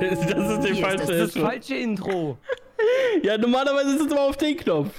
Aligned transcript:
Das 0.00 0.20
ist 0.20 0.62
der 0.62 0.72
Hier 0.74 0.84
falsche 0.84 1.02
ist 1.02 1.10
das, 1.10 1.32
das 1.32 1.42
falsche 1.42 1.74
Intro. 1.76 2.38
Ja, 3.22 3.38
normalerweise 3.38 3.94
ist 3.96 4.00
es 4.02 4.12
immer 4.12 4.20
auf 4.22 4.36
den 4.36 4.56
Knopf. 4.56 4.90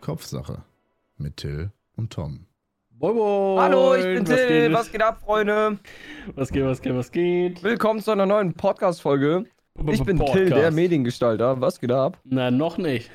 Kopfsache 0.00 0.62
mit 1.18 1.36
Till 1.36 1.70
und 1.96 2.12
Tom. 2.12 2.46
Moin, 2.98 3.14
moin. 3.14 3.60
Hallo, 3.60 3.94
ich 3.94 4.04
bin 4.04 4.26
was 4.28 4.36
Till. 4.36 4.48
Geht, 4.48 4.72
Was 4.72 4.92
geht 4.92 5.02
ab, 5.02 5.20
Freunde? 5.24 5.78
was 6.34 6.50
geht, 6.50 6.64
was 6.64 6.80
geht, 6.82 6.94
was 6.94 7.10
geht? 7.12 7.62
Willkommen 7.62 8.00
zu 8.00 8.10
einer 8.10 8.26
neuen 8.26 8.54
Podcast-Folge. 8.54 9.44
Ich 9.90 10.02
bin 10.04 10.18
Podcast. 10.18 10.36
Till, 10.38 10.50
der 10.50 10.70
Mediengestalter. 10.70 11.60
Was 11.60 11.80
geht 11.80 11.92
ab? 11.92 12.18
Na, 12.24 12.50
noch 12.50 12.78
nicht. 12.78 13.10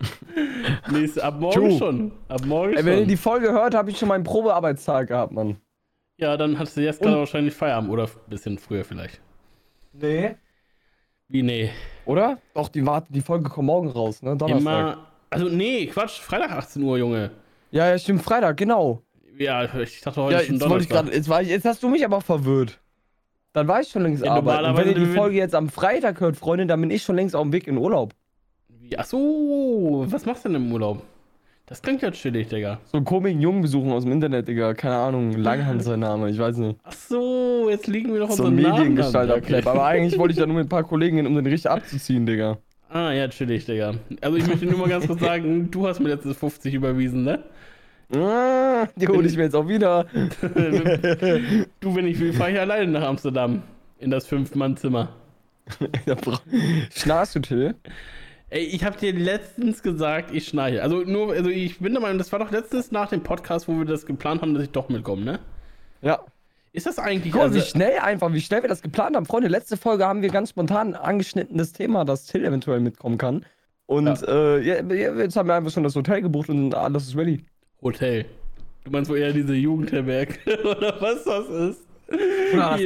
Nächste, 0.90 1.24
ab 1.24 1.40
morgen 1.40 1.70
Tschu. 1.70 1.78
schon. 1.78 2.12
Ab 2.28 2.44
morgen 2.44 2.74
Ey, 2.74 2.84
wenn 2.84 2.92
ihr 2.92 2.98
schon. 3.00 3.08
die 3.08 3.16
Folge 3.16 3.50
hört, 3.52 3.74
habe 3.74 3.90
ich 3.90 3.98
schon 3.98 4.08
meinen 4.08 4.24
Probearbeitstag 4.24 5.08
gehabt, 5.08 5.32
Mann. 5.32 5.56
Ja, 6.18 6.36
dann 6.36 6.58
hast 6.58 6.76
du 6.76 6.80
jetzt 6.82 7.00
gerade 7.00 7.16
wahrscheinlich 7.18 7.54
Feierabend 7.54 7.90
oder 7.90 8.04
ein 8.04 8.10
bisschen 8.30 8.58
früher 8.58 8.84
vielleicht. 8.84 9.20
Nee. 9.92 10.34
Wie, 11.28 11.42
nee. 11.42 11.70
Oder? 12.06 12.38
Doch, 12.54 12.68
die, 12.68 12.84
warte, 12.86 13.12
die 13.12 13.20
Folge 13.20 13.48
kommt 13.48 13.66
morgen 13.66 13.88
raus, 13.88 14.22
ne? 14.22 14.36
Donnerstag. 14.36 14.60
Immer. 14.60 15.06
Also, 15.30 15.46
nee, 15.48 15.86
Quatsch. 15.86 16.18
Freitag 16.20 16.52
18 16.52 16.82
Uhr, 16.82 16.98
Junge. 16.98 17.30
Ja, 17.70 17.88
ja, 17.90 17.98
stimmt, 17.98 18.22
Freitag, 18.22 18.56
genau. 18.56 19.02
Ja, 19.36 19.64
ich 19.80 20.00
dachte 20.00 20.22
heute 20.22 20.34
Ja, 20.36 20.40
schon 20.42 20.60
wollte 20.60 20.84
ich 20.84 20.88
Donnerstag. 20.88 21.04
grad, 21.06 21.14
jetzt, 21.14 21.28
war 21.28 21.42
ich, 21.42 21.48
jetzt 21.48 21.64
hast 21.64 21.82
du 21.82 21.88
mich 21.88 22.04
aber 22.04 22.20
verwirrt. 22.20 22.80
Dann 23.52 23.68
war 23.68 23.80
ich 23.80 23.88
schon 23.88 24.02
längst 24.02 24.24
Ja, 24.24 24.32
arbeiten. 24.32 24.64
Und 24.70 24.76
wenn 24.78 24.88
ihr 24.88 24.94
die 24.94 25.02
wenn- 25.08 25.14
Folge 25.14 25.36
jetzt 25.36 25.54
am 25.54 25.68
Freitag 25.68 26.20
hört, 26.20 26.36
Freunde, 26.36 26.66
dann 26.66 26.80
bin 26.80 26.90
ich 26.90 27.02
schon 27.02 27.14
längst 27.16 27.36
auf 27.36 27.42
dem 27.42 27.52
Weg 27.52 27.66
in 27.66 27.76
Urlaub. 27.76 28.14
Ach 28.96 29.04
so, 29.04 30.04
was 30.08 30.24
machst 30.26 30.44
du 30.44 30.48
denn 30.48 30.62
im 30.62 30.72
Urlaub? 30.72 31.02
Das 31.66 31.82
klingt 31.82 32.00
ja 32.00 32.10
chillig, 32.10 32.48
Digga. 32.48 32.80
So 32.86 32.96
einen 32.96 33.04
komischen 33.04 33.42
Jungen 33.42 33.60
besuchen 33.60 33.92
aus 33.92 34.04
dem 34.04 34.12
Internet, 34.12 34.48
Digga. 34.48 34.72
Keine 34.72 34.96
Ahnung, 34.96 35.32
Langhans 35.32 35.84
sein 35.84 36.00
Name, 36.00 36.30
ich 36.30 36.38
weiß 36.38 36.56
nicht. 36.56 36.78
Ach 36.82 36.92
so, 36.92 37.68
jetzt 37.68 37.86
liegen 37.86 38.12
wir 38.14 38.20
noch 38.20 38.30
So 38.30 38.44
unseren 38.44 38.56
ein 38.58 38.62
Namen 38.62 38.74
an. 38.74 38.80
Mediengestalter-Clap. 38.80 39.66
Aber 39.66 39.84
eigentlich 39.84 40.18
wollte 40.18 40.32
ich 40.32 40.38
da 40.38 40.46
nur 40.46 40.56
mit 40.56 40.66
ein 40.66 40.68
paar 40.70 40.84
Kollegen 40.84 41.18
hin, 41.18 41.26
um 41.26 41.34
den 41.34 41.46
richtig 41.46 41.70
abzuziehen, 41.70 42.24
Digga. 42.24 42.56
Ah, 42.88 43.12
ja, 43.12 43.28
chillig, 43.28 43.66
Digga. 43.66 43.94
Also 44.22 44.38
ich 44.38 44.46
möchte 44.46 44.64
nur 44.64 44.78
mal 44.78 44.88
ganz 44.88 45.06
kurz 45.06 45.20
sagen, 45.20 45.68
du 45.70 45.86
hast 45.86 46.00
mir 46.00 46.08
letztes 46.08 46.38
50 46.38 46.72
überwiesen, 46.72 47.24
ne? 47.24 47.44
Ah, 48.16 48.86
die 48.96 49.06
hole 49.06 49.26
ich 49.28 49.36
mir 49.36 49.42
jetzt 49.42 49.54
auch 49.54 49.68
wieder. 49.68 50.06
du, 51.80 51.94
wenn 51.94 52.06
ich 52.06 52.18
will, 52.18 52.32
fahre 52.32 52.52
ich 52.52 52.58
alleine 52.58 52.90
nach 52.90 53.02
Amsterdam. 53.02 53.62
In 53.98 54.10
das 54.10 54.26
Fünf-Mann-Zimmer. 54.26 55.10
Schnarchst 56.94 57.34
du, 57.34 57.40
Till? 57.40 57.74
Ey, 58.50 58.64
ich 58.64 58.82
habe 58.82 58.96
dir 58.96 59.12
letztens 59.12 59.82
gesagt, 59.82 60.30
ich 60.32 60.48
schnarche. 60.48 60.82
Also 60.82 61.02
nur, 61.02 61.32
also 61.32 61.50
ich 61.50 61.80
bin 61.80 61.92
der 61.92 62.00
Meinung, 62.00 62.16
das 62.16 62.32
war 62.32 62.38
doch 62.38 62.50
letztens 62.50 62.90
nach 62.90 63.10
dem 63.10 63.22
Podcast, 63.22 63.68
wo 63.68 63.76
wir 63.76 63.84
das 63.84 64.06
geplant 64.06 64.40
haben, 64.40 64.54
dass 64.54 64.64
ich 64.64 64.70
doch 64.70 64.88
mitkomme, 64.88 65.22
ne? 65.22 65.38
Ja. 66.00 66.20
Ist 66.72 66.86
das 66.86 66.98
eigentlich, 66.98 67.32
Guck 67.32 67.40
mal, 67.40 67.48
also, 67.48 67.56
wie 67.56 67.62
schnell 67.62 67.98
einfach, 67.98 68.32
wie 68.32 68.40
schnell 68.40 68.62
wir 68.62 68.68
das 68.68 68.80
geplant 68.80 69.16
haben. 69.16 69.26
Freunde, 69.26 69.48
letzte 69.48 69.76
Folge 69.76 70.06
haben 70.06 70.22
wir 70.22 70.30
ganz 70.30 70.50
spontan 70.50 70.94
angeschnitten 70.94 71.58
das 71.58 71.72
Thema, 71.72 72.04
dass 72.04 72.26
Till 72.26 72.44
eventuell 72.44 72.80
mitkommen 72.80 73.18
kann. 73.18 73.44
Und 73.86 74.22
äh, 74.22 74.60
ja, 74.60 74.82
ja, 74.82 75.14
jetzt 75.14 75.36
haben 75.36 75.48
wir 75.48 75.54
einfach 75.54 75.70
schon 75.70 75.82
das 75.82 75.94
Hotel 75.94 76.22
gebucht 76.22 76.48
und 76.48 76.74
alles 76.74 77.08
ist 77.08 77.16
ready. 77.16 77.44
Hotel? 77.82 78.26
Du 78.84 78.90
meinst 78.90 79.10
wohl 79.10 79.18
eher 79.18 79.32
diese 79.32 79.54
Jugendherberge 79.54 80.34
oder 80.64 81.00
was 81.00 81.24
das 81.24 81.48
ist? 81.48 81.87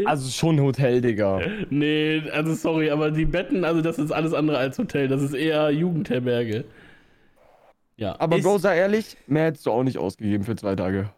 Also 0.05 0.29
schon 0.31 0.61
Hotel, 0.61 1.01
Digga. 1.01 1.41
Nee, 1.71 2.23
also 2.33 2.55
sorry, 2.55 2.91
aber 2.91 3.11
die 3.11 3.25
Betten, 3.25 3.65
also 3.65 3.81
das 3.81 3.99
ist 3.99 4.11
alles 4.11 4.35
andere 4.35 4.59
als 4.59 4.79
Hotel. 4.79 5.07
Das 5.09 5.23
ist 5.23 5.35
eher 5.35 5.71
Jugendherberge. 5.71 6.65
Ja. 7.97 8.17
Aber 8.19 8.37
ist, 8.39 8.43
Bro, 8.43 8.59
sei 8.59 8.79
ehrlich, 8.79 9.17
mehr 9.29 9.45
hättest 9.47 9.67
du 9.67 9.71
auch 9.71 9.85
nicht 9.85 9.99
ausgegeben 9.99 10.45
für 10.45 10.57
zwei 10.57 10.75
Tage. 10.75 11.11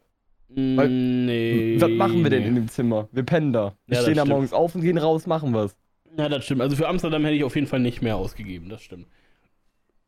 weil- 0.57 0.89
Nee. 0.89 1.77
Was 1.81 1.91
machen 1.91 2.23
wir 2.23 2.31
denn 2.31 2.43
in 2.45 2.55
dem 2.55 2.69
Zimmer? 2.69 3.09
Wir 3.13 3.23
pennen 3.25 3.53
da. 3.53 3.75
Wir 3.87 3.97
Ja, 3.97 4.03
stehen 4.03 4.17
da 4.17 4.25
morgens 4.25 4.53
auf 4.53 4.75
und 4.75 4.83
gehen 4.83 4.99
raus, 4.99 5.27
machen 5.27 5.53
was. 5.55 5.75
Ja, 6.17 6.29
das 6.29 6.45
stimmt. 6.45 6.61
Also 6.61 6.77
für 6.77 6.87
Amsterdam 6.87 7.25
hätte 7.25 7.35
ich 7.37 7.43
auf 7.45 7.55
jeden 7.57 7.67
Fall 7.67 7.81
nicht 7.81 8.03
mehr 8.03 8.17
ausgegeben, 8.17 8.69
das 8.69 8.83
stimmt. 8.83 9.07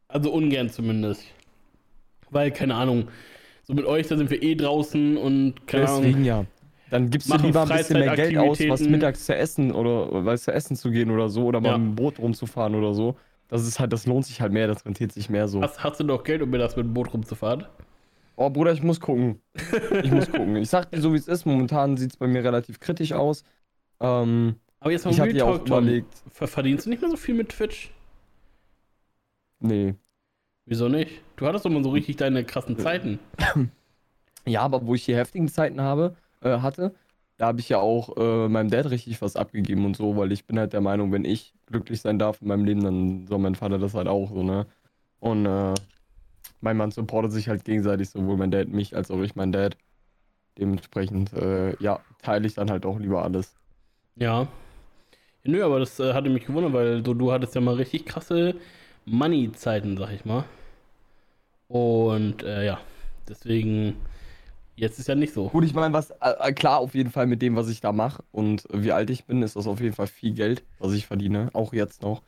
Also 0.07 0.31
ungern 0.31 0.69
zumindest. 0.71 1.25
Weil, 2.31 2.53
keine 2.53 2.75
Ahnung, 2.77 3.09
so 3.65 3.73
mit 3.75 3.87
euch, 3.87 4.07
da 4.07 4.17
sind 4.17 4.31
wir 4.31 4.41
eh 4.43 4.55
draußen 4.55 5.17
und 5.17 5.67
keine 5.67 5.85
Deswegen 5.87 6.15
Ahnung. 6.15 6.25
ja. 6.25 6.45
Dann 6.91 7.11
gibst 7.11 7.33
du 7.33 7.37
lieber 7.39 7.63
ein 7.63 7.69
bisschen 7.69 7.99
mehr 7.99 8.15
Geld 8.15 8.37
aus, 8.39 8.61
was 8.69 8.81
mittags 8.83 9.27
zu 9.27 9.35
essen 9.35 9.73
oder 9.73 10.25
was 10.25 10.45
zu 10.45 10.53
essen 10.53 10.77
zu 10.77 10.91
gehen 10.91 11.11
oder 11.11 11.29
so 11.29 11.45
oder 11.47 11.61
mal 11.61 11.71
Ja. 11.71 11.79
mit 11.79 11.89
dem 11.89 11.95
Boot 11.97 12.19
rumzufahren 12.19 12.75
oder 12.75 12.95
so. 12.95 13.17
Das 13.49 13.67
ist 13.67 13.79
halt, 13.81 13.93
das 13.93 14.07
lohnt 14.07 14.25
sich 14.27 14.41
halt 14.41 14.53
mehr, 14.53 14.67
das 14.69 14.85
rentiert 14.85 15.13
sich 15.13 15.29
mehr 15.31 15.49
so. 15.49 15.63
Hast, 15.63 15.83
hast 15.83 15.99
du 16.01 16.05
doch 16.05 16.23
Geld, 16.25 16.43
um 16.43 16.51
mir 16.51 16.59
das 16.59 16.77
mit 16.77 16.85
dem 16.87 16.95
Boot 16.95 17.13
rumzufahren? 17.13 17.65
Oh 18.37 18.51
Bruder, 18.51 18.73
ich 18.73 18.83
muss 18.83 19.01
gucken. 19.01 19.41
Ich 20.03 20.11
muss 20.11 20.31
gucken. 20.31 20.57
Ich 20.57 20.69
sag 20.69 20.91
dir 20.91 21.01
so 21.01 21.13
wie 21.13 21.17
es 21.17 21.27
ist, 21.27 21.45
momentan 21.47 21.97
sieht 21.97 22.11
es 22.11 22.17
bei 22.17 22.27
mir 22.27 22.45
relativ 22.45 22.79
kritisch 22.81 23.13
aus. 23.13 23.45
Ähm, 24.01 24.57
Aber 24.81 24.91
jetzt 24.93 25.05
mal 25.07 25.11
ich 25.13 25.21
Real 25.21 25.41
auch 25.43 25.57
Talk, 25.57 25.67
Tom. 25.67 25.79
überlegt, 25.85 26.13
Ver- 26.33 26.47
Verdienst 26.49 26.87
du 26.87 26.91
nicht 26.91 27.01
mehr 27.01 27.11
so 27.11 27.17
viel 27.17 27.35
mit 27.35 27.49
Twitch? 27.49 27.91
nee. 29.61 29.95
Wieso 30.69 30.89
nicht? 30.89 31.23
Du 31.37 31.47
hattest 31.47 31.65
doch 31.65 31.71
mal 31.71 31.83
so 31.85 31.91
richtig 31.91 32.17
deine 32.17 32.45
krassen 32.45 32.77
Zeiten. 32.79 33.21
Ja, 34.45 34.63
aber 34.63 34.85
wo 34.85 34.95
ich 34.97 35.05
die 35.05 35.15
heftigen 35.15 35.47
Zeiten 35.49 35.81
habe, 35.81 36.17
äh, 36.47 36.61
hatte, 36.61 36.95
da 37.39 37.47
habe 37.49 37.61
ich 37.61 37.69
ja 37.69 37.79
auch 37.81 38.17
äh, 38.17 38.49
meinem 38.49 38.71
Dad 38.71 38.91
richtig 38.91 39.21
was 39.23 39.37
abgegeben 39.37 39.85
und 39.85 39.97
so, 39.97 40.17
weil 40.17 40.33
ich 40.33 40.47
bin 40.47 40.59
halt 40.59 40.73
der 40.73 40.81
Meinung, 40.81 41.13
wenn 41.13 41.25
ich 41.25 41.55
glücklich 41.67 42.01
sein 42.01 42.19
darf 42.19 42.41
in 42.43 42.49
meinem 42.49 42.65
Leben, 42.65 42.83
dann 42.85 43.27
soll 43.27 43.39
mein 43.39 43.55
Vater 43.57 43.79
das 43.79 43.95
halt 43.95 44.09
auch 44.09 44.31
so, 44.31 44.43
ne? 44.43 44.67
Und 45.21 45.47
äh, 45.47 45.75
mein 46.61 46.77
Mann 46.77 46.91
supportet 46.91 47.33
sich 47.33 47.49
halt 47.49 47.65
gegenseitig, 47.65 48.11
sowohl 48.11 48.37
mein 48.37 48.51
Dad 48.51 48.69
mich 48.69 48.97
als 48.97 49.11
auch 49.11 49.21
ich 49.23 49.37
mein 49.37 49.53
Dad. 49.53 49.77
Dementsprechend, 50.59 51.33
äh, 51.35 51.77
ja, 51.83 52.01
teile 52.23 52.47
ich 52.47 52.55
dann 52.55 52.71
halt 52.71 52.87
auch 52.87 52.99
lieber 52.99 53.23
alles. 53.25 53.57
Ja. 54.17 54.49
nö, 55.45 55.65
aber 55.65 55.81
das 55.81 56.01
äh, 56.01 56.15
hatte 56.15 56.31
mich 56.31 56.47
gewundert, 56.47 56.73
weil 56.73 57.05
so, 57.05 57.15
du 57.15 57.33
hattest 57.33 57.55
ja 57.55 57.61
mal 57.61 57.75
richtig 57.77 58.07
krasse 58.07 58.57
Money-Zeiten, 59.07 59.97
sag 59.99 60.13
ich 60.13 60.25
mal. 60.25 60.45
Und 61.69 62.43
äh, 62.43 62.65
ja, 62.65 62.81
deswegen, 63.29 63.97
jetzt 64.77 64.99
ist 64.99 65.09
ja 65.09 65.15
nicht 65.15 65.33
so. 65.35 65.49
Gut, 65.49 65.65
ich 65.65 65.75
meine, 65.75 65.93
was, 65.93 66.11
äh, 66.11 66.35
äh, 66.41 66.53
klar, 66.53 66.79
auf 66.79 66.95
jeden 66.95 67.11
Fall 67.11 67.27
mit 67.27 67.43
dem, 67.43 67.57
was 67.57 67.69
ich 67.69 67.81
da 67.81 67.93
mache 67.93 68.23
und 68.33 68.65
wie 68.73 68.93
alt 68.93 69.11
ich 69.11 69.25
bin, 69.25 69.43
ist 69.43 69.57
das 69.57 69.67
auf 69.67 69.81
jeden 69.81 69.95
Fall 69.95 70.07
viel 70.07 70.33
Geld, 70.35 70.63
was 70.79 70.93
ich 70.93 71.07
verdiene, 71.07 71.51
auch 71.53 71.73
jetzt 71.73 72.03
noch. 72.03 72.23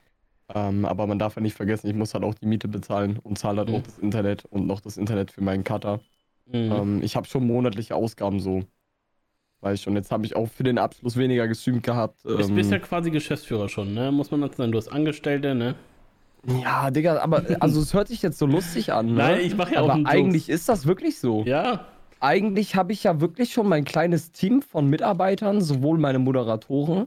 Ähm, 0.55 0.85
aber 0.87 1.07
man 1.07 1.19
darf 1.19 1.37
ja 1.37 1.43
nicht 1.43 1.55
vergessen, 1.57 1.89
ich 1.89 1.95
muss 1.95 2.15
halt 2.15 2.25
auch 2.25 2.35
die 2.35 2.47
Miete 2.47 2.69
bezahlen 2.69 3.19
und 3.23 3.39
zahle 3.39 3.59
halt 3.59 3.69
Mhm. 3.69 3.75
auch 3.77 3.83
das 3.83 3.99
Internet 3.99 4.45
und 4.47 4.67
noch 4.67 4.81
das 4.81 4.97
Internet 4.97 5.31
für 5.31 5.43
meinen 5.43 5.63
Cutter. 5.63 6.01
Mhm. 6.47 6.73
Ähm, 6.73 7.03
ich 7.03 7.17
habe 7.17 7.27
schon 7.27 7.47
monatliche 7.47 7.95
Ausgaben 7.95 8.41
so. 8.41 8.63
Weil 9.61 9.77
schon, 9.77 9.95
jetzt 9.97 10.13
habe 10.13 10.25
ich 10.25 10.37
auch 10.37 10.47
für 10.49 10.63
den 10.63 10.79
Abschluss 10.79 11.17
weniger 11.17 11.49
gestreamt 11.49 11.83
gehabt. 11.83 12.25
Du 12.25 12.37
bist, 12.37 12.49
Ähm, 12.49 12.55
bist 12.55 12.71
ja 12.71 12.79
quasi 12.79 13.11
Geschäftsführer 13.11 13.69
schon, 13.69 13.93
ne? 13.93 14.13
Muss 14.13 14.31
man 14.31 14.41
dazu 14.41 14.57
sagen. 14.59 14.71
Du 14.73 14.79
hast 14.79 14.89
Angestellte, 14.89 15.55
ne? 15.55 15.75
ja, 16.63 16.91
Digga, 16.91 17.19
aber 17.19 17.51
äh, 17.51 17.57
also 17.61 17.81
es 17.81 17.93
hört 17.93 18.09
sich 18.09 18.23
jetzt 18.23 18.39
so 18.39 18.47
lustig 18.47 18.93
an, 18.93 19.07
ne? 19.07 19.13
Nein, 19.15 19.41
ich 19.41 19.57
mache 19.57 19.75
ja 19.75 19.81
auch 19.81 19.85
aber 19.85 19.95
einen 19.95 20.05
Jokes. 20.05 20.15
eigentlich 20.17 20.49
ist 20.49 20.69
das 20.69 20.87
wirklich 20.87 21.19
so. 21.19 21.43
Ja. 21.45 21.87
Eigentlich 22.21 22.75
habe 22.77 22.93
ich 22.93 23.05
ja 23.05 23.21
wirklich 23.21 23.53
schon 23.53 23.69
mein 23.69 23.85
kleines 23.85 24.33
Team 24.33 24.63
von 24.63 24.89
Mitarbeitern, 24.89 25.61
sowohl 25.61 25.99
meine 25.99 26.19
Moderatoren, 26.19 27.07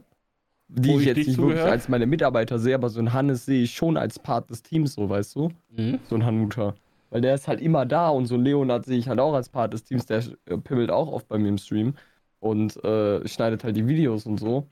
die 0.68 0.94
ich 0.96 1.04
jetzt 1.04 1.16
nicht 1.16 1.28
nicht 1.28 1.38
wirklich 1.38 1.56
zugehört. 1.56 1.70
als 1.70 1.88
meine 1.88 2.06
Mitarbeiter 2.06 2.58
sehe, 2.58 2.74
aber 2.74 2.88
so 2.88 3.00
ein 3.00 3.12
Hannes 3.12 3.44
sehe 3.44 3.64
ich 3.64 3.74
schon 3.74 3.96
als 3.96 4.18
Part 4.18 4.50
des 4.50 4.62
Teams, 4.62 4.94
so 4.94 5.08
weißt 5.08 5.36
du? 5.36 5.50
Mhm. 5.76 5.98
So 6.08 6.16
ein 6.16 6.24
Hanuta. 6.24 6.74
Weil 7.10 7.20
der 7.20 7.34
ist 7.34 7.46
halt 7.46 7.60
immer 7.60 7.84
da 7.84 8.08
und 8.08 8.26
so 8.26 8.36
ein 8.36 8.42
Leonard 8.42 8.86
sehe 8.86 8.98
ich 8.98 9.08
halt 9.08 9.20
auch 9.20 9.34
als 9.34 9.50
Part 9.50 9.74
des 9.74 9.84
Teams, 9.84 10.06
der 10.06 10.24
äh, 10.46 10.56
pimmelt 10.56 10.90
auch 10.90 11.12
oft 11.12 11.28
bei 11.28 11.36
mir 11.36 11.48
im 11.48 11.58
Stream 11.58 11.94
und 12.40 12.82
äh, 12.84 13.26
schneidet 13.28 13.64
halt 13.64 13.76
die 13.76 13.86
Videos 13.86 14.24
und 14.24 14.38
so. 14.38 14.66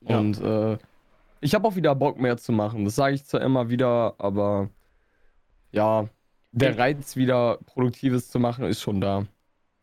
Ja. 0.00 0.18
Und 0.18 0.40
äh, 0.40 0.76
ich 1.40 1.54
habe 1.54 1.68
auch 1.68 1.76
wieder 1.76 1.94
Bock 1.94 2.18
mehr 2.18 2.36
zu 2.36 2.52
machen. 2.52 2.84
Das 2.84 2.96
sage 2.96 3.14
ich 3.14 3.24
zwar 3.24 3.42
immer 3.42 3.70
wieder, 3.70 4.14
aber 4.18 4.70
ja, 5.70 6.08
der. 6.52 6.76
Reiz 6.76 7.16
wieder 7.16 7.58
Produktives 7.64 8.28
zu 8.28 8.38
machen 8.38 8.64
ist 8.64 8.80
schon 8.80 9.00
da. 9.00 9.26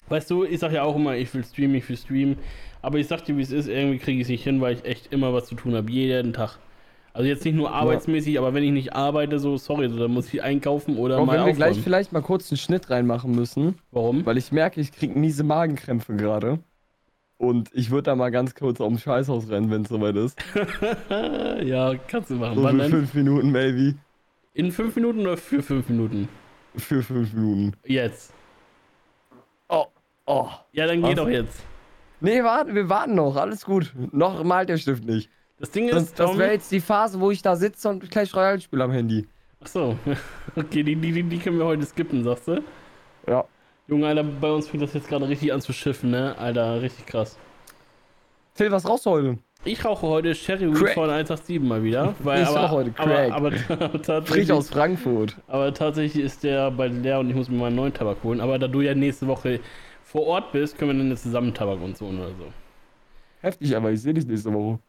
Weißt 0.09 0.29
du, 0.29 0.43
ich 0.43 0.59
sag 0.59 0.71
ja 0.71 0.83
auch 0.83 0.95
immer, 0.95 1.15
ich 1.15 1.33
will 1.33 1.43
streamen, 1.43 1.75
ich 1.75 1.87
will 1.87 1.97
streamen. 1.97 2.37
Aber 2.81 2.97
ich 2.97 3.07
sag 3.07 3.25
dir, 3.25 3.37
wie 3.37 3.41
es 3.41 3.51
ist, 3.51 3.67
irgendwie 3.67 3.97
kriege 3.97 4.17
ich 4.19 4.23
es 4.23 4.29
nicht 4.29 4.43
hin, 4.43 4.61
weil 4.61 4.75
ich 4.75 4.85
echt 4.85 5.11
immer 5.11 5.33
was 5.33 5.45
zu 5.45 5.55
tun 5.55 5.75
habe. 5.75 5.91
Jeden 5.91 6.33
Tag. 6.33 6.57
Also 7.13 7.27
jetzt 7.27 7.43
nicht 7.43 7.55
nur 7.55 7.71
arbeitsmäßig, 7.71 8.37
aber 8.37 8.53
wenn 8.53 8.63
ich 8.63 8.71
nicht 8.71 8.93
arbeite, 8.93 9.39
so, 9.39 9.57
sorry, 9.57 9.89
so, 9.89 9.97
dann 9.97 10.11
muss 10.11 10.31
ich 10.33 10.41
einkaufen 10.43 10.97
oder 10.97 11.17
Auch 11.17 11.25
mal 11.25 11.39
wenn 11.39 11.47
wir 11.47 11.53
gleich 11.53 11.79
vielleicht 11.81 12.13
mal 12.13 12.21
kurz 12.21 12.51
einen 12.51 12.57
Schnitt 12.57 12.89
reinmachen 12.89 13.31
müssen, 13.31 13.75
Warum? 13.91 14.25
weil 14.25 14.37
ich 14.37 14.51
merke, 14.51 14.79
ich 14.79 14.91
kriege 14.91 15.17
miese 15.17 15.43
Magenkrämpfe 15.43 16.15
gerade. 16.15 16.59
Und 17.37 17.69
ich 17.73 17.89
würde 17.89 18.03
da 18.03 18.15
mal 18.15 18.31
ganz 18.31 18.53
kurz 18.53 18.79
ums 18.81 19.01
Scheißhaus 19.01 19.49
rennen, 19.49 19.71
wenn 19.71 19.83
es 19.83 19.89
soweit 19.89 20.15
ist. 20.17 20.37
ja, 21.63 21.95
kannst 22.07 22.29
du 22.29 22.35
machen. 22.35 22.55
So 22.55 22.63
Wann 22.63 22.79
für 22.79 22.89
fünf 22.89 23.13
Minuten, 23.13 23.51
maybe. 23.51 23.95
In 24.53 24.71
fünf 24.71 24.95
Minuten 24.95 25.21
oder 25.21 25.37
für 25.37 25.63
fünf 25.63 25.87
Minuten? 25.87 26.27
Für 26.75 27.01
fünf 27.01 27.33
Minuten. 27.33 27.73
Jetzt. 27.85 28.33
Oh, 29.69 29.85
oh. 30.29 30.47
Ja, 30.71 30.87
dann 30.87 31.01
geh 31.01 31.13
doch 31.13 31.27
jetzt. 31.29 31.61
Nee, 32.21 32.43
warten, 32.43 32.75
wir 32.75 32.87
warten 32.89 33.15
noch, 33.15 33.35
alles 33.35 33.65
gut. 33.65 33.93
Noch 34.11 34.43
malt 34.43 34.69
der 34.69 34.77
Stift 34.77 35.03
nicht. 35.05 35.29
Das 35.59 35.71
Ding 35.71 35.89
Das, 35.89 36.03
ist, 36.03 36.19
das 36.19 36.29
Tom- 36.29 36.37
wäre 36.37 36.51
jetzt 36.53 36.71
die 36.71 36.79
Phase, 36.79 37.19
wo 37.19 37.31
ich 37.31 37.41
da 37.41 37.55
sitze 37.55 37.89
und 37.89 38.09
gleich 38.11 38.33
Royal 38.35 38.59
spiele 38.61 38.83
am 38.83 38.91
Handy. 38.91 39.27
Ach 39.63 39.67
so. 39.67 39.95
Okay, 40.55 40.83
die, 40.83 40.95
die, 40.95 41.23
die 41.23 41.37
können 41.37 41.57
wir 41.57 41.65
heute 41.65 41.85
skippen, 41.85 42.23
sagst 42.23 42.47
du? 42.47 42.63
Ja. 43.27 43.43
Junge, 43.87 44.07
Alter, 44.07 44.23
bei 44.23 44.51
uns 44.51 44.67
fängt 44.67 44.83
das 44.83 44.93
jetzt 44.93 45.07
gerade 45.07 45.27
richtig 45.27 45.51
an 45.53 45.61
zu 45.61 45.73
schiffen, 45.73 46.11
ne? 46.11 46.35
Alter, 46.37 46.81
richtig 46.81 47.05
krass. 47.05 47.37
Phil, 48.55 48.71
was 48.71 48.87
rauchst 48.87 49.05
du 49.05 49.09
heute? 49.11 49.37
Ich 49.65 49.83
rauche 49.83 50.07
heute 50.07 50.33
Cherry 50.33 50.67
Weed 50.69 50.89
von 50.93 51.09
187 51.09 51.59
mal 51.59 51.83
wieder. 51.83 52.13
Weil, 52.19 52.43
Ich 52.43 52.47
aber, 52.47 52.59
rauche 52.61 52.71
heute 52.71 52.93
aber, 52.97 53.13
Crack. 53.13 53.31
aber, 53.31 53.51
aber, 53.85 54.01
tatsächlich, 54.01 54.51
aus 54.51 54.69
Frankfurt. 54.69 55.35
aber 55.47 55.73
tatsächlich 55.73 56.23
ist 56.23 56.43
der 56.43 56.71
bald 56.71 56.93
leer 57.03 57.19
und 57.19 57.29
ich 57.29 57.35
muss 57.35 57.49
mir 57.49 57.57
mal 57.57 57.67
einen 57.67 57.75
neuen 57.75 57.93
Tabak 57.93 58.17
holen. 58.23 58.39
Aber 58.41 58.57
da 58.57 58.67
du 58.67 58.81
ja 58.81 58.93
nächste 58.95 59.27
Woche 59.27 59.59
vor 60.11 60.25
Ort 60.25 60.51
bist, 60.51 60.77
können 60.77 60.97
wir 60.97 61.05
dann 61.07 61.17
zusammen 61.17 61.53
Tabak 61.53 61.81
und 61.81 61.95
so 61.95 62.07
oder 62.07 62.29
so. 62.29 62.51
Heftig, 63.41 63.75
aber 63.75 63.91
ich 63.91 64.01
sehe 64.01 64.13
dich 64.13 64.25
nächste 64.25 64.51
Woche. 64.51 64.79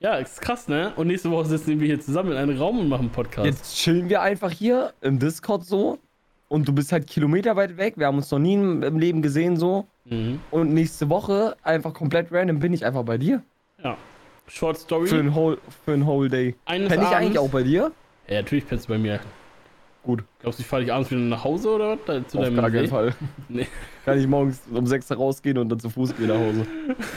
Ja, 0.00 0.16
ist 0.16 0.40
krass, 0.40 0.66
ne? 0.68 0.92
Und 0.96 1.06
nächste 1.06 1.30
Woche 1.30 1.46
sitzen 1.46 1.78
wir 1.78 1.86
hier 1.86 2.00
zusammen 2.00 2.32
in 2.32 2.38
einem 2.38 2.56
Raum 2.56 2.78
und 2.78 2.88
machen 2.88 3.02
einen 3.02 3.10
Podcast. 3.10 3.46
Jetzt 3.46 3.76
chillen 3.76 4.08
wir 4.08 4.22
einfach 4.22 4.50
hier 4.50 4.92
im 5.00 5.18
Discord 5.18 5.64
so. 5.64 5.98
Und 6.48 6.68
du 6.68 6.72
bist 6.72 6.92
halt 6.92 7.06
Kilometer 7.06 7.56
weit 7.56 7.76
weg. 7.76 7.94
Wir 7.96 8.06
haben 8.06 8.16
uns 8.16 8.30
noch 8.30 8.38
nie 8.38 8.54
im 8.54 8.98
Leben 8.98 9.20
gesehen 9.20 9.56
so. 9.56 9.86
Mhm. 10.04 10.40
Und 10.50 10.72
nächste 10.72 11.10
Woche, 11.10 11.56
einfach 11.62 11.92
komplett 11.92 12.32
random, 12.32 12.58
bin 12.58 12.72
ich 12.72 12.84
einfach 12.86 13.02
bei 13.02 13.18
dir. 13.18 13.42
Ja. 13.82 13.96
Short 14.46 14.78
Story. 14.78 15.08
Für 15.08 15.18
ein 15.18 15.34
whole, 15.34 15.58
für 15.84 15.92
ein 15.92 16.06
whole 16.06 16.28
day. 16.28 16.54
Eines 16.64 16.88
Penn 16.88 17.02
ich 17.02 17.08
eigentlich 17.08 17.38
auch 17.38 17.50
bei 17.50 17.62
dir? 17.62 17.90
Ja, 18.28 18.36
natürlich 18.42 18.66
pennst 18.66 18.88
du 18.88 18.92
bei 18.92 18.98
mir. 18.98 19.20
Gut. 20.06 20.22
Glaubst 20.38 20.60
du, 20.60 20.62
ich 20.62 20.68
fahre 20.68 20.82
dich 20.82 20.92
abends 20.92 21.10
wieder 21.10 21.20
nach 21.20 21.42
Hause 21.42 21.68
oder 21.68 21.98
was? 22.06 22.28
Zu 22.28 22.38
Auf 22.38 22.44
deinem 22.44 22.56
gar 22.56 22.70
keinen 22.70 22.84
See? 22.84 22.88
Fall. 22.88 23.12
Nee. 23.48 23.66
Kann 24.04 24.20
ich 24.20 24.26
morgens 24.28 24.62
um 24.72 24.86
6 24.86 25.10
Uhr 25.10 25.16
rausgehen 25.16 25.58
und 25.58 25.68
dann 25.68 25.80
zu 25.80 25.90
Fuß 25.90 26.16
gehen 26.16 26.28
nach 26.28 26.36
Hause. 26.38 26.64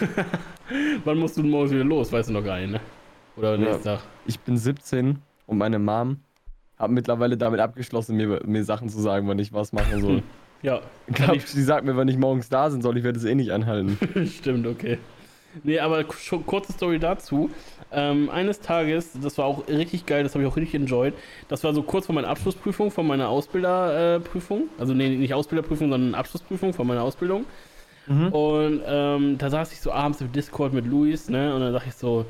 Wann 1.05 1.17
musst 1.19 1.37
du 1.37 1.43
morgens 1.43 1.71
wieder 1.71 1.83
los? 1.83 2.11
Weißt 2.11 2.29
du 2.29 2.33
noch 2.33 2.43
gar 2.43 2.57
nicht, 2.59 2.71
ne? 2.71 2.79
Oder 3.37 3.51
Ja. 3.51 3.57
nächsten 3.57 3.83
Tag. 3.83 3.99
Ich 4.25 4.39
bin 4.39 4.57
17 4.57 5.19
und 5.45 5.57
meine 5.59 5.77
Mom 5.77 6.17
hat 6.79 6.89
mittlerweile 6.89 7.37
damit 7.37 7.59
abgeschlossen, 7.59 8.17
mir, 8.17 8.41
mir 8.45 8.63
Sachen 8.63 8.89
zu 8.89 8.99
sagen, 8.99 9.27
wann 9.27 9.37
ich 9.37 9.53
was 9.53 9.71
machen 9.71 10.01
soll. 10.01 10.23
Ja, 10.61 10.81
Ich 11.07 11.15
glaube, 11.15 11.39
sie 11.39 11.63
sagt 11.63 11.85
mir, 11.85 11.95
wenn 11.95 12.09
ich 12.09 12.17
morgens 12.17 12.49
da 12.49 12.69
sein 12.69 12.81
soll, 12.81 12.97
ich 12.97 13.03
werde 13.05 13.17
es 13.17 13.23
eh 13.23 13.33
nicht 13.33 13.51
anhalten. 13.51 13.97
stimmt, 14.27 14.67
okay. 14.67 14.97
Nee, 15.63 15.79
aber 15.79 16.03
kurze 16.03 16.73
Story 16.73 16.99
dazu. 16.99 17.49
Ähm, 17.91 18.29
eines 18.29 18.59
Tages, 18.59 19.11
das 19.21 19.37
war 19.37 19.45
auch 19.45 19.67
richtig 19.67 20.05
geil, 20.05 20.23
das 20.23 20.35
habe 20.35 20.43
ich 20.43 20.51
auch 20.51 20.57
richtig 20.57 20.75
enjoyed. 20.75 21.13
Das 21.47 21.63
war 21.63 21.73
so 21.73 21.81
kurz 21.81 22.05
vor 22.05 22.15
meiner 22.15 22.27
Abschlussprüfung, 22.27 22.91
von 22.91 23.07
meiner 23.07 23.29
Ausbilderprüfung. 23.29 24.69
also, 24.77 24.93
nee, 24.93 25.09
nicht 25.09 25.33
Ausbilderprüfung, 25.33 25.89
sondern 25.89 26.15
Abschlussprüfung 26.15 26.73
von 26.73 26.85
meiner 26.85 27.01
Ausbildung. 27.01 27.45
Mhm. 28.07 28.27
Und 28.29 28.81
ähm, 28.85 29.37
da 29.37 29.49
saß 29.49 29.71
ich 29.71 29.81
so 29.81 29.91
abends 29.91 30.21
im 30.21 30.31
Discord 30.31 30.73
mit 30.73 30.85
Luis, 30.85 31.29
ne? 31.29 31.53
Und 31.53 31.61
dann 31.61 31.73
dachte 31.73 31.89
ich 31.89 31.95
so, 31.95 32.25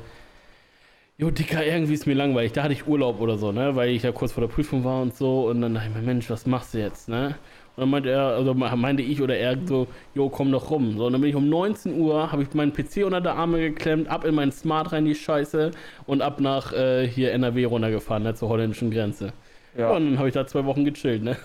jo, 1.16 1.30
Dicker, 1.30 1.64
irgendwie 1.64 1.94
ist 1.94 2.06
mir 2.06 2.14
langweilig. 2.14 2.52
Da 2.52 2.62
hatte 2.62 2.72
ich 2.72 2.86
Urlaub 2.86 3.20
oder 3.20 3.38
so, 3.38 3.52
ne? 3.52 3.76
Weil 3.76 3.90
ich 3.90 4.02
ja 4.02 4.12
kurz 4.12 4.32
vor 4.32 4.42
der 4.42 4.48
Prüfung 4.48 4.84
war 4.84 5.02
und 5.02 5.14
so. 5.14 5.48
Und 5.48 5.60
dann 5.60 5.74
dachte 5.74 5.88
ich 5.88 5.94
mir, 5.94 6.02
Mensch, 6.02 6.28
was 6.30 6.46
machst 6.46 6.74
du 6.74 6.78
jetzt, 6.78 7.08
ne? 7.08 7.34
Und 7.80 7.84
dann 7.84 7.90
meinte 7.92 8.10
er, 8.10 8.26
also 8.36 8.52
meinte 8.52 9.02
ich 9.02 9.22
oder 9.22 9.38
er 9.38 9.56
so, 9.64 9.86
jo, 10.14 10.28
komm 10.28 10.52
doch 10.52 10.70
rum. 10.70 10.98
So, 10.98 11.06
und 11.06 11.14
dann 11.14 11.22
bin 11.22 11.30
ich 11.30 11.36
um 11.36 11.48
19 11.48 11.98
Uhr, 11.98 12.30
habe 12.30 12.42
ich 12.42 12.52
meinen 12.52 12.74
PC 12.74 13.06
unter 13.06 13.22
der 13.22 13.36
Arme 13.36 13.58
geklemmt, 13.58 14.06
ab 14.06 14.26
in 14.26 14.34
meinen 14.34 14.52
Smart 14.52 14.92
rein, 14.92 15.06
die 15.06 15.14
Scheiße, 15.14 15.70
und 16.04 16.20
ab 16.20 16.40
nach 16.40 16.74
äh, 16.74 17.08
hier 17.08 17.32
NRW 17.32 17.64
runtergefahren, 17.64 18.22
ne, 18.22 18.34
zur 18.34 18.50
holländischen 18.50 18.90
Grenze. 18.90 19.32
Ja. 19.78 19.92
Und 19.92 20.10
dann 20.10 20.18
habe 20.18 20.28
ich 20.28 20.34
da 20.34 20.46
zwei 20.46 20.66
Wochen 20.66 20.84
gechillt, 20.84 21.22
ne? 21.22 21.38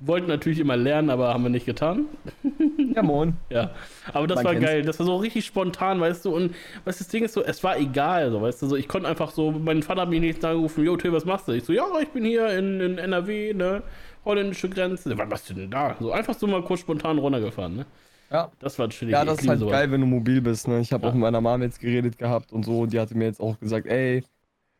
Wollten 0.00 0.26
natürlich 0.28 0.58
immer 0.58 0.76
lernen, 0.76 1.10
aber 1.10 1.32
haben 1.32 1.42
wir 1.42 1.50
nicht 1.50 1.66
getan. 1.66 2.06
ja, 2.94 3.02
moin. 3.02 3.36
Ja, 3.50 3.70
aber 4.12 4.26
das 4.26 4.36
Man 4.36 4.44
war 4.44 4.52
kennt's. 4.52 4.66
geil. 4.66 4.82
Das 4.82 4.98
war 4.98 5.06
so 5.06 5.16
richtig 5.16 5.44
spontan, 5.46 6.00
weißt 6.00 6.24
du. 6.24 6.34
Und 6.34 6.54
weißt 6.84 7.00
du, 7.00 7.04
das 7.04 7.08
Ding 7.08 7.24
ist 7.24 7.34
so, 7.34 7.42
es 7.42 7.62
war 7.64 7.78
egal, 7.78 8.30
so, 8.30 8.42
weißt 8.42 8.62
du. 8.62 8.66
So, 8.68 8.76
ich 8.76 8.88
konnte 8.88 9.08
einfach 9.08 9.30
so, 9.30 9.50
mein 9.50 9.82
Vater 9.82 10.02
hat 10.02 10.10
mich 10.10 10.20
nicht 10.20 10.44
angerufen, 10.44 10.84
jo, 10.84 10.96
Till, 10.96 11.12
was 11.12 11.24
machst 11.24 11.48
du? 11.48 11.52
Ich 11.52 11.64
so, 11.64 11.72
ja, 11.72 11.84
ich 12.02 12.08
bin 12.08 12.24
hier 12.24 12.50
in, 12.58 12.80
in 12.80 12.98
NRW, 12.98 13.54
ne, 13.54 13.82
holländische 14.24 14.68
Grenze. 14.68 15.16
Was 15.16 15.28
machst 15.28 15.50
du 15.50 15.54
denn 15.54 15.70
da? 15.70 15.96
So 16.00 16.12
einfach 16.12 16.34
so 16.34 16.46
mal 16.46 16.62
kurz 16.62 16.80
spontan 16.80 17.18
runtergefahren, 17.18 17.76
ne. 17.76 17.86
Ja. 18.30 18.50
Das 18.58 18.78
war 18.78 18.88
chillig. 18.90 19.12
Ja, 19.12 19.22
Ich 19.22 19.28
das 19.28 19.40
ist 19.40 19.48
halt 19.48 19.58
sowas. 19.60 19.72
geil, 19.72 19.90
wenn 19.90 20.02
du 20.02 20.06
mobil 20.06 20.40
bist. 20.42 20.68
Ne? 20.68 20.80
Ich 20.80 20.92
habe 20.92 21.04
Ja. 21.04 21.08
auch 21.08 21.14
mit 21.14 21.22
meiner 21.22 21.40
Mom 21.40 21.62
jetzt 21.62 21.80
geredet 21.80 22.18
gehabt 22.18 22.52
und 22.52 22.64
so. 22.64 22.80
Und 22.80 22.92
die 22.92 23.00
hatte 23.00 23.16
mir 23.16 23.24
jetzt 23.24 23.40
auch 23.40 23.58
gesagt, 23.58 23.86
ey, 23.86 24.22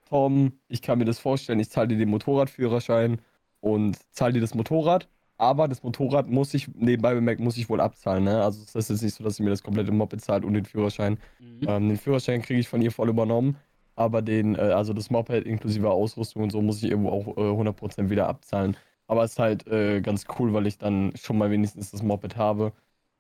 Tom, 0.08 0.52
ich 0.68 0.82
kann 0.82 0.98
mir 0.98 1.04
das 1.06 1.18
vorstellen, 1.18 1.60
ich 1.60 1.70
zahle 1.70 1.88
dir 1.88 1.98
den 1.98 2.08
Motorradführerschein 2.10 3.20
und 3.60 3.98
zahle 4.12 4.34
dir 4.34 4.40
das 4.40 4.54
Motorrad. 4.54 5.08
Aber 5.40 5.68
das 5.68 5.84
Motorrad 5.84 6.28
muss 6.28 6.52
ich, 6.52 6.68
nebenbei 6.74 7.14
bemerkt, 7.14 7.40
muss 7.40 7.56
ich 7.56 7.68
wohl 7.68 7.80
abzahlen. 7.80 8.24
Ne? 8.24 8.42
Also 8.42 8.60
es 8.62 8.74
ist 8.74 8.90
jetzt 8.90 9.02
nicht 9.02 9.14
so, 9.14 9.22
dass 9.22 9.36
sie 9.36 9.44
mir 9.44 9.50
das 9.50 9.62
komplette 9.62 9.92
Moped 9.92 10.20
zahlt 10.20 10.44
und 10.44 10.54
den 10.54 10.64
Führerschein. 10.64 11.18
Mhm. 11.38 11.60
Ähm, 11.68 11.88
den 11.88 11.96
Führerschein 11.96 12.42
kriege 12.42 12.58
ich 12.58 12.68
von 12.68 12.82
ihr 12.82 12.90
voll 12.90 13.08
übernommen. 13.08 13.56
Aber 13.94 14.20
den, 14.20 14.56
äh, 14.56 14.58
also 14.58 14.92
das 14.92 15.10
Moped 15.10 15.44
inklusive 15.44 15.90
Ausrüstung 15.90 16.42
und 16.42 16.50
so 16.50 16.60
muss 16.60 16.82
ich 16.82 16.90
irgendwo 16.90 17.10
auch 17.10 17.36
äh, 17.36 17.40
100% 17.40 18.10
wieder 18.10 18.28
abzahlen. 18.28 18.76
Aber 19.06 19.22
es 19.22 19.32
ist 19.32 19.38
halt 19.38 19.66
äh, 19.68 20.00
ganz 20.00 20.26
cool, 20.38 20.52
weil 20.52 20.66
ich 20.66 20.78
dann 20.78 21.12
schon 21.14 21.38
mal 21.38 21.50
wenigstens 21.50 21.92
das 21.92 22.02
Moped 22.02 22.36
habe. 22.36 22.72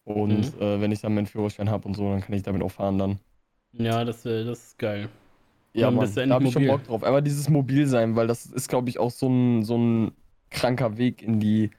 Und 0.04 0.60
äh, 0.60 0.80
wenn 0.80 0.90
ich 0.90 1.00
dann 1.00 1.14
meinen 1.14 1.26
Führerschein 1.26 1.70
habe 1.70 1.86
und 1.86 1.94
so, 1.94 2.10
dann 2.10 2.20
kann 2.20 2.34
ich 2.34 2.42
damit 2.42 2.62
auch 2.62 2.70
fahren 2.70 2.98
dann. 2.98 3.18
Ja, 3.72 4.04
das, 4.04 4.24
äh, 4.26 4.44
das 4.44 4.58
ist 4.58 4.78
geil. 4.78 5.08
Ja, 5.74 5.90
Mann, 5.90 6.12
da 6.14 6.34
habe 6.34 6.44
ich 6.44 6.52
schon 6.52 6.62
mobil. 6.62 6.78
Bock 6.78 6.86
drauf. 6.86 7.04
Aber 7.04 7.20
dieses 7.20 7.48
Mobilsein, 7.48 8.16
weil 8.16 8.26
das 8.26 8.46
ist, 8.46 8.68
glaube 8.68 8.88
ich, 8.88 8.98
auch 8.98 9.10
so 9.10 9.28
ein, 9.28 9.62
so 9.64 9.76
ein 9.76 10.12
kranker 10.50 10.98
Weg 10.98 11.22
in 11.22 11.40
die, 11.40 11.70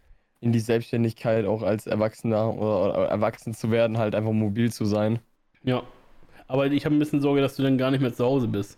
in 0.42 0.52
die 0.52 0.60
Selbstständigkeit, 0.60 1.46
auch 1.46 1.64
als 1.64 1.88
Erwachsener 1.88 2.54
oder, 2.56 2.94
oder 3.00 3.06
erwachsen 3.08 3.54
zu 3.54 3.72
werden, 3.72 3.98
halt 3.98 4.16
einfach 4.16 4.32
mobil 4.32 4.72
zu 4.72 4.86
sein. 4.86 5.20
Ja. 5.64 5.84
Aber 6.48 6.68
ich 6.68 6.86
habe 6.86 6.96
ein 6.96 7.00
bisschen 7.00 7.22
Sorge, 7.22 7.42
dass 7.42 7.56
du 7.56 7.64
dann 7.64 7.78
gar 7.78 7.92
nicht 7.92 8.02
mehr 8.02 8.14
zu 8.14 8.26
Hause 8.26 8.48
bist. 8.48 8.78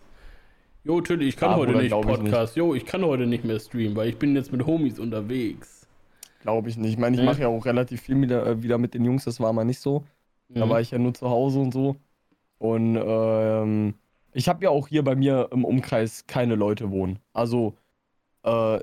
Jo, 0.83 0.99
Till, 0.99 1.21
ich 1.21 1.37
kann 1.37 1.51
Ja, 1.51 1.57
heute 1.57 1.73
nicht. 1.73 1.91
Podcast. 1.91 2.55
Jo, 2.55 2.73
ich 2.73 2.85
kann 2.85 3.05
heute 3.05 3.27
nicht 3.27 3.45
mehr 3.45 3.59
streamen, 3.59 3.95
weil 3.95 4.09
ich 4.09 4.17
bin 4.17 4.35
jetzt 4.35 4.51
mit 4.51 4.65
Homies 4.65 4.99
unterwegs. 4.99 5.87
Glaube 6.41 6.69
ich 6.69 6.77
nicht. 6.77 6.93
Ich 6.93 6.97
meine, 6.97 7.15
ich 7.15 7.23
mache 7.23 7.41
ja 7.41 7.47
auch 7.49 7.65
relativ 7.65 8.01
viel 8.01 8.19
wieder, 8.19 8.45
äh, 8.47 8.63
wieder 8.63 8.79
mit 8.79 8.95
den 8.95 9.05
Jungs, 9.05 9.25
das 9.25 9.39
war 9.39 9.53
mal 9.53 9.63
nicht 9.63 9.79
so. 9.79 10.03
Da 10.49 10.65
Mhm. 10.65 10.69
war 10.69 10.81
ich 10.81 10.89
ja 10.91 10.97
nur 10.97 11.13
zu 11.13 11.29
Hause 11.29 11.59
und 11.59 11.71
so. 11.71 11.95
Und 12.57 12.97
ähm, 12.99 13.93
ich 14.33 14.49
habe 14.49 14.63
ja 14.63 14.69
auch 14.71 14.87
hier 14.87 15.03
bei 15.03 15.15
mir 15.15 15.49
im 15.51 15.63
Umkreis 15.65 16.25
keine 16.25 16.55
Leute 16.55 16.89
wohnen. 16.89 17.19
Also, 17.31 17.75
äh, 18.43 18.79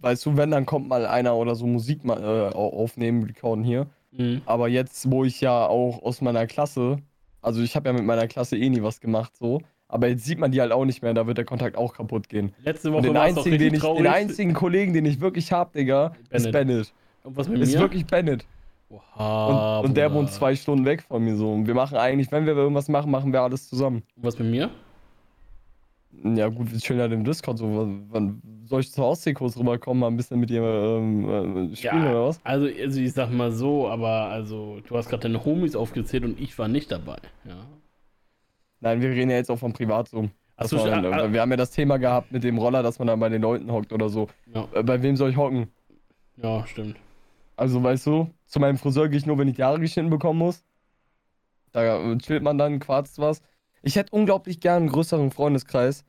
weißt 0.00 0.26
du, 0.26 0.36
wenn, 0.36 0.50
dann 0.50 0.66
kommt 0.66 0.88
mal 0.88 1.06
einer 1.06 1.34
oder 1.36 1.54
so 1.54 1.66
Musik 1.66 2.04
mal, 2.04 2.18
äh, 2.22 2.54
au- 2.54 2.82
aufnehmen, 2.82 3.24
recorden 3.24 3.64
hier. 3.64 3.86
Mhm. 4.12 4.42
Aber 4.46 4.68
jetzt, 4.68 5.10
wo 5.10 5.24
ich 5.24 5.40
ja 5.40 5.66
auch 5.66 6.02
aus 6.02 6.20
meiner 6.20 6.46
Klasse, 6.46 6.98
also 7.42 7.60
ich 7.62 7.74
habe 7.76 7.88
ja 7.88 7.92
mit 7.92 8.04
meiner 8.04 8.26
Klasse 8.28 8.56
eh 8.56 8.68
nie 8.70 8.82
was 8.82 9.00
gemacht, 9.00 9.32
so. 9.36 9.60
Aber 9.88 10.08
jetzt 10.08 10.24
sieht 10.24 10.38
man 10.38 10.50
die 10.50 10.60
halt 10.60 10.72
auch 10.72 10.84
nicht 10.84 11.02
mehr, 11.02 11.14
da 11.14 11.26
wird 11.26 11.38
der 11.38 11.44
Kontakt 11.44 11.76
auch 11.76 11.92
kaputt 11.92 12.28
gehen. 12.28 12.52
Letzte 12.64 12.88
Und 12.88 12.94
Woche 12.94 13.02
den 13.02 13.16
es 13.16 13.16
doch 13.16 13.22
einzigen, 13.44 13.58
den 13.58 13.74
ich, 13.74 13.80
traurig. 13.80 14.02
den 14.02 14.12
einzigen 14.12 14.52
Kollegen, 14.54 14.92
den 14.92 15.04
ich 15.04 15.20
wirklich 15.20 15.52
hab, 15.52 15.72
Digga, 15.72 16.14
ist 16.30 16.50
Bennett. 16.50 16.52
Bennett. 16.52 16.92
Und 17.22 17.36
was 17.36 17.48
mit 17.48 17.60
Ist 17.60 17.74
mir? 17.74 17.80
wirklich 17.80 18.06
Bennett. 18.06 18.44
Oha, 18.90 19.78
Und, 19.80 19.86
und 19.90 19.96
der 19.96 20.12
wohnt 20.12 20.30
zwei 20.30 20.54
Stunden 20.54 20.84
weg 20.84 21.02
von 21.02 21.22
mir 21.24 21.36
so. 21.36 21.52
Und 21.52 21.66
wir 21.66 21.74
machen 21.74 21.96
eigentlich, 21.96 22.30
wenn 22.32 22.46
wir 22.46 22.54
irgendwas 22.54 22.88
machen, 22.88 23.10
machen 23.10 23.32
wir 23.32 23.40
alles 23.42 23.68
zusammen. 23.68 24.02
Und 24.16 24.24
was 24.24 24.38
mit 24.38 24.48
mir? 24.48 24.70
Ja 26.22 26.48
gut, 26.48 26.72
wir 26.72 26.78
chillen 26.78 27.00
halt 27.00 27.12
im 27.12 27.24
Discord 27.24 27.58
so. 27.58 27.66
Wann- 28.10 28.40
soll 28.66 28.80
ich 28.80 28.90
zur 28.90 29.06
Ostseekurs 29.06 29.58
rüberkommen, 29.58 30.00
mal 30.00 30.06
ein 30.06 30.16
bisschen 30.16 30.40
mit 30.40 30.48
dir 30.48 30.62
ähm, 30.62 31.70
äh, 31.72 31.76
spielen 31.76 32.06
oder 32.06 32.28
was? 32.28 32.40
Also, 32.44 32.66
also 32.66 33.00
ich 33.00 33.12
sag 33.12 33.30
mal 33.30 33.52
so, 33.52 33.88
aber 33.88 34.08
also 34.30 34.80
du 34.88 34.96
hast 34.96 35.10
gerade 35.10 35.24
deine 35.24 35.44
Homies 35.44 35.76
aufgezählt 35.76 36.24
und 36.24 36.40
ich 36.40 36.58
war 36.58 36.66
nicht 36.66 36.90
dabei. 36.90 37.18
Ja. 37.44 37.66
Nein, 38.80 39.00
wir 39.02 39.10
reden 39.10 39.30
ja 39.30 39.36
jetzt 39.36 39.50
auch 39.50 39.58
vom 39.58 39.72
Privat 39.72 40.08
so. 40.08 40.28
Dass 40.56 40.72
Achso, 40.72 40.88
man, 40.88 41.04
ah, 41.04 41.32
wir 41.32 41.40
haben 41.40 41.50
ja 41.50 41.56
das 41.56 41.72
Thema 41.72 41.98
gehabt 41.98 42.32
mit 42.32 42.42
dem 42.44 42.56
Roller, 42.58 42.82
dass 42.82 42.98
man 42.98 43.08
dann 43.08 43.20
bei 43.20 43.28
den 43.28 43.42
Leuten 43.42 43.70
hockt 43.70 43.92
oder 43.92 44.08
so. 44.08 44.28
ja, 44.54 44.66
Äh, 44.72 44.82
bei 44.82 45.02
wem 45.02 45.16
soll 45.16 45.30
ich 45.30 45.36
hocken? 45.36 45.68
ja, 46.36 46.66
stimmt. 46.66 46.96
Also 47.56 47.82
weißt 47.82 48.06
du, 48.06 48.30
zu 48.46 48.60
meinem 48.60 48.78
Friseur 48.78 49.08
gehe 49.08 49.18
ich 49.18 49.26
nur, 49.26 49.38
wenn 49.38 49.48
ich 49.48 49.56
die 49.56 49.62
Haare 49.62 49.78
geschnitten 49.78 50.10
bekommen 50.10 50.38
muss. 50.38 50.64
Da 51.72 52.16
chillt 52.18 52.42
man 52.42 52.56
dann, 52.56 52.78
quarzt 52.78 53.18
was. 53.18 53.42
Ich 53.84 53.96
hätte 53.96 54.10
unglaublich 54.14 54.60
gern 54.60 54.82
einen 54.84 54.88
größeren 54.88 55.30
Freundeskreis. 55.30 56.04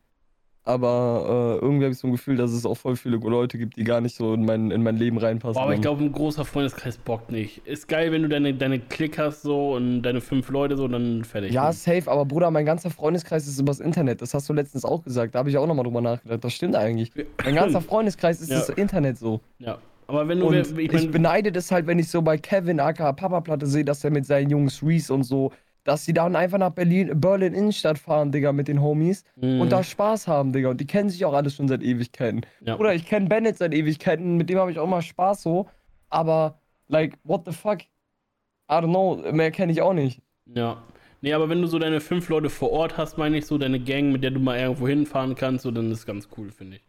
Aber 0.68 1.60
äh, 1.62 1.64
irgendwie 1.64 1.84
habe 1.86 1.94
ich 1.94 2.00
so 2.00 2.08
ein 2.08 2.12
Gefühl, 2.12 2.38
dass 2.38 2.50
es 2.52 2.66
auch 2.66 2.74
voll 2.74 2.96
viele 2.96 3.18
Leute 3.18 3.60
gibt, 3.60 3.78
die 3.78 3.84
gar 3.84 4.02
nicht 4.02 4.16
so 4.16 4.34
in 4.34 4.46
mein, 4.46 4.72
in 4.72 4.82
mein 4.82 4.98
Leben 4.98 5.20
reinpassen. 5.20 5.54
Boah, 5.54 5.64
aber 5.66 5.76
ich 5.76 5.82
glaube, 5.82 6.04
ein 6.04 6.12
großer 6.12 6.44
Freundeskreis 6.44 6.98
bockt 6.98 7.32
nicht. 7.32 7.60
Ist 7.68 7.88
geil, 7.88 8.12
wenn 8.12 8.24
du 8.24 8.30
deine, 8.30 8.52
deine 8.56 8.80
Klick 8.80 9.20
hast 9.20 9.44
so 9.44 9.76
und 9.76 10.02
deine 10.02 10.22
fünf 10.22 10.50
Leute 10.50 10.76
so, 10.76 10.88
dann 10.88 11.24
fertig. 11.24 11.52
Ja, 11.54 11.72
safe, 11.72 12.10
aber 12.10 12.26
Bruder, 12.26 12.50
mein 12.50 12.66
ganzer 12.66 12.90
Freundeskreis 12.90 13.46
ist 13.48 13.60
übers 13.60 13.80
Internet. 13.80 14.24
Das 14.24 14.34
hast 14.34 14.50
du 14.50 14.54
letztens 14.54 14.86
auch 14.86 15.04
gesagt. 15.04 15.36
Da 15.36 15.40
habe 15.40 15.52
ich 15.52 15.58
auch 15.60 15.68
nochmal 15.68 15.84
drüber 15.86 16.02
nachgedacht. 16.02 16.44
Das 16.44 16.54
stimmt 16.54 16.76
eigentlich. 16.76 17.12
Mein 17.44 17.54
ganzer 17.54 17.82
Freundeskreis 17.82 18.42
ist 18.42 18.50
Ja. 18.50 18.58
das 18.58 18.70
Internet 18.70 19.20
so. 19.20 19.42
ja. 19.60 19.78
Aber 20.08 20.28
wenn 20.28 20.40
du, 20.40 20.48
Und 20.48 20.56
ich 20.56 20.78
ich, 20.78 20.92
mein, 20.92 21.10
beneide 21.12 21.52
das 21.52 21.72
halt, 21.72 21.88
wenn 21.88 21.98
ich 21.98 22.10
so 22.10 22.22
bei 22.22 22.38
Kevin 22.38 22.80
aka 22.80 23.12
Papa 23.14 23.42
Platte 23.42 23.66
sehe, 23.66 23.84
dass 23.84 24.04
er 24.04 24.12
mit 24.12 24.26
seinen 24.28 24.52
Jungs 24.52 24.84
Reese 24.84 25.12
und 25.12 25.24
so, 25.24 25.52
dass 25.86 26.04
die 26.04 26.12
dann 26.14 26.36
einfach 26.36 26.58
nach 26.58 26.72
Berlin, 26.72 27.12
Berlin 27.22 27.54
Innenstadt 27.54 27.98
fahren, 27.98 28.32
Digga, 28.34 28.52
mit 28.52 28.68
den 28.68 28.82
Homies 28.82 29.24
Mhm. 29.38 29.62
und 29.62 29.72
da 29.72 29.84
Spaß 29.84 30.28
haben, 30.28 30.52
Digga. 30.52 30.70
Und 30.72 30.82
die 30.82 30.88
kennen 30.88 31.10
sich 31.10 31.24
auch 31.24 31.34
alle 31.34 31.50
schon 31.50 31.68
seit 31.70 31.82
Ewigkeiten. 31.84 32.42
ja. 32.62 32.78
Oder 32.78 32.94
ich 32.94 33.06
kenne 33.06 33.28
Bennett 33.30 33.58
seit 33.58 33.74
Ewigkeiten, 33.74 34.36
mit 34.36 34.50
dem 34.50 34.58
habe 34.60 34.72
ich 34.72 34.80
auch 34.80 34.88
mal 34.88 35.02
Spaß 35.02 35.42
so. 35.44 35.68
Aber, 36.10 36.60
like, 36.90 37.18
what 37.24 37.44
the 37.46 37.52
fuck? 37.54 37.82
I 37.82 38.74
don't 38.74 38.90
know, 38.90 39.16
mehr 39.32 39.52
kenne 39.52 39.72
ich 39.72 39.82
auch 39.82 39.94
nicht. 39.94 40.22
Ja. 40.54 40.84
Nee, 41.22 41.34
aber 41.34 41.50
wenn 41.50 41.62
du 41.62 41.68
so 41.68 41.80
deine 41.80 42.02
fünf 42.02 42.30
Leute 42.30 42.50
vor 42.50 42.72
Ort 42.72 42.98
hast, 42.98 43.18
meine 43.18 43.38
ich, 43.38 43.46
so 43.46 43.58
deine 43.58 43.80
Gang, 43.80 44.12
mit 44.12 44.24
der 44.24 44.32
du 44.32 44.40
mal 44.40 44.60
irgendwo 44.60 44.88
hinfahren 44.88 45.34
kannst, 45.36 45.64
so, 45.64 45.72
dann 45.72 45.92
ist 45.92 46.06
ganz 46.06 46.28
cool, 46.38 46.52
finde 46.52 46.78
ich. 46.78 46.84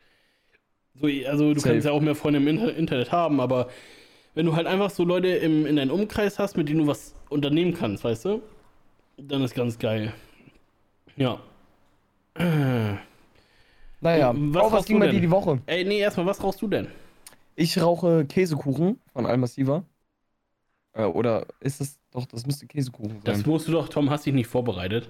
So, 0.94 1.06
also 1.30 1.52
du 1.54 1.60
Safe. 1.60 1.72
kannst 1.74 1.86
ja 1.86 1.92
auch 1.92 2.00
mehr 2.00 2.14
Freunde 2.14 2.38
im 2.40 2.48
Inter 2.48 2.74
Internet 2.74 3.12
haben, 3.12 3.40
aber 3.40 3.68
wenn 4.34 4.46
du 4.46 4.56
halt 4.56 4.66
einfach 4.66 4.90
so 4.90 5.04
Leute 5.04 5.28
im, 5.28 5.66
in 5.66 5.76
deinem 5.76 5.90
Umkreis 5.90 6.38
hast, 6.38 6.56
mit 6.56 6.68
denen 6.68 6.80
du 6.80 6.86
was 6.86 7.14
unternehmen 7.28 7.74
kannst, 7.74 8.04
weißt 8.04 8.24
du? 8.26 8.42
Dann 9.16 9.42
ist 9.42 9.54
ganz 9.54 9.78
geil. 9.78 10.12
Ja. 11.16 11.40
Naja, 14.00 14.34
Was 14.34 14.36
was, 14.36 14.62
oh, 14.62 14.66
was 14.66 14.72
rauchst 14.72 14.86
ging 14.88 14.96
du 14.96 15.00
bei 15.00 15.06
denn? 15.06 15.14
dir 15.16 15.20
die 15.22 15.30
Woche? 15.30 15.60
Ey, 15.66 15.84
nee, 15.84 15.98
erstmal, 16.00 16.26
was 16.26 16.42
rauchst 16.42 16.60
du 16.60 16.68
denn? 16.68 16.88
Ich 17.54 17.80
rauche 17.80 18.26
Käsekuchen 18.26 19.00
von 19.12 19.24
Almassiva. 19.26 19.84
Äh, 20.92 21.04
oder 21.04 21.46
ist 21.60 21.80
das 21.80 21.98
doch, 22.10 22.26
das 22.26 22.44
müsste 22.46 22.66
Käsekuchen 22.66 23.12
sein. 23.12 23.20
Das 23.24 23.46
musst 23.46 23.68
du 23.68 23.72
doch, 23.72 23.88
Tom, 23.88 24.10
hast 24.10 24.26
dich 24.26 24.34
nicht 24.34 24.48
vorbereitet. 24.48 25.08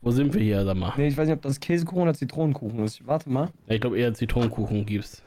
Wo 0.00 0.10
sind 0.12 0.32
wir 0.34 0.40
hier, 0.40 0.64
sag 0.64 0.76
mal? 0.76 0.92
nee, 0.96 1.08
ich 1.08 1.16
weiß 1.16 1.26
nicht, 1.26 1.36
ob 1.36 1.42
das 1.42 1.58
Käsekuchen 1.58 2.02
oder 2.02 2.14
Zitronenkuchen 2.14 2.78
ist. 2.84 3.04
Warte 3.06 3.28
mal. 3.30 3.48
Ja, 3.66 3.74
Ich 3.74 3.80
glaube 3.80 3.98
eher 3.98 4.14
Zitronenkuchen 4.14 4.86
gibt's. 4.86 5.22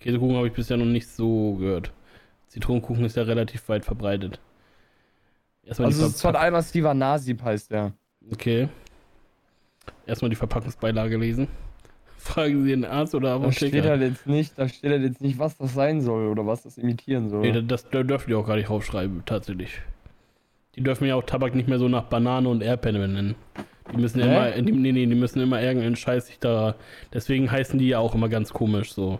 Käsekuchen 0.00 0.36
habe 0.36 0.48
ich 0.48 0.52
bisher 0.54 0.76
noch 0.76 0.86
nicht 0.86 1.06
so 1.06 1.54
gehört. 1.54 1.92
Zitronenkuchen 2.48 3.04
ist 3.04 3.16
ja 3.16 3.22
relativ 3.22 3.68
weit 3.68 3.84
verbreitet. 3.84 4.40
Erstmal 5.66 5.86
Also 5.86 6.06
es 6.06 6.14
ist 6.16 6.22
von 6.22 6.32
Verpack- 6.34 6.40
Almassiva 6.42 6.94
Nasib 6.94 7.42
heißt 7.42 7.70
der. 7.70 7.92
Okay. 8.32 8.68
Erstmal 10.06 10.28
die 10.30 10.36
Verpackungsbeilage 10.36 11.16
lesen. 11.16 11.48
Fragen 12.18 12.62
Sie 12.64 12.70
den 12.70 12.84
Arzt 12.84 13.14
oder 13.14 13.38
Da 13.38 13.52
steht 13.52 13.68
Apotheker. 13.74 13.90
halt 13.90 14.02
jetzt 14.02 14.26
nicht, 14.26 14.58
da 14.58 14.68
steht 14.68 14.90
halt 14.90 15.02
jetzt 15.02 15.20
nicht, 15.20 15.38
was 15.38 15.56
das 15.58 15.74
sein 15.74 16.00
soll 16.00 16.28
oder 16.28 16.46
was 16.46 16.62
das 16.62 16.78
imitieren 16.78 17.28
soll. 17.28 17.40
Nee, 17.42 17.52
das, 17.52 17.64
das 17.66 17.90
da 17.90 18.02
dürfen 18.02 18.28
die 18.30 18.34
auch 18.34 18.46
gar 18.46 18.56
nicht 18.56 18.68
draufschreiben, 18.68 19.22
tatsächlich. 19.26 19.80
Die 20.74 20.82
dürfen 20.82 21.06
ja 21.06 21.14
auch 21.16 21.22
Tabak 21.22 21.54
nicht 21.54 21.68
mehr 21.68 21.78
so 21.78 21.88
nach 21.88 22.04
Banane 22.04 22.48
und 22.48 22.62
Erdbeere 22.62 22.98
benennen. 22.98 23.34
Die 23.92 23.98
müssen 23.98 24.22
Hä? 24.22 24.26
immer, 24.26 24.50
die, 24.62 24.72
nee, 24.72 24.92
nee, 24.92 25.06
die 25.06 25.14
müssen 25.14 25.40
immer 25.40 25.60
irgendeinen 25.62 25.96
Scheiß 25.96 26.26
sich 26.28 26.38
da. 26.38 26.74
Deswegen 27.12 27.50
heißen 27.50 27.78
die 27.78 27.88
ja 27.88 27.98
auch 27.98 28.14
immer 28.14 28.28
ganz 28.30 28.52
komisch 28.52 28.92
so. 28.94 29.18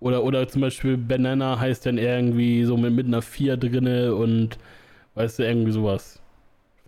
Oder, 0.00 0.24
oder 0.24 0.46
zum 0.48 0.60
Beispiel 0.60 0.96
Banana 0.96 1.58
heißt 1.58 1.86
dann 1.86 1.96
irgendwie 1.98 2.64
so 2.64 2.76
mit, 2.76 2.92
mit 2.92 3.06
einer 3.06 3.22
4 3.22 3.56
drinne 3.56 4.14
und 4.14 4.58
weißt 5.14 5.38
du, 5.38 5.42
irgendwie 5.44 5.72
sowas. 5.72 6.20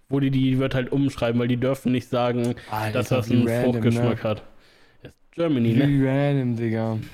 Wo 0.09 0.21
die, 0.21 0.31
die 0.31 0.59
wird 0.59 0.75
halt 0.75 0.93
umschreiben, 0.93 1.41
weil 1.41 1.49
die 1.49 1.57
dürfen 1.57 1.93
nicht 1.93 2.09
sagen, 2.09 2.55
Alter, 2.71 2.93
dass 2.99 3.09
das 3.09 3.29
wie 3.29 3.35
einen 3.35 3.49
random, 3.49 3.73
Fruchtgeschmack 3.73 4.23
hat. 4.25 4.43
Das 5.03 5.13
ist 5.13 5.33
Germany, 5.33 5.73
Ne? 5.75 5.87
ne? 5.87 5.89
Wie 5.89 6.07
random, 6.07 6.57
Digga. 6.57 6.99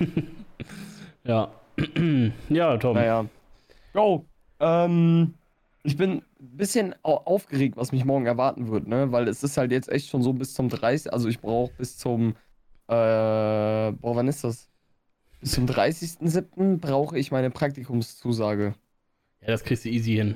Ja. 1.25 1.51
ja, 2.49 2.77
Tom. 2.77 2.95
Naja. 2.95 3.25
Go. 3.93 4.25
Ähm, 4.59 5.33
ich 5.83 5.95
bin 5.95 6.11
ein 6.17 6.23
bisschen 6.57 6.95
au 7.03 7.15
aufgeregt, 7.15 7.77
was 7.77 7.91
mich 7.93 8.03
morgen 8.05 8.25
erwarten 8.25 8.69
wird, 8.69 8.87
ne? 8.87 9.11
Weil 9.11 9.27
es 9.29 9.41
ist 9.43 9.55
halt 9.57 9.71
jetzt 9.71 9.89
echt 9.89 10.09
schon 10.09 10.21
so 10.21 10.33
bis 10.33 10.53
zum 10.53 10.67
30. 10.69 11.13
Also 11.13 11.29
ich 11.29 11.39
brauche 11.39 11.71
bis 11.77 11.97
zum. 11.97 12.35
Äh, 12.87 12.91
boah, 13.93 14.15
wann 14.15 14.27
ist 14.27 14.43
das? 14.43 14.69
Bis 15.39 15.51
zum 15.53 15.65
30.07. 15.65 16.77
brauche 16.77 17.17
ich 17.17 17.31
meine 17.31 17.49
Praktikumszusage. 17.49 18.75
Ja, 19.41 19.47
das 19.47 19.63
kriegst 19.63 19.85
du 19.85 19.89
easy 19.89 20.15
hin. 20.15 20.35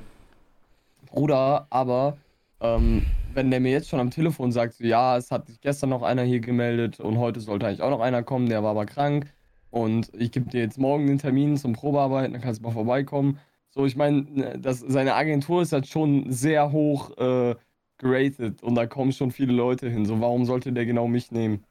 Bruder, 1.08 1.68
aber 1.70 2.18
ähm, 2.62 3.06
wenn 3.34 3.52
der 3.52 3.60
mir 3.60 3.72
jetzt 3.72 3.90
schon 3.90 4.00
am 4.00 4.12
Telefon 4.12 4.52
sagt, 4.52 4.76
so, 4.76 4.84
ja, 4.84 5.18
es 5.18 5.32
hat 5.32 5.48
sich 5.48 5.62
gestern 5.62 5.90
noch 5.90 6.02
einer 6.02 6.24
hier 6.24 6.40
gemeldet 6.40 7.00
und 7.00 7.18
heute 7.18 7.40
sollte 7.40 7.68
eigentlich 7.68 7.82
auch 7.82 7.90
noch 7.90 8.00
einer 8.00 8.24
kommen, 8.24 8.50
der 8.50 8.64
war 8.64 8.72
aber 8.72 8.86
krank 8.86 9.34
und 9.70 10.12
ich 10.14 10.32
gebe 10.32 10.50
dir 10.50 10.62
jetzt 10.62 10.80
morgen 10.80 11.08
den 11.08 11.20
Termin 11.20 11.58
zum 11.58 11.74
Probearbeiten, 11.74 12.34
dann 12.34 12.42
kannst 12.42 12.62
du 12.62 12.64
mal 12.64 12.74
vorbeikommen. 12.74 13.40
So, 13.70 13.86
ich 13.86 13.96
meine, 13.96 14.58
das, 14.60 14.80
seine 14.80 15.14
Agentur 15.16 15.62
ist 15.62 15.74
halt 15.74 15.88
schon 15.88 16.32
sehr 16.32 16.72
hoch 16.72 17.16
äh, 17.18 17.56
geratet 17.98 18.64
und 18.64 18.76
da 18.76 18.88
kommen 18.88 19.12
schon 19.12 19.32
viele 19.32 19.54
Leute 19.54 19.90
hin. 19.90 20.06
So, 20.06 20.20
warum 20.20 20.46
sollte 20.46 20.72
der 20.72 20.86
genau 20.86 21.08
mich 21.08 21.32
nehmen? 21.32 21.64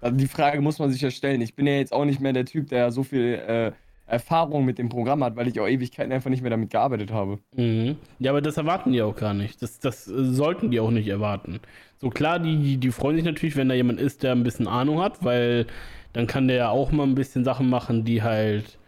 Also 0.00 0.16
die 0.16 0.26
Frage 0.26 0.60
muss 0.60 0.78
man 0.78 0.90
sich 0.90 1.00
ja 1.00 1.10
stellen. 1.10 1.40
Ich 1.40 1.54
bin 1.54 1.66
ja 1.66 1.74
jetzt 1.74 1.92
auch 1.92 2.04
nicht 2.04 2.20
mehr 2.20 2.34
der 2.34 2.44
Typ, 2.44 2.68
der 2.68 2.92
so 2.92 3.02
viel 3.02 3.34
äh, 3.34 3.72
Erfahrung 4.06 4.64
mit 4.64 4.78
dem 4.78 4.90
Programm 4.90 5.24
hat, 5.24 5.36
weil 5.36 5.48
ich 5.48 5.58
auch 5.60 5.66
Ewigkeiten 5.66 6.12
einfach 6.12 6.30
nicht 6.30 6.42
mehr 6.42 6.50
damit 6.50 6.70
gearbeitet 6.70 7.10
habe. 7.10 7.38
Mhm. 7.56 7.96
Ja, 8.18 8.32
aber 8.32 8.42
das 8.42 8.56
erwarten 8.56 8.92
die 8.92 9.00
auch 9.00 9.16
gar 9.16 9.32
nicht. 9.32 9.62
Das, 9.62 9.78
das 9.78 10.06
äh, 10.06 10.24
sollten 10.24 10.70
die 10.70 10.80
auch 10.80 10.90
nicht 10.90 11.08
erwarten. 11.08 11.60
So 11.98 12.10
klar, 12.10 12.38
die, 12.38 12.76
die, 12.76 12.90
freuen 12.90 13.16
sich 13.16 13.24
natürlich, 13.24 13.56
wenn 13.56 13.68
da 13.68 13.74
jemand 13.74 14.00
ist, 14.00 14.22
der 14.22 14.32
ein 14.32 14.42
bisschen 14.42 14.68
Ahnung 14.68 15.00
hat, 15.00 15.24
weil 15.24 15.66
dann 16.12 16.26
kann 16.26 16.48
der 16.48 16.56
ja 16.56 16.68
auch 16.68 16.92
mal 16.92 17.04
ein 17.04 17.14
bisschen 17.14 17.44
Sachen 17.44 17.70
machen, 17.70 18.04
die 18.04 18.22
halt 18.22 18.78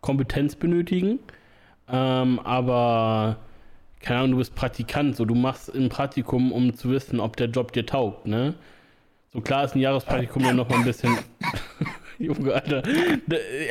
Kompetenz 0.00 0.56
benötigen. 0.56 1.20
Ähm, 1.88 2.40
aber, 2.40 3.36
keine 4.00 4.20
Ahnung, 4.20 4.32
du 4.32 4.38
bist 4.38 4.56
Praktikant, 4.56 5.14
so 5.14 5.24
du 5.24 5.36
machst 5.36 5.72
ein 5.72 5.88
Praktikum, 5.88 6.50
um 6.50 6.74
zu 6.74 6.90
wissen, 6.90 7.20
ob 7.20 7.36
der 7.36 7.48
Job 7.48 7.72
dir 7.72 7.86
taugt, 7.86 8.26
ne? 8.26 8.54
So 9.34 9.40
klar 9.40 9.64
ist 9.64 9.74
ein 9.74 9.80
Jahrespraktikum 9.80 10.42
ja 10.44 10.52
noch 10.52 10.68
mal 10.68 10.78
ein 10.78 10.84
bisschen. 10.84 11.10
Junge, 12.20 12.54
Alter. 12.54 12.82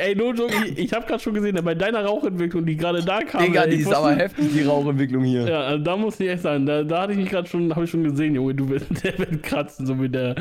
Ey, 0.00 0.14
no 0.14 0.32
joke, 0.34 0.52
ich, 0.66 0.78
ich 0.78 0.92
habe 0.92 1.06
gerade 1.06 1.22
schon 1.22 1.32
gesehen, 1.32 1.58
bei 1.64 1.74
deiner 1.74 2.04
Rauchentwicklung, 2.04 2.66
die 2.66 2.76
gerade 2.76 3.02
da 3.02 3.22
kam. 3.22 3.42
Digga, 3.42 3.66
die 3.66 3.76
ist 3.76 3.86
wusste- 3.86 3.96
aber 3.96 4.14
heftig, 4.14 4.52
die 4.52 4.62
Rauchentwicklung 4.62 5.24
hier. 5.24 5.48
Ja, 5.48 5.60
also 5.62 5.82
da 5.82 5.96
muss 5.96 6.20
ich 6.20 6.28
echt 6.28 6.42
sagen, 6.42 6.66
da, 6.66 6.82
da 6.82 7.00
hatte 7.02 7.12
ich 7.12 7.18
mich 7.18 7.30
gerade 7.30 7.48
schon, 7.48 7.70
habe 7.74 7.86
ich 7.86 7.90
schon 7.90 8.04
gesehen, 8.04 8.34
Junge, 8.34 8.54
du 8.54 8.66
bist, 8.66 8.86
der 9.04 9.18
wird 9.18 9.42
kratzen, 9.42 9.86
so 9.86 10.00
wie 10.02 10.10
der, 10.10 10.34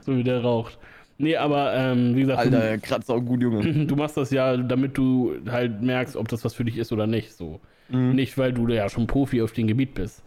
so 0.00 0.16
wie 0.16 0.24
der 0.24 0.40
raucht. 0.40 0.78
Nee, 1.18 1.36
aber 1.36 1.74
ähm, 1.74 2.16
wie 2.16 2.22
gesagt, 2.22 2.38
Alter, 2.38 2.60
der 2.60 2.78
kratzt 2.78 3.10
auch 3.10 3.20
gut, 3.20 3.42
Junge. 3.42 3.60
du, 3.60 3.84
du 3.86 3.96
machst 3.96 4.16
das 4.16 4.30
ja, 4.30 4.56
damit 4.56 4.96
du 4.96 5.34
halt 5.50 5.82
merkst, 5.82 6.16
ob 6.16 6.28
das 6.28 6.42
was 6.46 6.54
für 6.54 6.64
dich 6.64 6.78
ist 6.78 6.92
oder 6.92 7.06
nicht. 7.06 7.34
So. 7.34 7.60
Mhm. 7.90 8.14
Nicht, 8.14 8.38
weil 8.38 8.54
du 8.54 8.66
ja 8.68 8.88
schon 8.88 9.06
Profi 9.06 9.42
auf 9.42 9.52
dem 9.52 9.66
Gebiet 9.66 9.92
bist. 9.92 10.22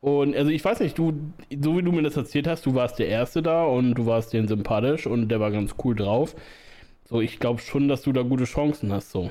Und 0.00 0.34
also 0.34 0.50
ich 0.50 0.64
weiß 0.64 0.80
nicht, 0.80 0.96
du, 0.96 1.12
so 1.50 1.76
wie 1.76 1.82
du 1.82 1.92
mir 1.92 2.02
das 2.02 2.16
erzählt 2.16 2.46
hast, 2.46 2.64
du 2.64 2.74
warst 2.74 2.98
der 2.98 3.08
Erste 3.08 3.42
da 3.42 3.64
und 3.64 3.94
du 3.94 4.06
warst 4.06 4.32
den 4.32 4.48
sympathisch 4.48 5.06
und 5.06 5.28
der 5.28 5.40
war 5.40 5.50
ganz 5.50 5.74
cool 5.84 5.94
drauf. 5.94 6.34
So, 7.04 7.20
ich 7.20 7.38
glaube 7.38 7.60
schon, 7.60 7.88
dass 7.88 8.02
du 8.02 8.12
da 8.12 8.22
gute 8.22 8.44
Chancen 8.44 8.92
hast, 8.92 9.10
so. 9.10 9.30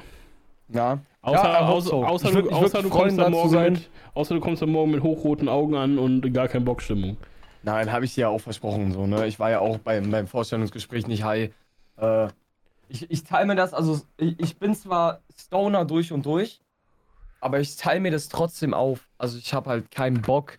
Ja. 0.68 1.00
Außer, 1.22 1.44
Ja, 1.44 1.54
er 1.54 1.70
außer, 1.70 1.90
so. 1.90 2.06
außer, 2.06 2.30
würd- 2.30 2.42
du, 2.44 2.50
außer, 2.52 2.82
du 2.84 2.90
kommst 2.90 3.16
zu 3.18 3.30
morgen 3.30 3.50
sein. 3.50 3.74
mit, 3.74 3.90
außer 4.14 4.36
du 4.36 4.42
kommst 4.42 4.62
da 4.62 4.66
morgen 4.68 4.92
mit 4.92 5.02
hochroten 5.02 5.50
Augen 5.50 5.76
an 5.76 5.98
und 5.98 6.32
gar 6.34 6.48
kein 6.48 6.64
Bockstimmung. 6.64 7.18
Nein, 7.64 7.92
habe 7.92 8.06
ich 8.06 8.14
dir 8.14 8.22
ja 8.22 8.28
auch 8.30 8.40
versprochen, 8.40 8.92
so, 8.92 9.08
ne? 9.08 9.26
Ich 9.28 9.40
war 9.40 9.50
ja 9.50 9.60
auch 9.60 9.80
beim, 9.80 10.12
beim 10.12 10.28
Vorstellungsgespräch 10.28 11.08
nicht 11.08 11.24
high. 11.24 11.50
Äh, 11.98 12.28
ich, 12.88 13.10
ich 13.10 13.24
teile 13.24 13.48
mir 13.48 13.56
das, 13.56 13.74
also 13.74 14.02
ich, 14.18 14.40
ich 14.40 14.58
bin 14.58 14.74
zwar 14.76 15.22
Stoner 15.38 15.84
durch 15.86 16.14
und 16.14 16.26
durch, 16.26 16.62
aber 17.42 17.60
ich 17.60 17.76
teile 17.76 18.00
mir 18.00 18.12
das 18.12 18.30
trotzdem 18.30 18.74
auf. 18.74 19.08
Also 19.18 19.38
ich 19.38 19.54
habe 19.54 19.70
halt 19.70 19.92
keinen 19.92 20.22
Bock, 20.22 20.58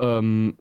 ähm, 0.00 0.56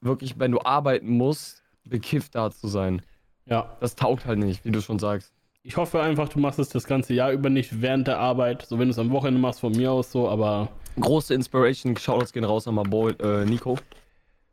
wirklich, 0.00 0.38
wenn 0.38 0.52
du 0.52 0.60
arbeiten 0.60 1.08
musst, 1.08 1.62
bekifft 1.84 2.34
da 2.34 2.50
zu 2.50 2.68
sein. 2.68 3.02
Ja. 3.46 3.76
Das 3.80 3.94
taugt 3.94 4.26
halt 4.26 4.38
nicht, 4.38 4.64
wie 4.64 4.70
du 4.70 4.80
schon 4.80 4.98
sagst. 4.98 5.32
Ich 5.62 5.76
hoffe 5.76 6.00
einfach, 6.02 6.28
du 6.28 6.38
machst 6.38 6.58
es 6.58 6.68
das 6.68 6.84
ganze 6.84 7.14
Jahr 7.14 7.32
über 7.32 7.48
nicht 7.48 7.80
während 7.80 8.06
der 8.06 8.18
Arbeit. 8.18 8.62
So, 8.66 8.78
wenn 8.78 8.88
du 8.88 8.92
es 8.92 8.98
am 8.98 9.10
Wochenende 9.10 9.40
machst, 9.40 9.60
von 9.60 9.72
mir 9.72 9.92
aus 9.92 10.12
so, 10.12 10.28
aber 10.28 10.68
Große 11.00 11.34
Inspiration, 11.34 11.96
Shoutouts 11.96 12.32
gehen 12.32 12.44
raus 12.44 12.68
an 12.68 12.76
Boy, 12.76 13.14
äh, 13.20 13.44
Nico. 13.44 13.78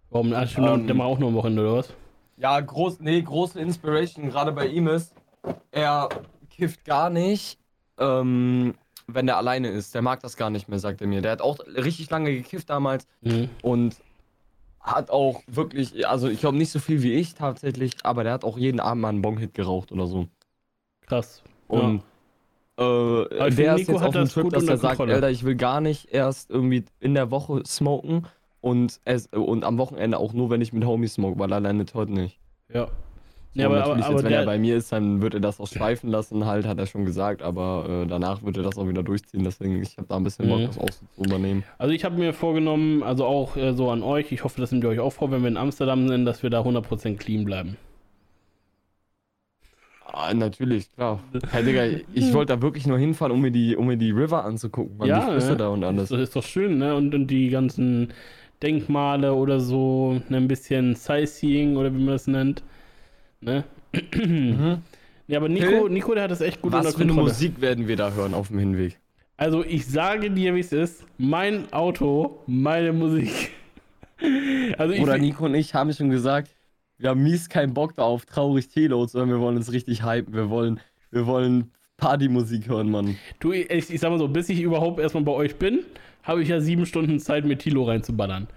warum? 0.10 0.34
Ah, 0.34 0.48
stimmt, 0.48 0.67
Ähm, 0.67 0.88
der 0.88 0.96
macht 0.96 1.08
auch 1.08 1.20
nur 1.20 1.29
am 1.29 1.36
Wochenende, 1.36 1.62
oder 1.63 1.77
was? 1.79 1.93
Ja, 2.38 2.60
groß, 2.60 3.01
nee, 3.01 3.22
große 3.22 3.60
Inspiration 3.60 4.29
gerade 4.29 4.51
bei 4.51 4.65
ihm 4.67 4.88
ist, 4.88 5.13
er 5.70 6.10
kifft 6.50 6.84
gar 6.86 7.10
nicht, 7.10 7.60
ähm, 8.00 8.74
wenn 9.13 9.27
er 9.27 9.38
alleine 9.38 9.70
ist. 9.70 9.94
Der 9.96 10.01
mag 10.01 10.20
das 10.22 10.38
gar 10.38 10.50
nicht 10.50 10.68
mehr, 10.70 10.80
sagt 10.80 11.01
er 11.01 11.08
mir. 11.08 11.22
Der 11.22 11.32
hat 11.32 11.41
auch 11.41 11.60
richtig 11.60 12.10
lange 12.10 12.32
gekifft 12.34 12.70
damals 12.70 13.08
Mhm. 13.22 13.50
und 13.62 13.96
hat 14.80 15.12
auch 15.12 15.41
wirklich, 15.48 16.08
also 16.08 16.27
ich 16.27 16.39
glaube 16.39 16.58
nicht 16.58 16.72
so 16.72 16.80
viel 16.80 17.03
wie 17.03 17.13
ich 17.13 17.36
tatsächlich, 17.36 17.94
aber 18.03 18.24
der 18.24 18.34
hat 18.34 18.44
auch 18.44 18.58
jeden 18.58 18.80
Abend 18.80 19.01
mal 19.01 19.10
einen 19.10 19.22
Bong-Hit 19.22 19.53
geraucht 19.53 19.91
oder 19.91 20.08
so. 20.08 20.27
Krass. 21.06 21.44
Und 21.68 22.01
äh, 22.80 23.48
ich 23.50 23.56
der 23.56 23.75
ist 23.75 23.80
Nico 23.88 23.91
jetzt 23.94 24.01
hat 24.01 24.08
auf 24.08 24.13
dem 24.13 24.22
das 24.24 24.34
Trip, 24.34 24.44
gut 24.44 24.53
dass 24.53 24.63
er 24.68 24.77
sagt, 24.77 24.98
Kontrolle. 24.98 25.15
Alter, 25.15 25.30
ich 25.30 25.44
will 25.44 25.56
gar 25.56 25.82
nicht 25.82 26.10
erst 26.12 26.50
irgendwie 26.50 26.86
in 27.00 27.13
der 27.13 27.30
Woche 27.30 27.62
smoken 27.65 28.25
und, 28.60 29.00
es, 29.06 29.27
und 29.27 29.63
am 29.63 29.77
Wochenende 29.77 30.18
auch 30.18 30.34
nur, 30.34 30.50
wenn 30.50 30.62
ich 30.62 30.74
mit 30.74 30.84
Homies 30.86 31.13
smoke, 31.15 31.38
weil 31.38 31.51
alleine 31.53 31.86
tot 31.86 32.10
nicht. 32.10 32.39
Ja. 32.74 32.88
So, 33.53 33.62
Ja, 33.62 33.67
aber, 33.67 33.84
aber, 33.84 33.88
natürlich 33.96 34.05
aber 34.08 34.13
jetzt, 34.15 34.24
wenn 34.24 34.34
er 34.34 34.43
bei 34.43 34.58
mir 34.60 34.77
ist, 34.77 34.91
dann 34.91 35.22
wird 35.22 35.34
er 35.34 35.39
das 35.41 35.60
auch 35.60 35.67
schweifen 35.67 36.10
lassen, 36.10 36.46
halt, 36.46 36.65
hat 36.65 36.79
er 36.79 36.86
schon 36.88 37.05
gesagt, 37.05 37.41
aber 37.41 38.03
äh, 38.05 38.08
danach 38.08 38.43
wird 38.43 38.58
er 38.58 38.63
das 38.63 38.77
auch 38.77 38.88
wieder 38.88 39.03
durchziehen, 39.03 39.43
deswegen, 39.43 39.81
ich 39.81 39.98
habe 39.98 40.08
da 40.08 40.15
ein 40.17 40.24
bisschen 40.24 40.48
Bock, 40.48 40.60
Mhm. 40.60 40.67
das 40.67 40.77
auch 40.77 40.91
so 40.91 41.05
zu 41.08 41.22
übernehmen. 41.22 41.65
also 41.77 41.93
ich 41.93 42.05
habe 42.05 42.17
mir 42.17 42.34
vorgenommen, 42.34 43.03
also 43.03 43.25
auch 43.25 43.58
äh, 43.58 43.74
so 43.74 43.89
an 43.91 44.03
euch, 44.03 44.31
ich 44.31 44.43
hoffe, 44.43 44.62
das 44.62 44.72
nehmt 44.72 44.84
ihr 44.86 44.89
euch 44.89 45.00
auch 45.00 45.12
vor, 45.13 45.31
wenn 45.31 45.41
wir 45.41 45.50
in 45.50 45.58
Amsterdam 45.58 46.08
sind, 46.08 46.25
dass 46.25 46.43
wir 46.43 46.50
da 46.50 46.63
100% 46.63 47.20
clean 47.20 47.43
bleiben. 47.46 47.77
Ah, 50.05 50.34
natürlich, 50.34 50.91
klar. 50.91 51.24
Hey, 51.51 51.63
Digga, 51.63 51.86
ich 52.12 52.34
wollte 52.34 52.53
da 52.53 52.62
wirklich 52.62 52.86
nur 52.88 52.98
hinfahren, 52.98 53.31
um 53.31 53.41
mir 53.41 53.51
die, 53.51 53.75
um 53.75 53.88
mir 53.88 53.98
die 53.98 54.12
River 54.12 54.43
anzugucken, 54.46 54.98
man, 54.98 55.08
Ja, 55.08 55.15
die 55.25 55.31
Flüsse 55.31 55.53
ne? 55.53 55.58
da 55.58 55.70
und 55.70 55.84
alles. 55.84 56.10
Das 56.10 56.20
ist 56.20 56.36
doch 56.36 56.43
schön, 56.43 56.77
ne? 56.77 56.96
Und, 56.96 57.13
und 57.15 57.27
die 57.27 57.50
ganzen 57.50 58.13
Denkmale 58.62 59.34
oder 59.34 59.60
so, 59.60 60.22
ne? 60.29 60.38
ein 60.38 60.48
bisschen 60.48 60.96
Sightseeing 60.96 61.77
oder 61.77 61.93
wie 61.93 61.98
man 62.00 62.08
das 62.08 62.27
nennt. 62.27 62.63
Ne? 63.41 63.63
Mhm. 64.15 64.77
Ja, 65.27 65.39
aber 65.39 65.50
Nico, 65.50 65.88
Nico, 65.88 66.13
der 66.13 66.24
hat 66.24 66.31
das 66.31 66.41
echt 66.41 66.62
gut 66.62 66.71
Was 66.71 66.86
unter 66.86 66.98
für 66.98 67.03
eine. 67.03 67.13
Musik 67.13 67.62
werden 67.62 67.88
wir 67.88 67.95
da 67.95 68.12
hören 68.12 68.33
auf 68.33 68.50
dem 68.50 68.60
Hinweg? 68.60 69.00
Also 69.38 69.63
ich 69.63 69.88
sage 69.88 70.29
dir, 70.29 70.55
wie 70.55 70.60
es 70.60 70.71
ist. 70.71 71.05
Mein 71.17 71.71
Auto, 71.74 72.43
meine 72.48 72.93
Musik. 72.93 73.51
Also 74.77 74.93
ich, 74.93 75.01
Oder 75.01 75.17
Nico 75.17 75.45
und 75.45 75.55
ich 75.55 75.74
haben 75.74 75.91
schon 75.93 76.12
gesagt, 76.12 76.55
wir 77.00 77.10
haben 77.10 77.24
mies 77.24 77.50
keinen 77.50 77.74
Bock 77.74 77.95
da 77.95 78.03
auf 78.03 78.27
traurig 78.27 78.69
Telo, 78.69 79.03
sondern 79.07 79.31
wir 79.31 79.39
wollen 79.39 79.57
uns 79.57 79.71
richtig 79.71 80.05
hypen. 80.05 80.36
Wir 80.36 80.51
wollen, 80.51 80.79
wir 81.10 81.25
wollen 81.25 81.71
Partymusik 81.98 82.67
hören, 82.67 82.91
Mann. 82.91 83.17
Du, 83.39 83.51
ich, 83.51 83.71
ich 83.71 84.00
sag 84.00 84.12
mal 84.12 84.19
so, 84.19 84.27
bis 84.27 84.48
ich 84.50 84.62
überhaupt 84.62 85.00
erstmal 85.00 85.24
bei 85.24 85.31
euch 85.31 85.55
bin, 85.55 85.79
habe 86.21 86.43
ich 86.43 86.50
ja 86.50 86.62
sieben 86.62 86.86
Stunden 86.86 87.19
Zeit, 87.19 87.45
mir 87.45 87.57
Tilo 87.57 87.83
reinzuballern. 87.83 88.48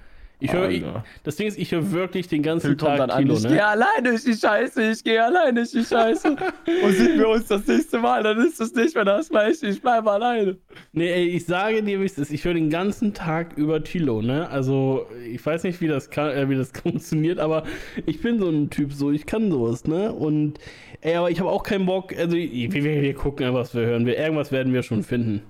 Ich 0.41 0.53
höre, 0.53 1.05
das 1.23 1.37
Ding 1.37 1.47
ist, 1.47 1.59
ich 1.59 1.71
höre 1.73 1.93
wirklich 1.93 2.27
den 2.27 2.43
ganzen 2.43 2.67
Phil 2.67 2.77
Tag 2.77 2.99
dann 2.99 3.11
an, 3.11 3.23
Tilo, 3.23 3.35
ich 3.37 3.45
ne? 3.45 3.51
gehe 3.51 3.65
alleine, 3.65 4.15
ich 4.15 4.25
die 4.25 4.35
Scheiße, 4.35 4.91
ich 4.91 5.05
gehe 5.05 5.25
alleine, 5.25 5.63
ich 5.63 5.71
die 5.71 5.85
Scheiße. 5.85 6.37
Und 6.83 6.93
sehen 6.93 7.19
wir 7.19 7.29
uns 7.29 7.47
das 7.47 7.67
nächste 7.67 7.99
Mal, 7.99 8.23
dann 8.23 8.45
ist 8.45 8.61
es 8.61 8.75
nicht 8.75 8.95
mehr 8.95 9.05
das 9.05 9.29
gleiche, 9.29 9.67
ich 9.69 9.81
bleibe 9.81 10.11
alleine. 10.11 10.57
Nee, 10.93 11.11
ey, 11.11 11.29
ich 11.29 11.47
sage 11.47 11.83
dir, 11.83 12.01
wie 12.01 12.05
es 12.05 12.19
ist. 12.19 12.33
Ich 12.33 12.45
höre 12.45 12.55
den 12.55 12.69
ganzen 12.69 13.15
Tag 13.15 13.57
über 13.57 13.83
Tilo, 13.85 14.23
ne? 14.23 14.49
Also, 14.51 15.07
ich 15.33 15.45
weiß 15.45 15.63
nicht, 15.63 15.81
wie 15.81 15.89
das, 15.89 16.11
kann, 16.11 16.31
äh, 16.31 16.49
wie 16.51 16.57
das 16.57 16.73
funktioniert, 16.83 17.39
aber 17.39 17.63
ich 18.05 18.21
bin 18.21 18.39
so 18.41 18.49
ein 18.49 18.71
Typ, 18.71 18.93
so, 18.93 19.13
ich 19.13 19.27
kann 19.27 19.51
sowas, 19.51 19.87
ne? 19.87 20.13
Und, 20.13 20.59
ey, 21.01 21.15
aber 21.15 21.31
ich 21.31 21.39
habe 21.39 21.51
auch 21.51 21.63
keinen 21.63 21.87
Bock, 21.87 22.13
also, 22.17 22.37
wir, 22.37 22.73
wir, 22.73 23.03
wir 23.03 23.15
gucken 23.15 23.55
was 23.55 23.75
wir 23.75 23.87
hören. 23.87 24.05
Wir, 24.05 24.19
irgendwas 24.19 24.51
werden 24.51 24.73
wir 24.73 24.83
schon 24.83 25.05
finden. 25.05 25.43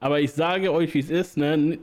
Aber 0.00 0.20
ich 0.20 0.32
sage 0.32 0.72
euch, 0.72 0.92
wie 0.92 0.98
es 0.98 1.08
ist, 1.08 1.36
ne? 1.36 1.78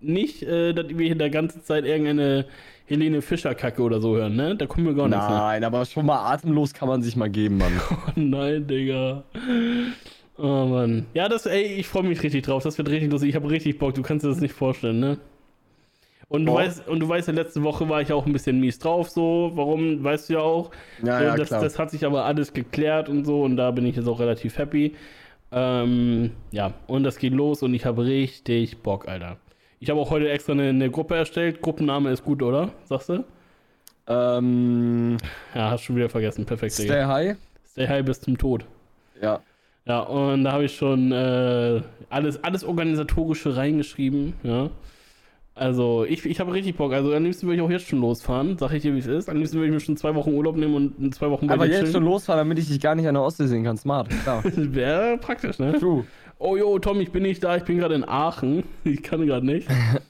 Nicht, 0.00 0.42
äh, 0.42 0.72
dass 0.72 0.88
wir 0.88 1.06
hier 1.06 1.14
der 1.14 1.30
ganze 1.30 1.62
Zeit 1.62 1.84
irgendeine 1.84 2.46
Helene 2.86 3.22
Fischer-Kacke 3.22 3.82
oder 3.82 4.00
so 4.00 4.16
hören, 4.16 4.34
ne? 4.34 4.56
Da 4.56 4.66
kommen 4.66 4.86
wir 4.86 4.94
gar 4.94 5.08
nichts. 5.08 5.28
Ne? 5.28 5.34
Nein, 5.34 5.64
aber 5.64 5.84
schon 5.84 6.06
mal 6.06 6.32
atemlos 6.32 6.74
kann 6.74 6.88
man 6.88 7.02
sich 7.02 7.16
mal 7.16 7.30
geben, 7.30 7.58
Mann. 7.58 7.80
Oh 7.90 8.12
nein, 8.16 8.66
Digga. 8.66 9.24
Oh 10.36 10.64
Mann. 10.66 11.06
Ja, 11.14 11.28
das, 11.28 11.46
ey, 11.46 11.62
ich 11.62 11.86
freue 11.86 12.02
mich 12.02 12.22
richtig 12.22 12.44
drauf. 12.44 12.62
Das 12.62 12.78
wird 12.78 12.88
richtig 12.88 13.10
lustig. 13.10 13.30
Ich 13.30 13.36
habe 13.36 13.50
richtig 13.50 13.78
Bock. 13.78 13.94
Du 13.94 14.02
kannst 14.02 14.24
dir 14.24 14.28
das 14.30 14.40
nicht 14.40 14.54
vorstellen, 14.54 14.98
ne? 14.98 15.18
Und 16.28 16.46
du, 16.46 16.54
weißt, 16.54 16.86
und 16.88 17.00
du 17.00 17.08
weißt 17.08 17.26
ja, 17.26 17.34
letzte 17.34 17.62
Woche 17.64 17.88
war 17.88 18.00
ich 18.02 18.12
auch 18.12 18.24
ein 18.24 18.32
bisschen 18.32 18.60
mies 18.60 18.78
drauf, 18.78 19.10
so. 19.10 19.50
Warum, 19.54 20.02
weißt 20.02 20.28
du 20.28 20.34
ja 20.34 20.40
auch. 20.40 20.70
Ja, 21.02 21.22
ja, 21.22 21.36
das, 21.36 21.48
klar. 21.48 21.60
das 21.60 21.78
hat 21.78 21.90
sich 21.90 22.06
aber 22.06 22.24
alles 22.24 22.52
geklärt 22.52 23.08
und 23.08 23.24
so. 23.24 23.42
Und 23.42 23.56
da 23.56 23.70
bin 23.72 23.84
ich 23.84 23.96
jetzt 23.96 24.06
auch 24.06 24.20
relativ 24.20 24.56
happy. 24.56 24.94
Ähm, 25.52 26.30
ja, 26.52 26.74
und 26.86 27.02
das 27.02 27.18
geht 27.18 27.32
los 27.32 27.62
und 27.62 27.74
ich 27.74 27.84
habe 27.84 28.04
richtig 28.04 28.78
Bock, 28.78 29.08
Alter. 29.08 29.38
Ich 29.82 29.88
habe 29.88 29.98
auch 29.98 30.10
heute 30.10 30.28
extra 30.28 30.52
eine, 30.52 30.68
eine 30.68 30.90
Gruppe 30.90 31.16
erstellt. 31.16 31.62
Gruppenname 31.62 32.10
ist 32.10 32.22
gut, 32.22 32.42
oder? 32.42 32.68
Sagst 32.84 33.08
du? 33.08 33.24
Ähm, 34.06 35.16
Ja, 35.54 35.70
hast 35.70 35.82
schon 35.84 35.96
wieder 35.96 36.10
vergessen. 36.10 36.44
Perfekt, 36.44 36.74
Stay 36.74 36.82
Digga. 36.84 37.08
High? 37.08 37.36
Stay 37.66 37.88
high 37.88 38.04
bis 38.04 38.20
zum 38.20 38.36
Tod. 38.36 38.64
Ja. 39.22 39.40
Ja, 39.86 40.00
und 40.00 40.44
da 40.44 40.52
habe 40.52 40.64
ich 40.66 40.76
schon 40.76 41.10
äh, 41.12 41.80
alles, 42.10 42.44
alles 42.44 42.62
Organisatorische 42.62 43.56
reingeschrieben, 43.56 44.34
ja. 44.42 44.68
Also, 45.54 46.04
ich, 46.04 46.24
ich 46.26 46.40
habe 46.40 46.52
richtig 46.52 46.76
Bock. 46.76 46.92
Also, 46.92 47.12
am 47.14 47.24
liebsten 47.24 47.46
würde 47.46 47.56
ich 47.56 47.62
auch 47.62 47.70
jetzt 47.70 47.88
schon 47.88 48.00
losfahren, 48.00 48.56
sag 48.58 48.72
ich 48.72 48.82
dir, 48.82 48.94
wie 48.94 48.98
es 48.98 49.06
ist. 49.06 49.28
Am 49.28 49.36
liebsten 49.36 49.56
würde 49.56 49.66
ich 49.68 49.72
mir 49.72 49.80
schon 49.80 49.96
zwei 49.96 50.14
Wochen 50.14 50.32
Urlaub 50.32 50.56
nehmen 50.56 50.74
und 50.74 50.98
in 50.98 51.12
zwei 51.12 51.28
Wochen 51.30 51.46
bei 51.48 51.54
Aber 51.54 51.66
jetzt 51.66 51.78
schon 51.80 51.90
chillen. 51.92 52.04
losfahren, 52.04 52.38
damit 52.38 52.58
ich 52.58 52.68
dich 52.68 52.80
gar 52.80 52.94
nicht 52.94 53.08
an 53.08 53.14
der 53.14 53.22
Ostsee 53.22 53.46
sehen 53.46 53.64
kann. 53.64 53.76
Smart, 53.76 54.08
klar. 54.22 54.42
Wäre 54.54 55.18
praktisch, 55.18 55.58
ne? 55.58 55.72
True. 55.78 56.04
Oh, 56.42 56.56
jo, 56.56 56.78
Tom, 56.78 57.00
ich 57.00 57.12
bin 57.12 57.22
nicht 57.22 57.44
da, 57.44 57.56
ich 57.56 57.64
bin 57.64 57.78
gerade 57.78 57.94
in 57.94 58.04
Aachen. 58.08 58.64
Ich 58.84 59.02
kann 59.02 59.24
gerade 59.26 59.44
nicht. 59.46 59.68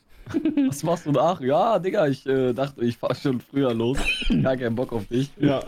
Was 0.69 0.85
machst 0.85 1.07
du 1.07 1.13
da? 1.13 1.33
Ach, 1.33 1.41
ja, 1.41 1.79
Digga, 1.81 2.07
ich 2.07 2.25
äh, 2.25 2.53
dachte, 2.53 2.85
ich 2.85 2.97
fahr 2.97 3.15
schon 3.17 3.41
früher 3.41 3.75
los. 3.75 3.99
Gar 4.43 4.57
keinen 4.57 4.77
Bock 4.77 4.93
auf 4.93 5.07
dich. 5.09 5.31
Ja. 5.39 5.61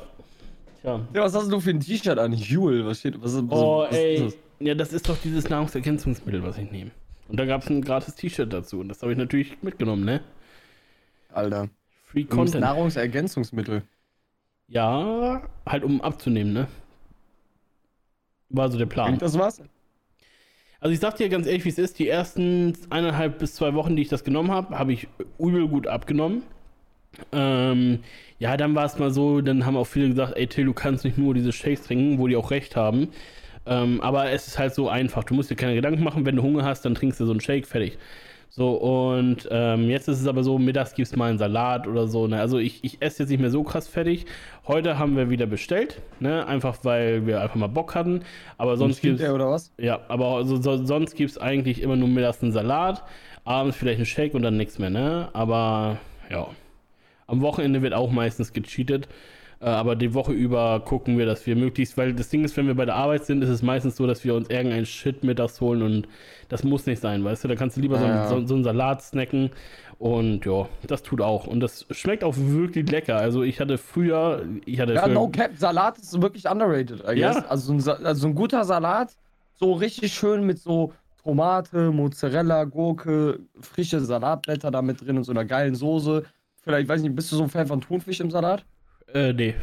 Tja. 0.82 1.00
Ja, 1.14 1.22
was 1.22 1.34
hast 1.34 1.50
du 1.50 1.58
für 1.60 1.70
ein 1.70 1.80
T-Shirt 1.80 2.16
an? 2.18 2.32
Jule, 2.32 2.86
was 2.86 3.00
steht? 3.00 3.20
Was, 3.20 3.32
ist- 3.34 3.50
was, 3.50 3.58
Oh, 3.58 3.78
was 3.88 3.96
ey. 3.96 4.14
Ist 4.14 4.24
das? 4.24 4.36
Ja, 4.60 4.74
das 4.76 4.92
ist 4.92 5.08
doch 5.08 5.16
dieses 5.18 5.48
Nahrungsergänzungsmittel, 5.48 6.42
was 6.44 6.58
ich 6.58 6.70
nehme. 6.70 6.92
Und 7.28 7.38
da 7.40 7.44
gab 7.44 7.62
es 7.62 7.70
ein 7.70 7.82
gratis 7.82 8.14
T-Shirt 8.14 8.52
dazu. 8.52 8.78
Und 8.80 8.88
das 8.88 9.02
habe 9.02 9.10
ich 9.10 9.18
natürlich 9.18 9.60
mitgenommen, 9.62 10.04
ne? 10.04 10.20
Alter. 11.32 11.68
Free 12.06 12.22
Content. 12.24 12.60
Nahrungsergänzungsmittel. 12.60 13.82
Ja, 14.68 15.42
halt 15.66 15.82
um 15.82 16.00
abzunehmen, 16.00 16.52
ne? 16.52 16.68
War 18.50 18.70
so 18.70 18.78
der 18.78 18.86
Plan. 18.86 19.06
Bringt 19.08 19.22
das 19.22 19.36
was? 19.38 19.60
Also 20.82 20.94
ich 20.94 20.98
sag 20.98 21.14
dir 21.14 21.28
ganz 21.28 21.46
ehrlich, 21.46 21.64
wie 21.64 21.68
es 21.68 21.78
ist, 21.78 22.00
die 22.00 22.08
ersten 22.08 22.76
eineinhalb 22.90 23.38
bis 23.38 23.54
zwei 23.54 23.72
Wochen, 23.74 23.94
die 23.94 24.02
ich 24.02 24.08
das 24.08 24.24
genommen 24.24 24.50
habe, 24.50 24.76
habe 24.76 24.92
ich 24.92 25.06
übel 25.38 25.68
gut 25.68 25.86
abgenommen. 25.86 26.42
Ähm, 27.30 28.00
ja, 28.40 28.56
dann 28.56 28.74
war 28.74 28.84
es 28.86 28.98
mal 28.98 29.12
so, 29.12 29.42
dann 29.42 29.64
haben 29.64 29.76
auch 29.76 29.86
viele 29.86 30.08
gesagt, 30.08 30.36
ey 30.36 30.48
Till, 30.48 30.64
du 30.64 30.72
kannst 30.72 31.04
nicht 31.04 31.16
nur 31.16 31.34
diese 31.34 31.52
Shakes 31.52 31.84
trinken, 31.84 32.18
wo 32.18 32.26
die 32.26 32.34
auch 32.34 32.50
recht 32.50 32.74
haben. 32.74 33.10
Ähm, 33.64 34.00
aber 34.00 34.32
es 34.32 34.48
ist 34.48 34.58
halt 34.58 34.74
so 34.74 34.88
einfach. 34.88 35.22
Du 35.22 35.34
musst 35.34 35.50
dir 35.50 35.54
keine 35.54 35.76
Gedanken 35.76 36.02
machen, 36.02 36.26
wenn 36.26 36.34
du 36.34 36.42
Hunger 36.42 36.64
hast, 36.64 36.84
dann 36.84 36.96
trinkst 36.96 37.20
du 37.20 37.26
so 37.26 37.30
einen 37.30 37.40
Shake, 37.40 37.68
fertig. 37.68 37.96
So, 38.54 38.72
und 38.74 39.48
ähm, 39.50 39.88
jetzt 39.88 40.08
ist 40.08 40.20
es 40.20 40.26
aber 40.26 40.44
so, 40.44 40.58
mittags 40.58 40.92
gibt 40.92 41.08
es 41.08 41.16
mal 41.16 41.30
einen 41.30 41.38
Salat 41.38 41.86
oder 41.86 42.06
so. 42.06 42.26
Ne? 42.26 42.38
Also 42.38 42.58
ich, 42.58 42.84
ich 42.84 43.00
esse 43.00 43.22
jetzt 43.22 43.30
nicht 43.30 43.40
mehr 43.40 43.48
so 43.48 43.62
krass 43.62 43.88
fertig. 43.88 44.26
Heute 44.66 44.98
haben 44.98 45.16
wir 45.16 45.30
wieder 45.30 45.46
bestellt, 45.46 46.02
ne? 46.20 46.46
Einfach 46.46 46.76
weil 46.82 47.26
wir 47.26 47.40
einfach 47.40 47.54
mal 47.54 47.68
Bock 47.68 47.94
hatten. 47.94 48.24
Aber 48.58 48.76
sonst 48.76 49.00
gibt 49.00 49.20
was? 49.20 49.72
ja, 49.78 50.00
aber 50.08 50.26
also, 50.36 50.60
so, 50.60 50.84
sonst 50.84 51.14
gibt 51.14 51.30
es 51.30 51.38
eigentlich 51.38 51.80
immer 51.80 51.96
nur 51.96 52.08
mittags 52.08 52.42
einen 52.42 52.52
Salat, 52.52 53.02
abends 53.44 53.74
vielleicht 53.74 53.96
einen 53.96 54.04
Shake 54.04 54.34
und 54.34 54.42
dann 54.42 54.58
nichts 54.58 54.78
mehr, 54.78 54.90
ne? 54.90 55.30
Aber 55.32 55.96
ja. 56.28 56.46
Am 57.26 57.40
Wochenende 57.40 57.80
wird 57.80 57.94
auch 57.94 58.10
meistens 58.10 58.52
gecheatet. 58.52 59.08
Äh, 59.62 59.66
aber 59.66 59.94
die 59.94 60.12
Woche 60.12 60.32
über 60.32 60.80
gucken 60.80 61.16
wir, 61.18 61.24
dass 61.26 61.46
wir 61.46 61.54
möglichst, 61.54 61.96
weil 61.96 62.12
das 62.14 62.28
Ding 62.28 62.44
ist, 62.44 62.56
wenn 62.56 62.66
wir 62.66 62.74
bei 62.74 62.84
der 62.84 62.96
Arbeit 62.96 63.24
sind, 63.24 63.42
ist 63.42 63.48
es 63.48 63.62
meistens 63.62 63.96
so, 63.96 64.06
dass 64.08 64.24
wir 64.24 64.34
uns 64.34 64.50
irgendeinen 64.50 64.86
Shit 64.86 65.22
mittags 65.22 65.60
holen 65.60 65.82
und 65.82 66.08
das 66.48 66.64
muss 66.64 66.84
nicht 66.86 67.00
sein, 67.00 67.22
weißt 67.24 67.44
du? 67.44 67.48
Da 67.48 67.54
kannst 67.54 67.76
du 67.76 67.80
lieber 67.80 67.98
so, 67.98 68.04
Ja, 68.06 68.10
ja. 68.12 68.20
einen- 68.22 68.28
so, 68.28 68.46
so 68.48 68.54
einen 68.54 68.64
Salat 68.64 69.02
snacken 69.02 69.50
und 69.98 70.44
ja, 70.44 70.68
das 70.88 71.02
tut 71.02 71.20
auch. 71.20 71.46
Und 71.46 71.60
das 71.60 71.86
schmeckt 71.92 72.24
auch 72.24 72.34
wirklich 72.36 72.90
lecker. 72.90 73.16
Also 73.16 73.42
ich 73.44 73.60
hatte 73.60 73.78
früher, 73.78 74.44
ich 74.66 74.80
hatte 74.80 74.94
Ja, 74.94 75.02
früher, 75.04 75.14
no 75.14 75.28
cap, 75.28 75.52
Salat 75.56 75.96
ist 75.98 76.20
wirklich 76.20 76.44
underrated, 76.48 77.00
I 77.08 77.18
Ja. 77.18 77.32
guess. 77.32 77.44
Also, 77.46 77.78
so 77.78 77.92
ein, 77.92 78.04
also 78.04 78.26
ein 78.26 78.34
guter 78.34 78.64
Salat, 78.64 79.14
so 79.54 79.72
richtig 79.74 80.12
schön 80.12 80.44
mit 80.44 80.58
so 80.58 80.92
Tomate, 81.22 81.92
Mozzarella, 81.92 82.64
Gurke, 82.64 83.38
frische 83.60 84.00
Salatblätter 84.00 84.72
da 84.72 84.82
mit 84.82 85.00
drin 85.00 85.18
und 85.18 85.22
so 85.24 85.30
einer 85.30 85.44
geilen 85.44 85.76
Soße. 85.76 86.24
Vielleicht, 86.64 86.88
weiß 86.88 87.00
nicht, 87.02 87.14
bist 87.14 87.30
du 87.30 87.36
so 87.36 87.44
ein 87.44 87.48
Fan 87.48 87.68
von 87.68 87.80
Thunfisch 87.80 88.18
im 88.18 88.30
Salat? 88.32 88.64
Äh, 89.14 89.32
nee. 89.32 89.54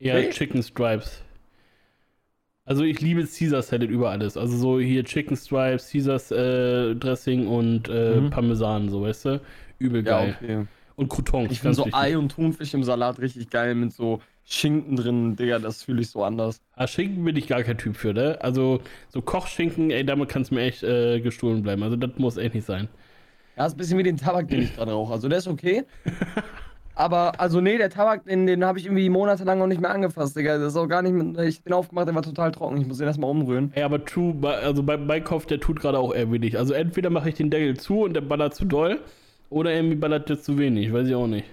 Eher 0.00 0.14
Nee? 0.20 0.30
Chicken 0.30 0.62
Stripes. 0.62 1.22
Also 2.64 2.82
ich 2.84 3.00
liebe 3.00 3.24
Caesar 3.26 3.62
Salad 3.62 3.88
über 3.88 4.10
alles. 4.10 4.36
Also 4.36 4.56
so 4.56 4.78
hier 4.80 5.04
Chicken 5.04 5.36
Stripes, 5.36 5.90
Caesars 5.90 6.30
äh, 6.30 6.94
Dressing 6.94 7.46
und 7.46 7.88
äh, 7.88 8.20
Mhm. 8.20 8.30
Parmesan, 8.30 8.88
so 8.90 9.02
weißt 9.02 9.24
du? 9.24 9.40
Übel 9.78 10.02
geil. 10.02 10.36
okay. 10.40 10.66
Und 10.96 11.08
Croutons. 11.08 11.50
Ich 11.52 11.60
finde 11.60 11.74
so 11.76 11.84
wichtig. 11.86 11.94
Ei 11.98 12.18
und 12.18 12.30
Thunfisch 12.32 12.74
im 12.74 12.82
Salat 12.84 13.20
richtig 13.20 13.48
geil 13.50 13.74
mit 13.74 13.92
so 13.92 14.20
Schinken 14.44 14.96
drin, 14.96 15.36
Digga, 15.36 15.58
das 15.58 15.82
fühle 15.84 16.00
ich 16.00 16.10
so 16.10 16.24
anders. 16.24 16.60
Ah, 16.74 16.86
Schinken 16.86 17.22
bin 17.24 17.36
ich 17.36 17.46
gar 17.46 17.62
kein 17.62 17.78
Typ 17.78 17.96
für, 17.96 18.12
ne? 18.14 18.38
Also 18.40 18.80
so 19.08 19.22
Kochschinken, 19.22 19.90
ey, 19.90 20.04
damit 20.04 20.28
kannst 20.30 20.50
du 20.50 20.54
mir 20.56 20.62
echt 20.62 20.82
äh, 20.82 21.20
gestohlen 21.20 21.62
bleiben. 21.62 21.82
Also 21.82 21.96
das 21.96 22.10
muss 22.18 22.36
echt 22.38 22.54
nicht 22.54 22.64
sein. 22.66 22.88
Ja, 23.56 23.66
ist 23.66 23.74
ein 23.74 23.76
bisschen 23.78 23.98
wie 23.98 24.02
den 24.02 24.16
Tabak, 24.16 24.48
den 24.48 24.62
ich 24.62 24.74
gerade 24.74 24.92
rauche. 24.92 25.12
Also 25.12 25.28
der 25.28 25.38
ist 25.38 25.48
okay. 25.48 25.84
Aber, 26.98 27.38
also 27.40 27.60
nee, 27.60 27.78
der 27.78 27.90
Tabak, 27.90 28.24
den, 28.24 28.48
den 28.48 28.64
habe 28.64 28.80
ich 28.80 28.86
irgendwie 28.86 29.08
monatelang 29.08 29.60
noch 29.60 29.68
nicht 29.68 29.80
mehr 29.80 29.92
angefasst, 29.92 30.36
Digga. 30.36 30.58
Das 30.58 30.72
ist 30.72 30.76
auch 30.76 30.88
gar 30.88 31.00
nicht 31.00 31.12
mit, 31.12 31.38
ich 31.46 31.62
bin 31.62 31.72
aufgemacht, 31.72 32.08
der 32.08 32.14
war 32.16 32.22
total 32.22 32.50
trocken. 32.50 32.76
Ich 32.80 32.88
muss 32.88 32.98
den 32.98 33.06
erstmal 33.06 33.30
umrühren. 33.30 33.70
Ey, 33.76 33.84
aber 33.84 34.04
True, 34.04 34.34
bei- 34.34 34.56
also 34.58 34.82
bei, 34.82 34.96
bei 34.96 35.20
Kopf, 35.20 35.46
der 35.46 35.60
tut 35.60 35.78
gerade 35.80 35.96
auch 35.96 36.12
eher 36.12 36.30
wenig. 36.32 36.58
Also 36.58 36.74
entweder 36.74 37.08
mache 37.10 37.28
ich 37.28 37.36
den 37.36 37.50
Deckel 37.50 37.76
zu 37.76 38.00
und 38.02 38.14
der 38.14 38.20
ballert 38.22 38.56
zu 38.56 38.64
doll, 38.64 38.98
oder 39.48 39.72
irgendwie 39.72 39.94
ballert 39.94 40.28
der 40.28 40.40
zu 40.40 40.58
wenig, 40.58 40.92
weiß 40.92 41.06
ich 41.06 41.14
auch 41.14 41.28
nicht. 41.28 41.46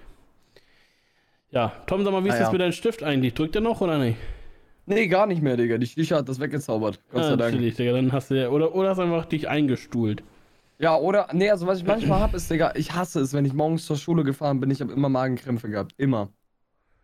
Ja, 1.52 1.74
Tom, 1.86 2.04
sag 2.04 2.12
mal, 2.12 2.24
wie 2.24 2.30
ist 2.30 2.36
Ah, 2.36 2.40
das 2.40 2.48
ja. 2.48 2.52
mit 2.52 2.62
deinem 2.62 2.72
Stift 2.72 3.04
eigentlich? 3.04 3.36
Drückt 3.36 3.56
er 3.56 3.62
noch 3.62 3.82
oder 3.82 4.00
nicht? 4.00 4.18
Nee, 4.88 5.08
gar 5.08 5.28
nicht 5.28 5.42
mehr, 5.44 5.58
Digga. 5.58 5.78
Die 5.78 5.86
Schlicher 5.88 6.18
hat 6.18 6.28
das 6.28 6.40
weggezaubert. 6.40 7.00
Gott 7.12 7.22
Ah, 7.22 7.24
sei 7.24 7.36
Dank. 7.36 7.52
natürlich, 7.54 7.76
Digga, 7.76 7.94
dann 7.94 8.12
hast 8.12 8.32
du 8.32 8.36
ja, 8.42 8.50
oder, 8.50 8.74
oder 8.76 8.90
hast 8.90 9.00
einfach 9.00 9.26
dich 9.26 9.48
eingestuhlt. 9.48 10.24
Ja, 10.78 10.98
oder, 10.98 11.28
nee, 11.32 11.50
also 11.50 11.68
was 11.68 11.80
ich 11.80 11.86
manchmal 11.86 12.20
hab, 12.20 12.34
ist, 12.34 12.50
Digga, 12.52 12.74
ich 12.76 12.94
hasse 12.94 13.22
es, 13.22 13.34
wenn 13.34 13.46
ich 13.46 13.54
morgens 13.54 13.86
zur 13.86 13.96
Schule 13.96 14.24
gefahren 14.24 14.60
bin, 14.60 14.72
ich 14.72 14.82
habe 14.82 14.92
immer 14.92 15.10
Magenkrämpfe 15.10 15.70
gehabt. 15.70 15.94
Immer. 15.98 16.30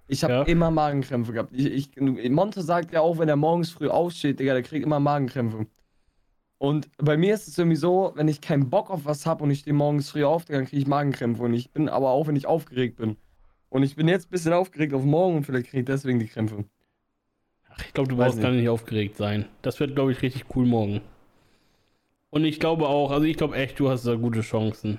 Ich 0.07 0.23
habe 0.25 0.33
Ja. 0.33 0.43
immer 0.43 0.71
Magenkrämpfe 0.71 1.31
gehabt. 1.31 1.53
Ich, 1.53 1.95
ich, 1.95 2.29
Monte 2.29 2.61
sagt 2.63 2.91
ja 2.91 2.99
auch, 2.99 3.17
wenn 3.17 3.29
er 3.29 3.37
morgens 3.37 3.69
früh 3.69 3.87
aufsteht, 3.87 4.39
Digga, 4.39 4.53
der 4.53 4.63
kriegt 4.63 4.85
immer 4.85 4.99
Magenkrämpfe. 4.99 5.67
Und 6.57 6.89
bei 6.97 7.15
mir 7.15 7.33
ist 7.33 7.47
es 7.47 7.57
irgendwie 7.57 7.77
so, 7.77 8.11
wenn 8.15 8.27
ich 8.27 8.41
keinen 8.41 8.69
Bock 8.69 8.89
auf 8.91 9.05
was 9.05 9.25
habe 9.25 9.43
und 9.43 9.51
ich 9.51 9.59
stehe 9.59 9.73
morgens 9.73 10.09
früh 10.09 10.25
auf, 10.25 10.43
Digga, 10.43 10.59
dann 10.59 10.67
kriege 10.67 10.81
ich 10.81 10.87
Magenkrämpfe. 10.87 11.43
Und 11.43 11.53
ich 11.53 11.71
bin 11.71 11.87
aber 11.87 12.09
auch, 12.09 12.27
wenn 12.27 12.35
ich 12.35 12.45
aufgeregt 12.45 12.97
bin. 12.97 13.15
Und 13.69 13.83
ich 13.83 13.95
bin 13.95 14.09
jetzt 14.09 14.27
ein 14.27 14.31
bisschen 14.31 14.51
aufgeregt 14.51 14.93
auf 14.93 15.05
morgen 15.05 15.37
und 15.37 15.45
vielleicht 15.45 15.67
kriege 15.67 15.79
ich 15.79 15.85
deswegen 15.85 16.19
die 16.19 16.27
Krämpfe. 16.27 16.65
Ach, 17.69 17.79
ich 17.85 17.93
glaube, 17.93 18.09
du 18.09 18.17
Weiß 18.17 18.33
brauchst 18.33 18.41
gar 18.41 18.51
nicht 18.51 18.67
aufgeregt 18.67 19.15
sein. 19.15 19.45
Das 19.61 19.79
wird, 19.79 19.95
glaube 19.95 20.11
ich, 20.11 20.21
richtig 20.21 20.43
cool 20.55 20.65
morgen. 20.65 21.01
Und 22.31 22.45
ich 22.45 22.59
glaube 22.59 22.87
auch, 22.87 23.11
also 23.11 23.25
ich 23.25 23.37
glaube 23.37 23.55
echt, 23.55 23.79
du 23.79 23.89
hast 23.89 24.05
da 24.07 24.15
gute 24.15 24.41
Chancen. 24.41 24.97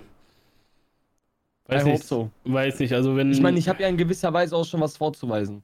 Weiß 1.67 1.81
I 1.83 1.85
hope 1.85 1.91
nicht, 1.93 2.05
so. 2.05 2.31
weiß 2.45 2.79
nicht, 2.81 2.93
also 2.93 3.17
wenn. 3.17 3.33
Ich 3.33 3.41
meine, 3.41 3.59
ich 3.59 3.69
habe 3.69 3.83
ja 3.83 3.89
in 3.89 3.97
gewisser 3.97 4.33
Weise 4.33 4.55
auch 4.57 4.65
schon 4.65 4.81
was 4.81 4.97
vorzuweisen. 4.97 5.63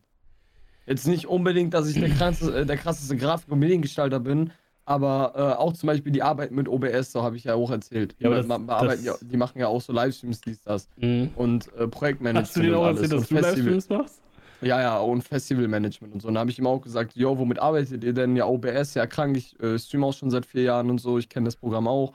Jetzt 0.87 1.07
nicht 1.07 1.26
unbedingt, 1.26 1.74
dass 1.74 1.87
ich 1.88 2.00
der 2.00 2.09
krasseste, 2.09 2.61
äh, 2.61 2.66
der 2.66 2.78
krasseste 2.78 3.16
Grafik- 3.16 3.52
und 3.52 3.59
Mediengestalter 3.59 4.20
bin, 4.20 4.50
aber 4.87 5.33
äh, 5.37 5.59
auch 5.61 5.74
zum 5.74 5.88
Beispiel 5.88 6.11
die 6.12 6.22
Arbeit 6.22 6.50
mit 6.50 6.66
OBS, 6.66 7.12
so 7.12 7.22
habe 7.22 7.37
ich 7.37 7.44
ja 7.44 7.54
auch 7.54 7.70
erzählt. 7.70 8.16
Ja, 8.18 8.31
das- 8.31 8.46
ma- 8.46 8.57
bearbeiten 8.57 9.04
das- 9.04 9.20
ja, 9.20 9.26
die 9.28 9.37
machen 9.37 9.59
ja 9.59 9.66
auch 9.68 9.83
so 9.83 9.92
Livestreams, 9.92 10.40
dies, 10.40 10.62
das. 10.62 10.88
Mhm. 10.96 11.31
Und 11.37 11.70
äh, 11.74 11.87
Projektmanagement 11.87 12.46
Hast 12.46 12.57
du 12.57 12.62
dir 12.62 12.78
auch 12.78 12.87
erzählt, 12.87 13.12
dass 13.12 13.28
du 13.28 13.35
Festival. 13.37 13.42
Livestreams 13.72 13.88
machst? 13.90 14.22
Ja, 14.61 14.81
ja, 14.81 14.99
und 14.99 15.23
Festivalmanagement 15.23 16.14
und 16.14 16.21
so. 16.23 16.29
Und 16.29 16.35
dann 16.35 16.40
habe 16.40 16.51
ich 16.51 16.59
ihm 16.59 16.66
auch 16.66 16.81
gesagt, 16.81 17.14
jo, 17.14 17.38
womit 17.38 17.59
arbeitet 17.61 18.03
ihr 18.03 18.12
denn? 18.12 18.35
Ja, 18.37 18.47
OBS, 18.47 18.94
ja 18.94 19.07
krank, 19.07 19.37
ich 19.37 19.59
äh, 19.61 19.79
stream 19.79 20.05
auch 20.05 20.12
schon 20.12 20.31
seit 20.31 20.47
vier 20.47 20.62
Jahren 20.62 20.90
und 20.90 21.01
so, 21.01 21.18
ich 21.18 21.29
kenne 21.29 21.44
das 21.44 21.57
Programm 21.57 21.87
auch. 21.87 22.12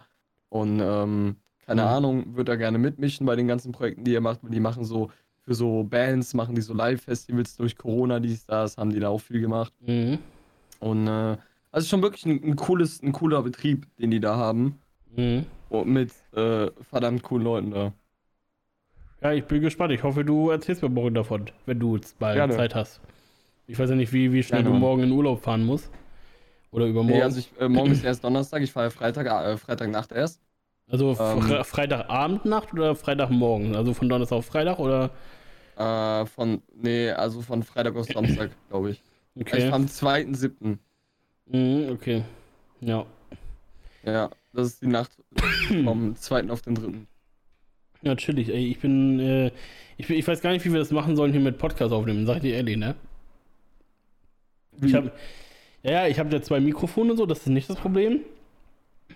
Und 0.49 0.79
ähm, 0.81 1.37
keine 1.65 1.81
Mhm. 1.83 1.87
Ahnung, 1.87 2.35
wird 2.35 2.49
er 2.49 2.57
gerne 2.57 2.77
mitmischen 2.77 3.25
bei 3.25 3.35
den 3.35 3.47
ganzen 3.47 3.71
Projekten, 3.71 4.03
die 4.03 4.13
er 4.13 4.21
macht. 4.21 4.41
Die 4.43 4.59
machen 4.59 4.83
so 4.83 5.09
für 5.41 5.53
so 5.55 5.83
Bands, 5.83 6.33
machen 6.33 6.55
die 6.55 6.61
so 6.61 6.73
Live-Festivals 6.73 7.55
durch 7.57 7.77
Corona, 7.77 8.19
dies, 8.19 8.45
das, 8.45 8.77
haben 8.77 8.91
die 8.91 8.99
da 8.99 9.09
auch 9.09 9.19
viel 9.21 9.41
gemacht. 9.41 9.73
Mhm. 9.85 10.19
Und 10.79 11.07
äh, 11.07 11.37
also 11.71 11.87
schon 11.87 12.01
wirklich 12.01 12.25
ein, 12.25 12.43
ein 12.43 12.55
cooles, 12.55 13.01
ein 13.01 13.13
cooler 13.13 13.41
Betrieb, 13.41 13.87
den 13.97 14.11
die 14.11 14.19
da 14.19 14.35
haben. 14.35 14.79
Mhm. 15.15 15.45
Und 15.69 15.87
mit 15.87 16.11
äh, 16.35 16.69
verdammt 16.81 17.23
coolen 17.23 17.43
Leuten 17.43 17.71
da. 17.71 17.93
Ja, 19.23 19.31
ich 19.31 19.45
bin 19.45 19.61
gespannt. 19.61 19.93
Ich 19.93 20.03
hoffe, 20.03 20.25
du 20.25 20.49
erzählst 20.49 20.81
mir 20.81 20.89
morgen 20.89 21.15
davon, 21.15 21.45
wenn 21.65 21.79
du 21.79 21.97
bald 22.19 22.35
Gerne. 22.35 22.55
Zeit 22.55 22.75
hast. 22.75 22.99
Ich 23.67 23.79
weiß 23.79 23.89
ja 23.89 23.95
nicht, 23.95 24.11
wie, 24.11 24.33
wie 24.33 24.43
schnell 24.43 24.63
Gerne. 24.63 24.75
du 24.75 24.81
morgen 24.81 25.03
in 25.03 25.11
Urlaub 25.11 25.41
fahren 25.41 25.65
musst. 25.65 25.89
Oder 26.71 26.87
übermorgen. 26.87 27.15
Nee, 27.17 27.23
also 27.23 27.39
ich, 27.39 27.51
äh, 27.59 27.69
morgen 27.69 27.91
ist 27.91 28.03
erst 28.03 28.23
Donnerstag, 28.23 28.61
ich 28.61 28.71
fahre 28.71 28.91
Freitag, 28.91 29.27
äh, 29.27 29.57
Freitagnacht 29.57 30.11
erst. 30.11 30.41
Also 30.91 31.15
Ähm, 31.17 31.39
Fre 31.39 31.63
Freitagabend, 31.63 32.45
Nacht 32.45 32.73
oder 32.73 32.95
Freitagmorgen? 32.95 33.75
Also 33.75 33.93
von 33.93 34.09
Donnerstag 34.09 34.37
auf 34.37 34.45
Freitag 34.45 34.79
oder? 34.79 35.11
Äh, 35.75 36.25
von, 36.25 36.61
nee, 36.75 37.09
also 37.11 37.41
von 37.41 37.63
Freitag 37.63 37.95
auf 37.95 38.05
Samstag, 38.07 38.51
glaube 38.69 38.91
ich. 38.91 39.03
Ich 39.35 39.41
Okay. 39.41 39.61
fahre 39.61 39.75
am 39.75 39.87
2.7. 39.87 40.79
Mhm, 41.45 41.89
okay. 41.91 42.23
Ja. 42.81 43.05
Ja, 44.05 44.29
das 44.51 44.67
ist 44.67 44.81
die 44.81 44.87
Nacht 44.87 45.17
vom 45.83 46.15
2. 46.15 46.51
auf 46.51 46.61
den 46.61 46.75
3. 46.75 47.07
Ja, 48.03 48.15
chillig, 48.15 48.49
ey. 48.49 48.67
Ich 48.71 48.79
bin, 48.79 49.19
äh, 49.19 49.51
ich 49.97 50.07
bin, 50.07 50.17
ich 50.17 50.27
weiß 50.27 50.41
gar 50.41 50.51
nicht, 50.51 50.65
wie 50.65 50.71
wir 50.71 50.79
das 50.79 50.91
machen 50.91 51.15
sollen 51.15 51.31
hier 51.31 51.41
mit 51.41 51.57
Podcast 51.57 51.93
aufnehmen, 51.93 52.25
sag 52.25 52.37
ich 52.37 52.41
dir 52.43 52.55
ehrlich, 52.55 52.77
ne? 52.77 52.95
Ich 54.81 54.93
hab, 54.93 55.05
ja, 55.83 55.91
ja, 55.91 56.07
ich 56.07 56.19
habe 56.19 56.31
ja 56.35 56.41
zwei 56.41 56.59
Mikrofone 56.59 57.11
und 57.13 57.17
so, 57.17 57.25
das 57.25 57.41
ist 57.41 57.47
nicht 57.47 57.69
das 57.69 57.77
Problem. 57.77 58.21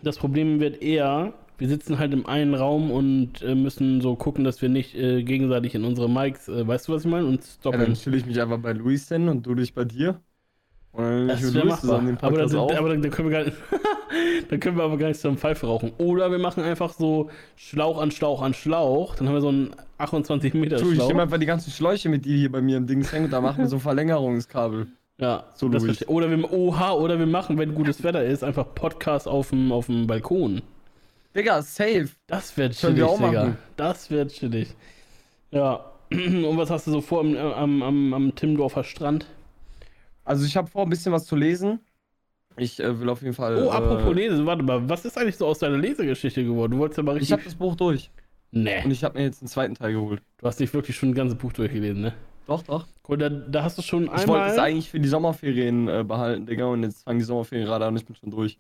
Das 0.04 0.18
Problem 0.18 0.60
wird 0.60 0.82
eher, 0.82 1.34
wir 1.58 1.70
sitzen 1.70 2.00
halt 2.00 2.14
im 2.14 2.26
einen 2.28 2.56
Raum 2.56 2.92
und 2.92 3.42
äh, 3.44 3.56
müssen 3.56 4.02
so 4.02 4.16
gucken, 4.16 4.44
dass 4.44 4.62
wir 4.62 4.70
nicht 4.70 4.96
äh, 4.96 5.24
gegenseitig 5.24 5.76
in 5.76 5.86
unsere 5.86 6.10
Mics, 6.10 6.48
äh, 6.50 6.68
weißt 6.68 6.88
du, 6.88 6.94
was 6.94 7.06
ich 7.06 7.12
meine? 7.12 7.28
Und 7.28 7.44
Ja, 7.72 7.78
stoppen. 7.78 7.80
dann 7.80 7.94
chill 7.96 8.14
ich 8.16 8.26
mich 8.26 8.42
einfach 8.42 8.60
bei 8.62 8.74
Luis 8.74 9.08
hin 9.10 9.28
und 9.30 9.46
du 9.46 9.56
dich 9.56 9.74
bei 9.74 9.86
dir. 9.86 10.22
Und 10.98 11.28
Das 11.28 11.54
wäre 11.54 11.66
machbar. 11.68 12.00
Aber, 12.22 12.38
dann, 12.40 12.56
aber 12.58 12.90
dann, 12.90 13.02
dann, 13.04 13.12
können 13.12 13.30
wir 13.30 13.38
gar 13.38 13.46
nicht, 13.46 13.58
dann 14.50 14.60
können 14.60 14.78
wir 14.78 14.84
aber 14.84 14.98
gar 14.98 15.08
nicht 15.10 15.18
zusammen 15.18 15.38
Pfeife 15.38 15.68
rauchen. 15.68 15.92
Oder 16.00 16.32
wir 16.32 16.40
machen 16.40 16.64
einfach 16.64 16.94
so 16.94 17.30
Schlauch 17.56 18.02
an 18.02 18.10
Schlauch 18.10 18.42
an 18.42 18.54
Schlauch. 18.56 19.16
Dann 19.16 19.28
haben 19.28 19.36
wir 19.36 19.42
so 19.42 19.50
einen 19.50 19.76
28 20.00 20.54
Meter 20.56 20.78
Du, 20.78 20.90
ich 20.90 20.96
Schlauch. 20.96 21.08
nehme 21.10 21.22
einfach 21.22 21.38
die 21.38 21.46
ganzen 21.46 21.70
Schläuche 21.72 22.10
mit, 22.10 22.26
die 22.26 22.38
hier 22.38 22.52
bei 22.52 22.62
mir 22.62 22.78
im 22.78 22.88
Dings 22.88 23.12
hängen 23.14 23.26
und 23.26 23.32
da 23.32 23.42
machen 23.42 23.60
wir 23.60 23.68
so 23.68 23.76
ein 23.76 23.80
Verlängerungskabel. 23.82 24.88
Ja, 25.20 25.46
So 25.56 25.70
das 25.70 25.84
verstehe- 25.84 26.08
oder 26.08 26.30
wir, 26.30 26.52
oha, 26.52 26.92
oder 26.94 27.18
wir 27.20 27.26
machen, 27.28 27.58
wenn 27.58 27.74
gutes 27.76 28.04
Wetter 28.04 28.24
ist, 28.24 28.44
einfach 28.44 28.74
Podcast 28.76 29.28
auf 29.28 29.50
dem, 29.52 29.72
auf 29.72 29.86
dem 29.88 30.08
Balkon. 30.08 30.62
Digga, 31.36 31.62
safe. 31.62 32.10
Das 32.28 32.58
wird 32.58 32.74
chillig, 32.74 32.98
wir 32.98 33.06
Digga. 33.08 33.28
machen. 33.44 33.58
Das 33.76 34.10
wird 34.10 34.32
chillig. 34.32 34.74
Ja. 35.52 35.86
Und 36.12 36.58
was 36.58 36.70
hast 36.72 36.88
du 36.88 36.92
so 36.92 37.02
vor 37.02 37.20
am, 37.22 37.36
am, 37.38 37.84
am, 37.84 38.14
am 38.14 38.36
Timmendorfer 38.36 38.84
Strand? 38.84 39.28
Also 40.28 40.46
ich 40.46 40.58
habe 40.58 40.68
vor, 40.70 40.84
ein 40.84 40.90
bisschen 40.90 41.12
was 41.14 41.26
zu 41.26 41.36
lesen. 41.36 41.80
Ich 42.58 42.80
äh, 42.80 43.00
will 43.00 43.10
auf 43.10 43.22
jeden 43.22 43.34
Fall. 43.34 43.64
Oh, 43.64 43.70
apropos 43.70 44.12
äh, 44.12 44.14
Lesen, 44.14 44.46
warte 44.46 44.64
mal, 44.64 44.90
was 44.90 45.06
ist 45.06 45.18
eigentlich 45.18 45.38
so 45.38 45.46
aus 45.46 45.60
deiner 45.60 45.78
Lesegeschichte 45.78 46.44
geworden? 46.44 46.72
Du 46.74 46.80
wolltest 46.80 46.98
ja 46.98 47.04
mal 47.04 47.16
Ich 47.16 47.22
richtig. 47.22 47.32
habe 47.34 47.44
das 47.44 47.56
Buch 47.56 47.76
durch. 47.76 48.10
nee, 48.52 48.84
Und 48.84 48.92
ich 48.92 49.04
habe 49.04 49.18
mir 49.18 49.26
jetzt 49.26 49.42
einen 49.42 49.48
zweiten 49.48 49.76
Teil 49.76 49.94
geholt. 49.94 50.22
du 50.40 50.48
hast 50.48 50.60
nicht 50.60 50.74
wirklich 50.74 50.96
schon 50.98 51.10
ein 51.10 51.14
ganzes 51.16 51.38
Buch 51.38 51.54
durchgelesen, 51.54 52.02
ne? 52.02 52.14
Doch, 52.48 52.64
doch. 52.64 52.88
Cool, 53.08 53.18
da, 53.18 53.30
da 53.30 53.64
hast 53.64 53.78
du 53.78 53.82
schon 53.82 54.06
Ich 54.06 54.10
wollte 54.28 54.46
es 54.46 54.52
einmal. 54.54 54.60
eigentlich 54.60 54.90
für 54.90 55.00
die 55.00 55.08
Sommerferien 55.08 55.88
äh, 55.88 56.04
behalten, 56.04 56.46
Digga. 56.46 56.66
Und 56.66 56.84
jetzt 56.84 57.04
fangen 57.04 57.20
die 57.20 57.26
Sommerferien 57.26 57.68
gerade 57.68 57.86
an 57.86 57.94
und 57.94 58.00
ich 58.00 58.06
bin 58.06 58.16
schon 58.16 58.32
durch. 58.32 58.58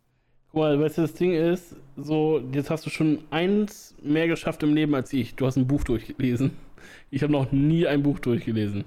Guck 0.51 0.61
mal, 0.61 0.79
weißt 0.79 0.99
du, 0.99 1.01
das 1.01 1.13
Ding 1.13 1.33
ist, 1.33 1.75
so, 1.97 2.41
jetzt 2.53 2.69
hast 2.69 2.85
du 2.85 2.89
schon 2.89 3.19
eins 3.31 3.95
mehr 4.01 4.27
geschafft 4.27 4.61
im 4.63 4.73
Leben 4.75 4.93
als 4.95 5.11
ich. 5.11 5.35
Du 5.35 5.45
hast 5.45 5.57
ein 5.57 5.67
Buch 5.67 5.83
durchgelesen. 5.83 6.51
Ich 7.09 7.23
habe 7.23 7.33
noch 7.33 7.51
nie 7.51 7.87
ein 7.87 8.03
Buch 8.03 8.19
durchgelesen. 8.19 8.85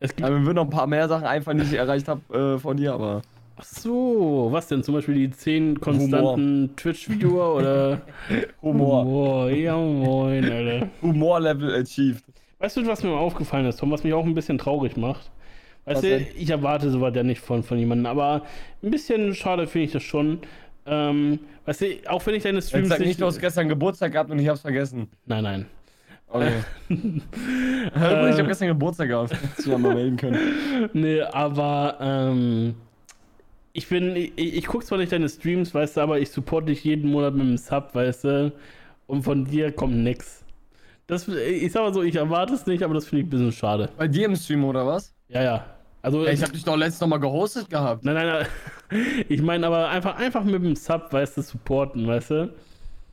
Es 0.00 0.14
gibt. 0.14 0.28
Ja, 0.28 0.30
mir 0.30 0.44
würden 0.44 0.56
noch 0.56 0.64
ein 0.64 0.70
paar 0.70 0.86
mehr 0.86 1.08
Sachen 1.08 1.24
einfach 1.26 1.52
nicht 1.52 1.72
erreicht 1.72 2.08
habe 2.08 2.54
äh, 2.56 2.58
von 2.58 2.76
dir, 2.76 2.92
aber. 2.92 3.22
Ach 3.58 3.64
so, 3.64 4.48
was 4.50 4.68
denn? 4.68 4.82
Zum 4.82 4.94
Beispiel 4.94 5.14
die 5.14 5.30
10 5.30 5.80
konstanten 5.80 6.76
Twitch-Viewer 6.76 7.54
oder. 7.54 8.02
Humor. 8.62 9.04
Humor, 9.04 9.50
ja 9.50 9.76
moin, 9.76 10.44
Alter. 10.44 10.88
Humor-Level 11.00 11.74
achieved. 11.74 12.22
Weißt 12.58 12.76
du, 12.76 12.86
was 12.86 13.02
mir 13.02 13.12
aufgefallen 13.12 13.66
ist, 13.66 13.80
Tom, 13.80 13.90
was 13.90 14.04
mich 14.04 14.12
auch 14.12 14.24
ein 14.24 14.34
bisschen 14.34 14.58
traurig 14.58 14.96
macht? 14.96 15.30
Weißt 15.86 16.02
du, 16.02 16.18
ich 16.18 16.50
erwarte 16.50 16.90
sowas 16.90 17.14
ja 17.14 17.22
nicht 17.22 17.40
von, 17.40 17.62
von 17.62 17.78
jemandem, 17.78 18.06
aber 18.06 18.42
ein 18.82 18.90
bisschen 18.90 19.34
schade 19.34 19.66
finde 19.66 19.86
ich 19.86 19.92
das 19.92 20.02
schon. 20.02 20.40
Ähm, 20.84 21.38
weißt 21.64 21.80
du, 21.80 21.86
auch 22.08 22.24
wenn 22.26 22.34
ich 22.34 22.42
deine 22.42 22.58
Jetzt 22.58 22.68
Streams 22.68 22.88
sag 22.88 23.00
nicht, 23.00 23.20
du 23.20 23.26
hast 23.26 23.38
gestern 23.40 23.68
Geburtstag 23.68 24.12
gehabt 24.12 24.30
und 24.30 24.38
ich 24.38 24.48
hab's 24.48 24.62
vergessen. 24.62 25.08
Nein, 25.26 25.44
nein. 25.44 25.66
Okay. 26.28 26.62
Ich 27.88 28.38
hab 28.38 28.46
gestern 28.46 28.68
Geburtstag 28.68 29.08
gehabt. 29.08 29.32
Hättest 29.32 29.66
du 29.66 29.70
ja 29.70 29.78
mal 29.78 29.94
melden 29.94 30.16
können. 30.16 30.38
Nee, 30.92 31.20
aber 31.22 31.96
ähm, 32.00 32.74
ich 33.72 33.88
bin, 33.88 34.14
ich, 34.16 34.32
ich 34.36 34.66
gucke 34.66 34.84
zwar 34.84 34.98
nicht 34.98 35.12
deine 35.12 35.28
Streams, 35.28 35.74
weißt 35.74 35.96
du, 35.96 36.00
aber 36.00 36.18
ich 36.18 36.30
supporte 36.30 36.66
dich 36.66 36.84
jeden 36.84 37.10
Monat 37.10 37.34
mit 37.34 37.42
einem 37.46 37.58
Sub, 37.58 37.94
weißt 37.94 38.24
du, 38.24 38.52
und 39.06 39.22
von 39.22 39.44
dir 39.44 39.72
kommt 39.72 39.96
nix. 39.96 40.44
Das, 41.06 41.28
ich 41.28 41.70
sag 41.72 41.82
mal 41.82 41.94
so, 41.94 42.02
ich 42.02 42.16
erwarte 42.16 42.54
es 42.54 42.66
nicht, 42.66 42.82
aber 42.82 42.94
das 42.94 43.06
finde 43.06 43.20
ich 43.22 43.26
ein 43.26 43.30
bisschen 43.30 43.52
schade. 43.52 43.88
Bei 43.96 44.08
dir 44.08 44.26
im 44.26 44.34
Stream 44.36 44.64
oder 44.64 44.86
was? 44.86 45.14
Ja, 45.28 45.42
ja. 45.42 45.66
Also, 46.02 46.24
Ja, 46.24 46.32
ich 46.32 46.42
hab 46.42 46.52
dich 46.52 46.64
doch 46.64 46.76
letztens 46.76 47.00
noch 47.02 47.08
mal 47.08 47.18
gehostet 47.18 47.70
gehabt. 47.70 48.04
nein, 48.04 48.14
nein, 48.14 48.26
nein. 48.26 48.46
Ich 49.28 49.42
meine 49.42 49.66
aber 49.66 49.88
einfach, 49.88 50.16
einfach 50.16 50.44
mit 50.44 50.54
dem 50.64 50.76
Sub, 50.76 51.12
weißt 51.12 51.36
du, 51.36 51.42
supporten, 51.42 52.06
weißt 52.06 52.30
du? 52.30 52.54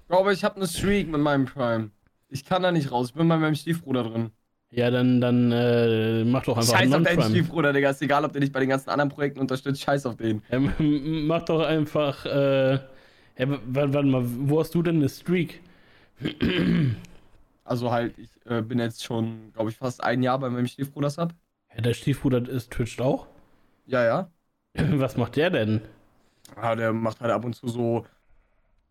Bro, 0.08 0.20
aber 0.20 0.32
ich 0.32 0.44
hab 0.44 0.58
ne 0.58 0.68
Streak 0.68 1.10
mit 1.10 1.22
meinem 1.22 1.46
Prime. 1.46 1.90
Ich 2.34 2.44
kann 2.46 2.64
da 2.64 2.72
nicht 2.74 2.92
raus, 2.92 3.10
ich 3.10 3.14
bin 3.14 3.28
bei 3.30 3.38
meinem 3.38 3.56
Stiefbruder 3.56 4.04
drin. 4.04 4.32
Ja, 4.72 4.90
dann, 4.92 5.22
dann 5.22 5.52
äh, 5.52 6.24
mach 6.26 6.44
doch 6.46 6.58
einfach 6.58 6.74
Scheiß 6.78 6.94
auf 6.94 7.04
deinen. 7.14 7.24
Stiefbruder, 7.28 7.74
Digga. 7.74 7.90
Ist 7.90 8.02
egal, 8.02 8.26
ob 8.26 8.32
der 8.34 8.42
dich 8.42 8.52
bei 8.52 8.60
den 8.60 8.70
ganzen 8.70 8.90
anderen 8.90 9.10
Projekten 9.10 9.40
unterstützt. 9.40 9.82
Scheiß 9.82 10.06
auf 10.06 10.16
den. 10.18 10.44
Ja, 10.50 10.58
m- 10.58 11.28
mach 11.28 11.44
doch 11.44 11.62
einfach, 11.62 12.26
äh, 12.26 12.74
ja, 12.74 12.80
warte 13.66 14.04
mal, 14.04 14.24
wo 14.26 14.60
hast 14.60 14.74
du 14.76 14.82
denn 14.84 14.98
eine 14.98 15.10
Streak? 15.10 15.62
Also 17.66 17.92
halt, 17.92 18.18
ich 18.18 18.30
äh, 18.46 18.62
bin 18.62 18.80
jetzt 18.80 19.04
schon, 19.04 19.52
glaube 19.54 19.70
ich, 19.70 19.78
fast 19.78 20.04
ein 20.04 20.24
Jahr 20.24 20.40
bei 20.40 20.50
meinem 20.50 20.68
Stiefbruder 20.68 21.10
Sub. 21.10 21.34
Ja, 21.76 21.82
der 21.82 21.94
Stiefbruder 21.94 22.48
ist 22.50 22.72
twitcht 22.72 23.00
auch. 23.02 23.28
Ja, 23.86 24.04
ja. 24.04 24.32
Was 24.76 25.18
macht 25.18 25.36
der 25.36 25.50
denn? 25.50 25.82
Ja, 26.56 26.76
der 26.76 26.94
macht 26.94 27.22
halt 27.22 27.32
ab 27.32 27.46
und 27.46 27.54
zu 27.56 27.68
so 27.68 28.06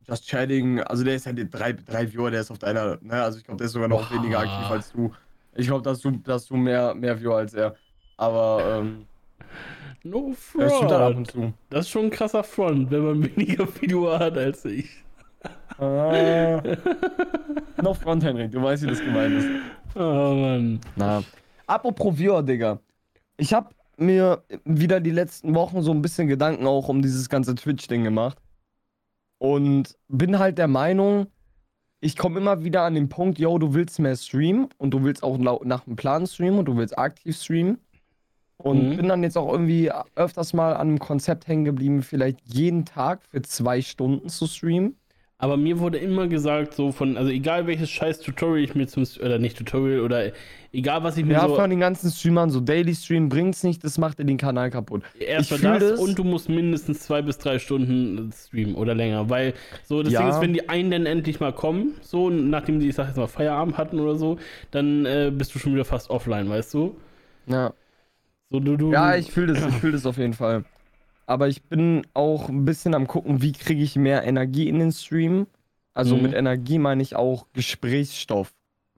Just 0.09 0.29
Chatting. 0.29 0.81
Also 0.81 1.05
der 1.05 1.15
ist 1.15 1.27
halt 1.27 1.39
drei, 1.53 1.73
drei 1.73 2.13
Viewer, 2.13 2.31
der 2.31 2.41
ist 2.41 2.51
auf 2.51 2.59
deiner, 2.59 2.99
ne? 3.01 3.23
Also 3.23 3.39
ich 3.39 3.45
glaube, 3.45 3.59
der 3.59 3.67
ist 3.67 3.73
sogar 3.73 3.89
noch 3.89 4.09
Boah. 4.11 4.17
weniger 4.17 4.41
aktiv 4.41 4.71
als 4.71 4.93
du. 4.93 5.13
Ich 5.55 5.67
glaube, 5.67 5.83
dass 5.83 6.01
du, 6.01 6.11
dass 6.11 6.47
du 6.47 6.57
mehr, 6.57 6.95
mehr 6.95 7.21
Viewer 7.21 7.37
als 7.37 7.55
er. 7.55 7.75
Aber 8.17 8.81
ähm, 8.81 9.07
No 10.05 10.35
der 10.59 10.69
streamt 10.69 10.91
halt 10.91 10.93
ab 10.93 11.17
und 11.17 11.31
front. 11.31 11.31
zu. 11.31 11.53
Das 11.71 11.81
ist 11.87 11.91
schon 11.91 12.05
ein 12.07 12.11
krasser 12.11 12.43
Front, 12.43 12.91
wenn 12.91 13.05
man 13.05 13.25
weniger 13.37 13.67
Video 13.81 14.19
hat 14.19 14.37
als 14.37 14.65
ich. 14.65 14.91
Ah. 15.79 16.63
noch 17.83 17.97
Front, 17.97 18.25
Henrik, 18.25 18.53
du 18.53 18.63
weißt, 18.63 18.83
wie 18.85 18.89
das 18.89 19.01
gemeint 19.01 19.35
ist. 19.35 19.49
Oh 19.95 20.35
Mann. 20.35 20.81
Na. 20.97 21.23
Apropos 21.67 22.19
Viewer, 22.19 22.43
Digga. 22.43 22.79
Ich 23.37 23.53
habe 23.55 23.71
mir 23.97 24.43
wieder 24.65 25.01
die 25.01 25.11
letzten 25.11 25.55
Wochen 25.55 25.83
so 25.83 25.91
ein 25.93 26.03
bisschen 26.03 26.29
Gedanken 26.29 26.67
auch 26.67 26.89
um 26.89 27.03
dieses 27.03 27.29
ganze 27.29 27.55
Twitch-Ding 27.55 28.05
gemacht. 28.05 28.39
Und 29.43 29.99
bin 30.07 30.39
halt 30.39 30.57
der 30.57 30.69
Meinung, 30.69 31.27
ich 31.99 32.17
komme 32.17 32.39
immer 32.39 32.63
wieder 32.63 32.83
an 32.83 32.95
den 32.95 33.09
Punkt, 33.09 33.41
yo, 33.41 33.59
du 33.59 33.75
willst 33.75 33.99
mehr 33.99 34.15
streamen 34.15 34.69
und 34.79 34.93
du 34.93 35.03
willst 35.03 35.25
auch 35.25 35.37
nach 35.37 35.83
dem 35.83 35.97
Plan 35.97 36.29
streamen 36.29 36.61
und 36.61 36.67
du 36.67 36.77
willst 36.77 36.97
aktiv 36.97 37.37
streamen. 37.37 37.79
Und 38.57 38.91
Mhm. 38.91 38.97
bin 38.99 39.09
dann 39.09 39.25
jetzt 39.25 39.37
auch 39.37 39.51
irgendwie 39.51 39.91
öfters 40.15 40.53
mal 40.53 40.75
an 40.75 40.83
einem 40.91 41.01
Konzept 41.01 41.49
hängen 41.49 41.65
geblieben, 41.65 42.03
vielleicht 42.03 42.39
jeden 42.55 42.85
Tag 42.85 43.25
für 43.25 43.43
zwei 43.43 43.83
Stunden 43.83 44.29
zu 44.29 44.47
streamen. 44.47 44.95
Aber 45.43 45.57
mir 45.57 45.81
wurde 45.81 45.99
immer 45.99 46.29
gesagt, 46.29 46.73
so 46.73 46.93
von, 46.93 47.17
also 47.17 47.29
egal 47.29 47.67
welches 47.67 47.91
scheiß 47.91 48.21
Tutorial 48.21 48.63
ich 48.63 48.77
mir 48.77 48.87
zum, 48.87 49.05
oder 49.21 49.41
nicht 49.41 49.59
Tutorial, 49.59 49.99
oder 50.03 50.31
egal 50.73 51.03
was 51.03 51.17
ich 51.17 51.25
mir 51.25 51.33
Ja, 51.33 51.49
so, 51.49 51.57
von 51.57 51.69
den 51.69 51.81
ganzen 51.81 52.13
Streamern, 52.13 52.49
so 52.51 52.61
Daily 52.61 52.95
Stream 52.95 53.29
bringt's 53.29 53.65
nicht, 53.65 53.83
das 53.83 53.99
macht 53.99 54.21
dir 54.21 54.25
den 54.25 54.37
Kanal 54.37 54.71
kaputt. 54.71 55.03
erstmal 55.19 55.59
das 55.81 55.91
das. 55.91 56.01
und 56.01 56.17
du 56.17 56.23
musst 56.23 56.49
mindestens 56.49 57.01
zwei 57.01 57.23
bis 57.23 57.39
drei 57.39 57.59
Stunden 57.59 58.31
streamen 58.33 58.77
oder 58.77 58.95
länger, 58.95 59.31
weil 59.31 59.55
so 59.83 60.05
das 60.05 60.13
Ja. 60.13 60.21
Ding 60.21 60.29
ist, 60.29 60.41
wenn 60.41 60.53
die 60.53 60.69
einen 60.69 60.93
dann 60.93 61.07
endlich 61.07 61.41
mal 61.41 61.53
kommen, 61.53 61.95
so 62.03 62.31
nachdem 62.31 62.79
die, 62.79 62.89
ich 62.89 62.95
sag 62.95 63.09
jetzt 63.09 63.17
mal, 63.17 63.27
Feierabend 63.27 63.77
hatten 63.79 63.99
oder 63.99 64.15
so, 64.15 64.39
dann 64.71 65.05
äh, 65.07 65.33
bist 65.35 65.53
du 65.57 65.59
schon 65.59 65.75
wieder 65.75 65.85
fast 65.85 66.09
offline, 66.09 66.49
weißt 66.51 66.73
du? 66.75 66.95
Ja. 67.47 67.73
So, 68.51 68.61
du, 68.61 68.77
du, 68.77 68.93
Ja, 68.93 69.17
ich 69.17 69.33
fühle 69.33 69.55
das, 69.55 69.67
ich 69.67 69.75
fühle 69.81 69.95
das 69.95 70.07
auf 70.07 70.19
jeden 70.19 70.35
Fall. 70.35 70.65
Aber 71.33 71.49
ich 71.49 71.63
bin 71.63 72.07
auch 72.13 72.51
ein 72.51 72.67
bisschen 72.67 72.95
am 72.95 73.07
gucken, 73.07 73.41
wie 73.41 73.53
kriege 73.53 73.83
ich 73.83 73.97
mehr 73.97 74.23
Energie 74.25 74.69
in 74.69 74.79
den 74.79 74.93
Stream. 74.93 75.47
Also 75.95 76.15
Mhm. 76.17 76.23
mit 76.23 76.35
Energie 76.35 76.79
meine 76.79 77.03
ich 77.03 77.17
auch 77.17 77.47
Gesprächsstoff. 77.55 78.53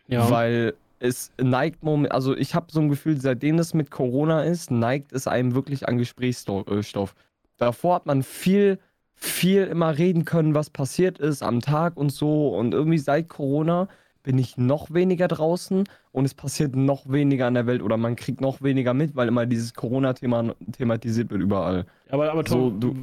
ja. 0.09 0.29
Weil 0.31 0.75
es 0.99 1.33
neigt 1.41 1.83
moment, 1.85 2.13
also 2.13 2.37
ich 2.37 2.55
habe 2.55 2.67
so 2.73 2.81
ein 2.81 2.89
Gefühl, 2.89 3.21
seitdem 3.21 3.57
das 3.57 3.73
mit 3.73 3.91
Corona 3.91 4.43
ist, 4.43 4.71
neigt 4.71 5.13
es 5.13 5.27
einem 5.27 5.55
wirklich 5.55 5.87
an 5.89 5.97
Gesprächsstoff. 5.99 7.15
Davor 7.57 7.95
hat 7.97 8.07
man 8.07 8.23
viel, 8.23 8.79
viel 9.15 9.65
immer 9.65 9.97
reden 9.97 10.25
können, 10.25 10.55
was 10.57 10.71
passiert 10.71 11.19
ist 11.19 11.43
am 11.43 11.61
Tag 11.61 11.97
und 11.97 12.11
so. 12.11 12.49
Und 12.49 12.75
irgendwie 12.75 12.99
seit 12.99 13.29
Corona 13.29 13.89
bin 14.25 14.39
ich 14.39 14.57
noch 14.59 14.93
weniger 14.95 15.29
draußen 15.29 15.85
und 16.13 16.27
es 16.27 16.35
passiert 16.35 16.77
noch 16.77 17.11
weniger 17.13 17.49
in 17.49 17.55
der 17.55 17.67
Welt 17.67 17.83
oder 17.83 17.97
man 17.99 18.17
kriegt 18.17 18.41
noch 18.43 18.63
weniger 18.63 18.95
mit, 18.95 19.17
weil 19.17 19.29
immer 19.29 19.47
dieses 19.47 19.75
Corona-Thema 19.75 20.55
thematisiert 20.77 21.31
wird 21.31 21.43
überall. 21.43 21.87
Aber, 22.09 22.31
aber 22.31 22.45
So, 22.45 22.71
Tom, 22.71 22.71
du, 22.71 22.95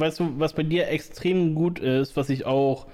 weißt 0.00 0.20
du, 0.20 0.38
was 0.40 0.52
bei 0.54 0.62
dir 0.62 0.88
extrem 0.88 1.54
gut 1.54 1.78
ist, 1.78 2.16
was 2.16 2.28
ich 2.30 2.44
auch 2.46 2.86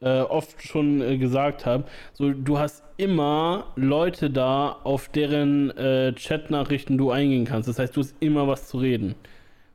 äh, 0.00 0.20
oft 0.20 0.62
schon 0.62 1.02
äh, 1.02 1.18
gesagt 1.18 1.66
habe, 1.66 1.84
so 2.14 2.32
du 2.32 2.58
hast 2.58 2.82
immer 2.96 3.66
Leute 3.76 4.30
da, 4.30 4.72
auf 4.84 5.08
deren 5.08 5.70
äh, 5.76 6.14
Chatnachrichten 6.16 6.96
du 6.98 7.10
eingehen 7.10 7.44
kannst. 7.44 7.68
Das 7.68 7.78
heißt, 7.78 7.96
du 7.96 8.00
hast 8.00 8.14
immer 8.20 8.48
was 8.48 8.68
zu 8.68 8.78
reden. 8.78 9.14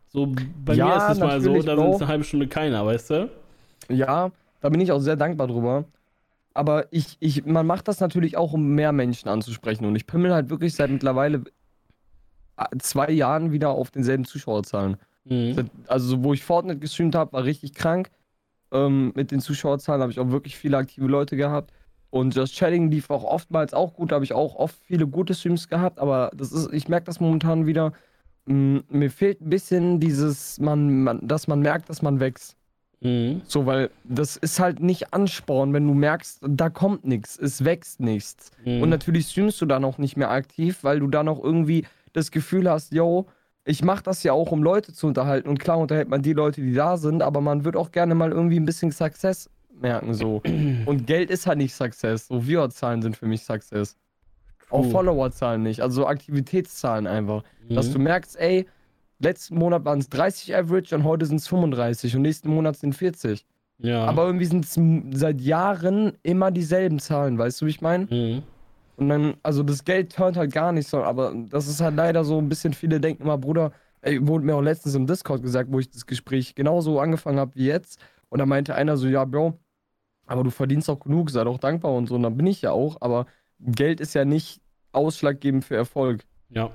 So 0.10 0.28
bei 0.66 0.76
Ja, 0.76 0.78
mir 0.78 0.96
ist 0.96 1.10
es 1.10 1.22
mal 1.22 1.42
so, 1.42 1.64
da 1.64 1.78
sind 1.78 2.02
eine 2.02 2.10
halbe 2.10 2.24
Stunde 2.26 2.48
keiner, 2.48 2.86
weißt 2.86 3.12
du? 3.12 3.30
Ja, 3.90 4.32
da 4.62 4.70
bin 4.70 4.80
ich 4.82 4.92
auch 4.92 5.00
sehr 5.00 5.16
dankbar 5.16 5.48
drüber. 5.48 5.86
Aber 6.56 6.92
ich, 6.92 7.18
ich, 7.20 7.46
man 7.46 7.68
macht 7.68 7.88
das 7.88 8.00
natürlich 8.02 8.38
auch, 8.38 8.54
um 8.54 8.70
mehr 8.76 8.94
Menschen 8.94 9.30
anzusprechen. 9.30 9.86
Und 9.86 9.96
ich 9.96 10.08
pimmel 10.08 10.34
halt 10.34 10.50
wirklich 10.50 10.76
seit 10.76 10.90
mittlerweile 10.92 11.44
äh, 12.58 12.78
zwei 12.80 13.12
Jahren 13.12 13.52
wieder 13.52 13.70
auf 13.72 13.92
denselben 13.92 14.26
Zuschauerzahlen. 14.26 14.98
Mhm. 15.26 15.70
Also, 15.88 16.08
so, 16.08 16.24
wo 16.24 16.34
ich 16.34 16.44
Fortnite 16.44 16.80
gestreamt 16.80 17.16
habe, 17.16 17.34
war 17.34 17.44
richtig 17.46 17.74
krank. 17.76 18.12
Ähm, 18.72 19.14
mit 19.16 19.32
den 19.32 19.42
Zuschauerzahlen 19.42 20.02
habe 20.02 20.12
ich 20.12 20.20
auch 20.20 20.32
wirklich 20.32 20.58
viele 20.58 20.78
aktive 20.78 21.08
Leute 21.08 21.38
gehabt. 21.38 21.74
Und 22.12 22.36
Just 22.36 22.56
Chatting 22.56 22.92
lief 22.92 23.10
auch 23.12 23.24
oftmals 23.26 23.74
auch 23.74 23.94
gut, 23.96 24.12
da 24.12 24.16
habe 24.16 24.26
ich 24.26 24.34
auch 24.34 24.56
oft 24.56 24.78
viele 24.86 25.08
gute 25.08 25.34
Streams 25.36 25.68
gehabt, 25.70 26.00
aber 26.00 26.32
das 26.36 26.54
ist, 26.54 26.72
ich 26.74 26.88
merke 26.90 27.06
das 27.06 27.20
momentan 27.20 27.66
wieder. 27.68 27.94
mh, 28.48 28.84
mir 28.90 29.12
fehlt 29.12 29.42
ein 29.42 29.50
bisschen 29.50 30.00
dieses, 30.00 30.60
man, 30.60 31.04
man, 31.04 31.28
dass 31.28 31.48
man 31.48 31.62
merkt, 31.62 31.90
dass 31.90 32.02
man 32.04 32.20
wächst. 32.22 32.58
Mhm. 33.02 33.42
So, 33.46 33.66
weil 33.66 33.90
das 34.04 34.38
ist 34.38 34.60
halt 34.60 34.80
nicht 34.80 35.14
Ansporn, 35.14 35.74
wenn 35.74 35.88
du 35.88 35.94
merkst, 35.94 36.40
da 36.48 36.70
kommt 36.70 37.06
nichts, 37.06 37.38
es 37.38 37.64
wächst 37.66 38.00
nichts. 38.00 38.52
Mhm. 38.64 38.82
Und 38.82 38.90
natürlich 38.90 39.28
streamst 39.30 39.60
du 39.62 39.66
dann 39.66 39.84
auch 39.84 39.98
nicht 39.98 40.18
mehr 40.18 40.32
aktiv, 40.32 40.80
weil 40.84 41.00
du 41.00 41.08
dann 41.08 41.28
auch 41.28 41.44
irgendwie 41.44 41.86
das 42.14 42.32
Gefühl 42.32 42.70
hast, 42.70 42.94
yo, 42.94 43.26
ich 43.66 43.84
mache 43.84 44.04
das 44.04 44.24
ja 44.24 44.32
auch, 44.34 44.52
um 44.52 44.64
Leute 44.64 44.94
zu 44.94 45.08
unterhalten. 45.08 45.50
Und 45.50 45.60
klar 45.60 45.78
unterhält 45.80 46.08
man 46.08 46.22
die 46.22 46.34
Leute, 46.34 46.62
die 46.62 46.74
da 46.74 46.98
sind, 46.98 47.22
aber 47.22 47.42
man 47.42 47.66
wird 47.66 47.76
auch 47.76 47.92
gerne 47.92 48.16
mal 48.16 48.32
irgendwie 48.32 48.60
ein 48.60 48.66
bisschen 48.66 48.92
Success 48.92 49.50
merken, 49.82 50.14
so. 50.14 50.42
Und 50.86 51.06
Geld 51.08 51.30
ist 51.30 51.48
halt 51.48 51.58
nicht 51.58 51.74
Success. 51.74 52.28
So 52.28 52.42
Viewerzahlen 52.42 53.02
sind 53.02 53.18
für 53.18 53.26
mich 53.26 53.44
Success. 53.44 53.98
Auch 54.70 54.82
True. 54.82 54.92
Followerzahlen 54.92 55.62
nicht, 55.62 55.82
also 55.82 56.08
Aktivitätszahlen 56.08 57.06
einfach. 57.08 57.44
Dass 57.70 57.90
Mhm. 57.90 57.94
du 57.94 58.00
merkst, 58.00 58.40
ey, 58.40 58.66
letzten 59.20 59.56
Monat 59.56 59.86
waren 59.86 60.00
es 60.00 60.10
30 60.10 60.56
Average 60.56 60.96
und 60.96 61.04
heute 61.04 61.26
sind 61.26 61.38
es 61.38 61.48
35 61.48 62.16
und 62.16 62.22
nächsten 62.22 62.50
Monat 62.50 62.78
sind 62.78 62.94
40. 62.94 63.46
ja. 63.80 64.06
Aber 64.06 64.26
irgendwie 64.26 64.46
sind 64.46 64.66
es 64.66 64.80
seit 65.20 65.42
Jahren 65.42 66.18
immer 66.24 66.52
dieselben 66.52 67.00
Zahlen, 67.00 67.38
weißt 67.38 67.62
du, 67.62 67.66
wie 67.66 67.72
ich 67.72 67.82
meine? 67.82 68.06
Mhm. 68.06 68.44
Und 68.98 69.10
dann, 69.10 69.34
also 69.44 69.64
das 69.64 69.84
Geld 69.84 70.16
turnt 70.16 70.38
halt 70.38 70.54
gar 70.54 70.72
nicht 70.72 70.88
so, 70.88 71.04
aber 71.04 71.34
das 71.50 71.68
ist 71.68 71.82
halt 71.82 71.96
leider 71.96 72.24
so 72.24 72.38
ein 72.38 72.48
bisschen, 72.48 72.74
viele 72.74 73.00
denken 73.00 73.24
immer, 73.24 73.38
Bruder, 73.38 73.72
ey, 74.02 74.26
wurde 74.26 74.46
mir 74.46 74.56
auch 74.56 74.62
letztens 74.62 74.96
im 74.96 75.06
Discord 75.06 75.42
gesagt, 75.42 75.72
wo 75.72 75.80
ich 75.80 75.90
das 75.90 76.06
Gespräch 76.06 76.56
genauso 76.56 77.00
angefangen 77.00 77.40
habe 77.40 77.56
wie 77.56 77.66
jetzt. 77.66 78.00
Und 78.30 78.40
da 78.40 78.46
meinte 78.46 78.76
einer 78.76 78.96
so, 78.96 79.08
ja, 79.08 79.26
Bro, 79.26 79.60
aber 80.26 80.44
du 80.44 80.50
verdienst 80.50 80.90
auch 80.90 81.00
genug, 81.00 81.30
sei 81.30 81.44
doch 81.44 81.58
dankbar 81.58 81.94
und 81.94 82.08
so. 82.08 82.16
Und 82.16 82.24
dann 82.24 82.38
bin 82.38 82.48
ich 82.48 82.62
ja 82.62 82.72
auch, 82.72 82.98
aber 83.02 83.26
Geld 83.60 84.00
ist 84.00 84.14
ja 84.14 84.26
nicht 84.26 84.62
ausschlaggebend 84.92 85.66
für 85.66 85.76
Erfolg. 85.76 86.24
Ja, 86.50 86.72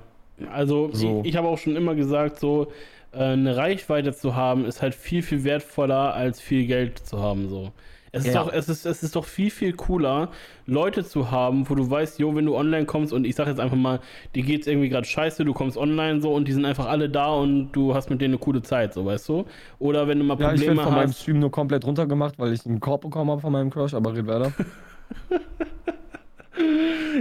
also 0.51 0.89
So. 0.93 1.21
ich, 1.23 1.29
ich 1.31 1.35
habe 1.37 1.47
auch 1.47 1.57
schon 1.57 1.75
immer 1.75 1.95
gesagt, 1.95 2.39
so 2.39 2.71
äh, 3.13 3.17
eine 3.23 3.55
Reichweite 3.57 4.13
zu 4.13 4.35
haben, 4.35 4.65
ist 4.65 4.81
halt 4.81 4.95
viel, 4.95 5.21
viel 5.21 5.43
wertvoller, 5.43 6.13
als 6.13 6.39
viel 6.41 6.65
Geld 6.65 6.99
zu 6.99 7.19
haben. 7.19 7.49
So. 7.49 7.71
Es 8.13 8.25
ist, 8.25 8.33
Ja. 8.33 8.43
doch, 8.43 8.51
es, 8.51 8.67
ist, 8.67 8.85
es 8.85 9.03
ist 9.03 9.15
doch 9.15 9.23
viel, 9.23 9.49
viel 9.49 9.71
cooler, 9.73 10.31
Leute 10.65 11.05
zu 11.05 11.31
haben, 11.31 11.69
wo 11.69 11.75
du 11.75 11.89
weißt, 11.89 12.19
jo, 12.19 12.35
wenn 12.35 12.45
du 12.45 12.57
online 12.57 12.85
kommst 12.85 13.13
und 13.13 13.23
ich 13.25 13.35
sag 13.35 13.47
jetzt 13.47 13.59
einfach 13.61 13.77
mal, 13.77 14.01
dir 14.35 14.43
geht's 14.43 14.67
irgendwie 14.67 14.89
gerade 14.89 15.07
scheiße, 15.07 15.45
du 15.45 15.53
kommst 15.53 15.77
online 15.77 16.19
so 16.19 16.33
und 16.33 16.45
die 16.47 16.51
sind 16.51 16.65
einfach 16.65 16.87
alle 16.87 17.09
da 17.09 17.27
und 17.33 17.71
du 17.71 17.95
hast 17.95 18.09
mit 18.09 18.19
denen 18.19 18.33
eine 18.33 18.39
coole 18.39 18.61
Zeit, 18.61 18.93
so 18.93 19.05
weißt 19.05 19.29
du? 19.29 19.45
Oder 19.79 20.09
wenn 20.09 20.17
du 20.19 20.25
mal 20.25 20.37
Ja, 20.39 20.53
ich 20.53 20.59
bin 20.59 20.67
Probleme 20.75 20.83
von 20.83 20.93
meinem 20.93 21.09
hast. 21.09 21.21
Stream 21.21 21.39
nur 21.39 21.51
komplett 21.51 21.85
runtergemacht, 21.85 22.37
weil 22.37 22.51
ich 22.51 22.65
einen 22.65 22.81
Korb 22.81 23.01
bekommen 23.01 23.31
habe 23.31 23.39
von 23.39 23.51
meinem 23.53 23.69
Crush, 23.69 23.93
aber 23.93 24.13
red 24.13 24.27
weiter. 24.27 24.51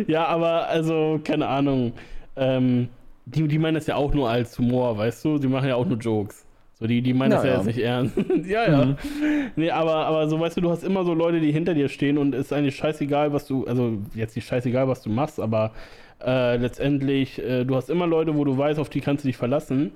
Ja, 0.07 0.27
aber 0.27 0.67
also, 0.69 1.21
keine 1.23 1.47
Ahnung. 1.49 1.93
Ähm, 2.37 2.89
die, 3.35 3.49
die 3.49 3.59
meinen 3.59 3.75
das 3.75 3.87
ja 3.87 3.97
auch 3.97 4.13
nur 4.15 4.29
als 4.29 4.59
Humor, 4.59 4.97
weißt 4.97 5.25
du? 5.25 5.39
Die 5.39 5.49
machen 5.49 5.69
ja 5.69 5.77
auch 5.77 5.87
nur 5.87 5.99
Jokes. 5.99 6.47
So, 6.75 6.87
die, 6.87 7.03
die 7.03 7.13
meinen 7.13 7.33
das 7.33 7.45
ja 7.45 7.51
Ja, 7.51 7.57
jetzt 7.57 7.67
ja. 7.67 7.67
nicht 7.67 7.79
ernst. 7.79 8.17
ja, 8.49 8.71
ja. 8.71 8.85
Mhm. 8.87 8.97
Nee, 9.57 9.71
aber, 9.71 10.07
aber 10.07 10.29
so, 10.29 10.41
weißt 10.41 10.57
du, 10.57 10.63
du 10.63 10.71
hast 10.71 10.83
immer 10.83 11.05
so 11.05 11.13
Leute, 11.13 11.41
die 11.41 11.53
hinter 11.53 11.75
dir 11.75 11.89
stehen 11.89 12.17
und 12.17 12.35
ist 12.35 12.53
eigentlich 12.53 12.77
scheißegal, 12.77 13.33
was 13.33 13.47
du, 13.47 13.67
also 13.67 13.99
jetzt 14.15 14.35
nicht 14.35 14.47
scheißegal, 14.49 14.89
was 14.89 15.03
du 15.03 15.11
machst, 15.11 15.39
aber 15.41 15.73
äh, 16.25 16.57
letztendlich, 16.57 17.39
äh, 17.39 17.65
du 17.65 17.77
hast 17.77 17.91
immer 17.91 18.07
Leute, 18.07 18.35
wo 18.35 18.45
du 18.45 18.57
weißt, 18.57 18.79
auf 18.79 18.89
die 18.89 19.01
kannst 19.01 19.25
du 19.25 19.29
dich 19.29 19.37
verlassen. 19.37 19.93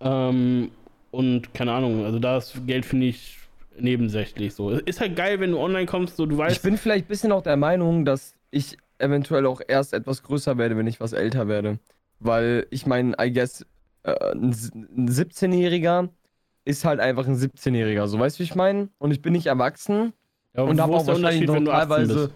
Ähm, 0.00 0.70
und 1.10 1.54
keine 1.54 1.72
Ahnung, 1.72 2.04
also 2.04 2.18
da 2.18 2.36
ist 2.36 2.66
Geld, 2.66 2.84
finde 2.84 3.06
ich, 3.06 3.38
nebensächlich 3.78 4.54
so. 4.54 4.70
Ist 4.70 5.00
halt 5.00 5.16
geil, 5.16 5.40
wenn 5.40 5.52
du 5.52 5.58
online 5.58 5.86
kommst, 5.86 6.16
so 6.16 6.26
du 6.26 6.36
weißt. 6.36 6.56
Ich 6.56 6.62
bin 6.62 6.76
vielleicht 6.76 7.06
ein 7.06 7.08
bisschen 7.08 7.32
auch 7.32 7.42
der 7.42 7.56
Meinung, 7.56 8.04
dass 8.04 8.34
ich 8.50 8.76
eventuell 8.98 9.46
auch 9.46 9.60
erst 9.66 9.94
etwas 9.94 10.22
größer 10.22 10.58
werde, 10.58 10.76
wenn 10.76 10.86
ich 10.86 11.00
was 11.00 11.12
älter 11.14 11.48
werde. 11.48 11.78
Weil 12.20 12.66
ich 12.70 12.86
meine, 12.86 13.14
I 13.20 13.32
guess, 13.32 13.66
äh, 14.02 14.12
ein 14.34 14.50
S- 14.50 14.70
ein 14.74 15.08
17-Jähriger 15.08 16.08
ist 16.64 16.84
halt 16.84 17.00
einfach 17.00 17.26
ein 17.26 17.34
17-Jähriger. 17.36 18.06
So, 18.06 18.18
weißt 18.18 18.36
du, 18.36 18.40
wie 18.40 18.44
ich 18.44 18.54
meine? 18.54 18.88
Und 18.98 19.10
ich 19.10 19.22
bin 19.22 19.32
nicht 19.32 19.46
erwachsen. 19.46 20.12
ja, 20.54 20.62
und 20.62 20.76
wo 20.78 20.82
habe 20.82 20.92
ist 20.92 20.98
auch 21.00 21.04
der 21.06 21.14
wahrscheinlich 21.14 21.48
Unterschied, 21.48 21.48
noch 21.48 21.54
wenn 21.56 21.64
du 21.64 21.72
18 21.72 21.88
teilweise. 21.88 22.14
bist? 22.28 22.34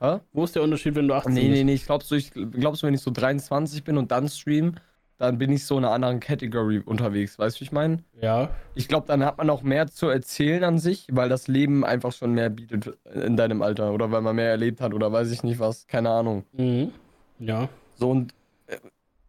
Hä? 0.00 0.18
Wo 0.32 0.44
ist 0.44 0.54
der 0.56 0.62
Unterschied, 0.62 0.94
wenn 0.96 1.06
du 1.08 1.14
18 1.14 1.32
Nee, 1.32 1.42
nee, 1.42 1.50
bist? 1.50 1.64
nee. 1.64 1.74
Ich 1.74 1.86
glaubst 1.86 2.10
du, 2.10 2.14
ich 2.16 2.32
glaubst 2.32 2.82
wenn 2.82 2.94
ich 2.94 3.00
so 3.00 3.10
23 3.12 3.84
bin 3.84 3.96
und 3.98 4.10
dann 4.10 4.28
stream, 4.28 4.74
dann 5.18 5.38
bin 5.38 5.52
ich 5.52 5.64
so 5.64 5.78
in 5.78 5.84
einer 5.84 5.94
anderen 5.94 6.18
Category 6.18 6.80
unterwegs. 6.84 7.38
Weißt 7.38 7.56
du, 7.56 7.60
wie 7.60 7.64
ich 7.66 7.72
meine? 7.72 8.02
Ja. 8.20 8.50
Ich 8.74 8.88
glaube, 8.88 9.06
dann 9.06 9.24
hat 9.24 9.38
man 9.38 9.48
auch 9.50 9.62
mehr 9.62 9.86
zu 9.86 10.08
erzählen 10.08 10.64
an 10.64 10.78
sich, 10.80 11.06
weil 11.12 11.28
das 11.28 11.46
Leben 11.46 11.84
einfach 11.84 12.10
schon 12.12 12.32
mehr 12.32 12.50
bietet 12.50 12.98
in 13.14 13.36
deinem 13.36 13.62
Alter 13.62 13.92
oder 13.92 14.10
weil 14.10 14.22
man 14.22 14.34
mehr 14.34 14.50
erlebt 14.50 14.80
hat 14.80 14.92
oder 14.94 15.12
weiß 15.12 15.30
ich 15.30 15.44
nicht 15.44 15.60
was, 15.60 15.86
keine 15.86 16.10
Ahnung. 16.10 16.44
Mhm. 16.52 16.90
Ja. 17.38 17.68
So 17.94 18.10
und 18.10 18.34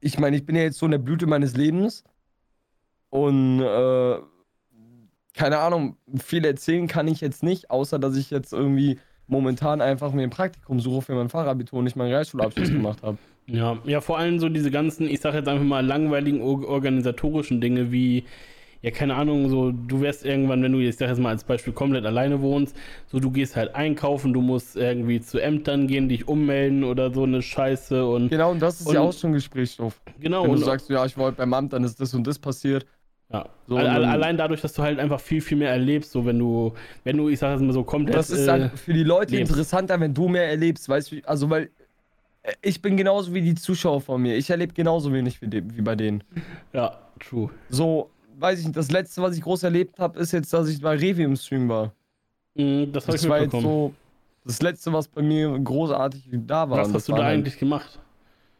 ich 0.03 0.19
meine, 0.19 0.35
ich 0.35 0.45
bin 0.45 0.55
ja 0.55 0.63
jetzt 0.63 0.77
so 0.77 0.85
in 0.85 0.91
der 0.91 0.97
Blüte 0.97 1.27
meines 1.27 1.55
Lebens 1.55 2.03
und 3.09 3.61
äh, 3.61 4.17
keine 5.33 5.59
Ahnung, 5.59 5.97
viel 6.21 6.45
erzählen 6.45 6.87
kann 6.87 7.07
ich 7.07 7.21
jetzt 7.21 7.41
nicht, 7.41 7.71
außer 7.71 7.97
dass 7.99 8.15
ich 8.17 8.29
jetzt 8.29 8.53
irgendwie 8.53 8.99
momentan 9.27 9.81
einfach 9.81 10.11
mir 10.11 10.23
ein 10.23 10.29
Praktikum 10.29 10.79
suche 10.79 11.03
für 11.03 11.15
mein 11.15 11.29
Fachabitur 11.29 11.79
und 11.79 11.85
nicht 11.85 11.95
meinen 11.95 12.09
Realschulabschluss 12.09 12.69
gemacht 12.71 13.01
habe. 13.01 13.17
Ja, 13.47 13.77
ja, 13.85 14.01
vor 14.01 14.19
allem 14.19 14.39
so 14.39 14.49
diese 14.49 14.71
ganzen, 14.71 15.07
ich 15.07 15.21
sag 15.21 15.33
jetzt 15.33 15.47
einfach 15.47 15.65
mal, 15.65 15.85
langweiligen 15.85 16.41
or 16.41 16.67
organisatorischen 16.67 17.61
Dinge 17.61 17.91
wie, 17.91 18.25
ja, 18.83 18.91
keine 18.91 19.15
Ahnung, 19.15 19.49
so, 19.49 19.71
du 19.71 20.01
wärst 20.01 20.23
irgendwann, 20.25 20.61
wenn 20.61 20.71
du 20.73 20.79
jetzt, 20.79 20.95
ich 20.95 20.99
sag 20.99 21.09
jetzt 21.09 21.19
mal 21.19 21.29
als 21.29 21.43
Beispiel, 21.43 21.73
komplett 21.73 22.05
alleine 22.05 22.41
wohnst, 22.41 22.75
so, 23.07 23.19
du 23.19 23.31
gehst 23.31 23.55
halt 23.55 23.73
einkaufen, 23.73 24.33
du 24.33 24.41
musst 24.41 24.75
irgendwie 24.75 25.19
zu 25.21 25.39
Ämtern 25.39 25.87
gehen, 25.87 26.09
dich 26.09 26.27
ummelden 26.27 26.83
oder 26.83 27.11
so 27.11 27.23
eine 27.23 27.41
Scheiße 27.41 28.05
und 28.05 28.29
Genau, 28.29 28.51
und 28.51 28.61
das 28.61 28.81
ist 28.81 28.91
ja 28.93 28.99
Und- 29.01 29.07
auch 29.07 29.13
schon 29.13 29.33
Gesprächsstoff. 29.33 29.99
genau. 30.19 30.43
Wenn 30.43 30.51
du 30.51 30.57
und, 30.57 30.65
sagst, 30.65 30.89
ja, 30.89 31.03
ich 31.05 31.17
heute 31.17 31.37
beim 31.37 31.53
Amt, 31.53 31.73
dann 31.73 31.83
ist 31.83 31.99
das 31.99 32.13
und 32.13 32.27
das 32.27 32.37
passiert. 32.37 32.85
ja. 33.31 33.47
so, 33.67 33.77
Al- 33.77 33.85
und 33.85 33.89
al- 33.89 34.01
dann- 34.01 34.09
allein 34.11 34.37
dadurch, 34.37 34.61
dass 34.61 34.73
du 34.73 34.83
halt 34.83 34.99
einfach 34.99 35.19
viel, 35.19 35.39
viel 35.41 35.57
mehr 35.57 35.69
erlebst, 35.71 36.11
so, 36.11 36.25
wenn 36.25 36.37
du, 36.37 36.73
wenn 37.05 37.17
du, 37.17 37.29
ich 37.29 37.39
sag 37.39 37.51
jetzt 37.53 37.61
mal 37.65 37.73
so, 37.73 37.83
komplett. 37.83 38.15
Das 38.17 38.29
ist 38.29 38.47
äh, 38.47 38.51
halt 38.51 38.77
für 38.77 38.93
die 38.93 39.03
Leute 39.03 39.35
lebst. 39.35 39.49
interessanter, 39.51 39.97
wenn 39.99 40.13
du 40.13 40.27
mehr 40.27 40.47
erlebst, 40.49 40.87
weißt 40.89 41.11
du, 41.13 41.15
also 41.25 41.49
weil 41.49 41.69
äh, 42.43 42.51
ich 42.61 42.81
bin 42.81 42.97
genauso 42.97 43.33
wie 43.33 43.41
die 43.41 43.55
Zuschauer 43.55 44.01
von 44.01 44.21
mir. 44.21 44.35
Ich 44.35 44.49
erlebe 44.49 44.73
genauso 44.73 45.13
wenig 45.13 45.41
wie, 45.41 45.47
de- 45.47 45.63
wie 45.65 45.81
bei 45.81 45.95
denen. 45.95 46.21
Ja, 46.73 46.99
true. 47.21 47.49
So, 47.69 48.09
weiß 48.37 48.59
ich 48.59 48.65
nicht, 48.65 48.77
das 48.77 48.91
letzte, 48.91 49.21
was 49.21 49.35
ich 49.35 49.41
groß 49.43 49.63
erlebt 49.63 49.99
habe, 49.99 50.19
ist 50.19 50.31
jetzt, 50.31 50.51
dass 50.53 50.67
ich 50.69 50.81
bei 50.81 50.95
Revi 50.95 51.23
im 51.23 51.35
Stream 51.35 51.69
war. 51.69 51.91
Mhm, 52.55 52.91
das 52.91 53.07
habe 53.07 53.15
ich 53.15 53.21
Das 53.23 53.29
war 53.29 53.41
jetzt 53.41 53.51
so 53.51 53.93
das 54.45 54.61
letzte, 54.61 54.91
was 54.93 55.07
bei 55.07 55.21
mir 55.21 55.57
großartig 55.59 56.23
da 56.31 56.69
war. 56.69 56.79
Was 56.79 56.93
hast 56.93 57.07
du 57.09 57.13
da 57.13 57.23
eigentlich 57.23 57.57
gemacht? 57.57 57.99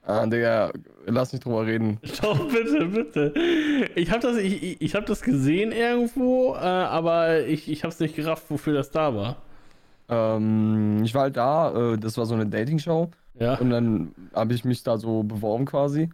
Ah, 0.06 0.26
Digga, 0.26 0.72
lass 1.06 1.32
nicht 1.32 1.46
drüber 1.46 1.66
reden. 1.66 1.98
Doch, 2.22 2.48
bitte, 2.52 2.86
bitte. 2.88 3.34
Ich 3.96 4.12
habe 4.12 4.20
das, 4.20 4.36
ich- 4.38 4.82
ich 4.82 4.96
hab 4.96 5.06
das 5.06 5.22
gesehen 5.22 5.72
irgendwo, 5.72 6.56
äh, 6.56 6.58
aber 6.58 7.46
ich, 7.46 7.70
ich 7.72 7.84
habe 7.84 7.94
es 7.94 8.00
nicht 8.02 8.16
gerafft, 8.16 8.44
wofür 8.50 8.74
das 8.74 8.92
da 8.92 9.16
war. 9.16 9.38
Ähm, 10.10 11.02
ich 11.04 11.14
war 11.16 11.24
halt 11.24 11.38
da, 11.38 11.94
äh, 11.94 11.98
das 11.98 12.18
war 12.18 12.26
so 12.26 12.34
eine 12.36 12.46
Dating-Show. 12.46 13.10
Ja. 13.40 13.56
Und 13.60 13.70
dann 13.70 14.14
habe 14.34 14.54
ich 14.54 14.66
mich 14.66 14.84
da 14.84 14.98
so 14.98 15.24
beworben 15.24 15.66
quasi. 15.66 16.10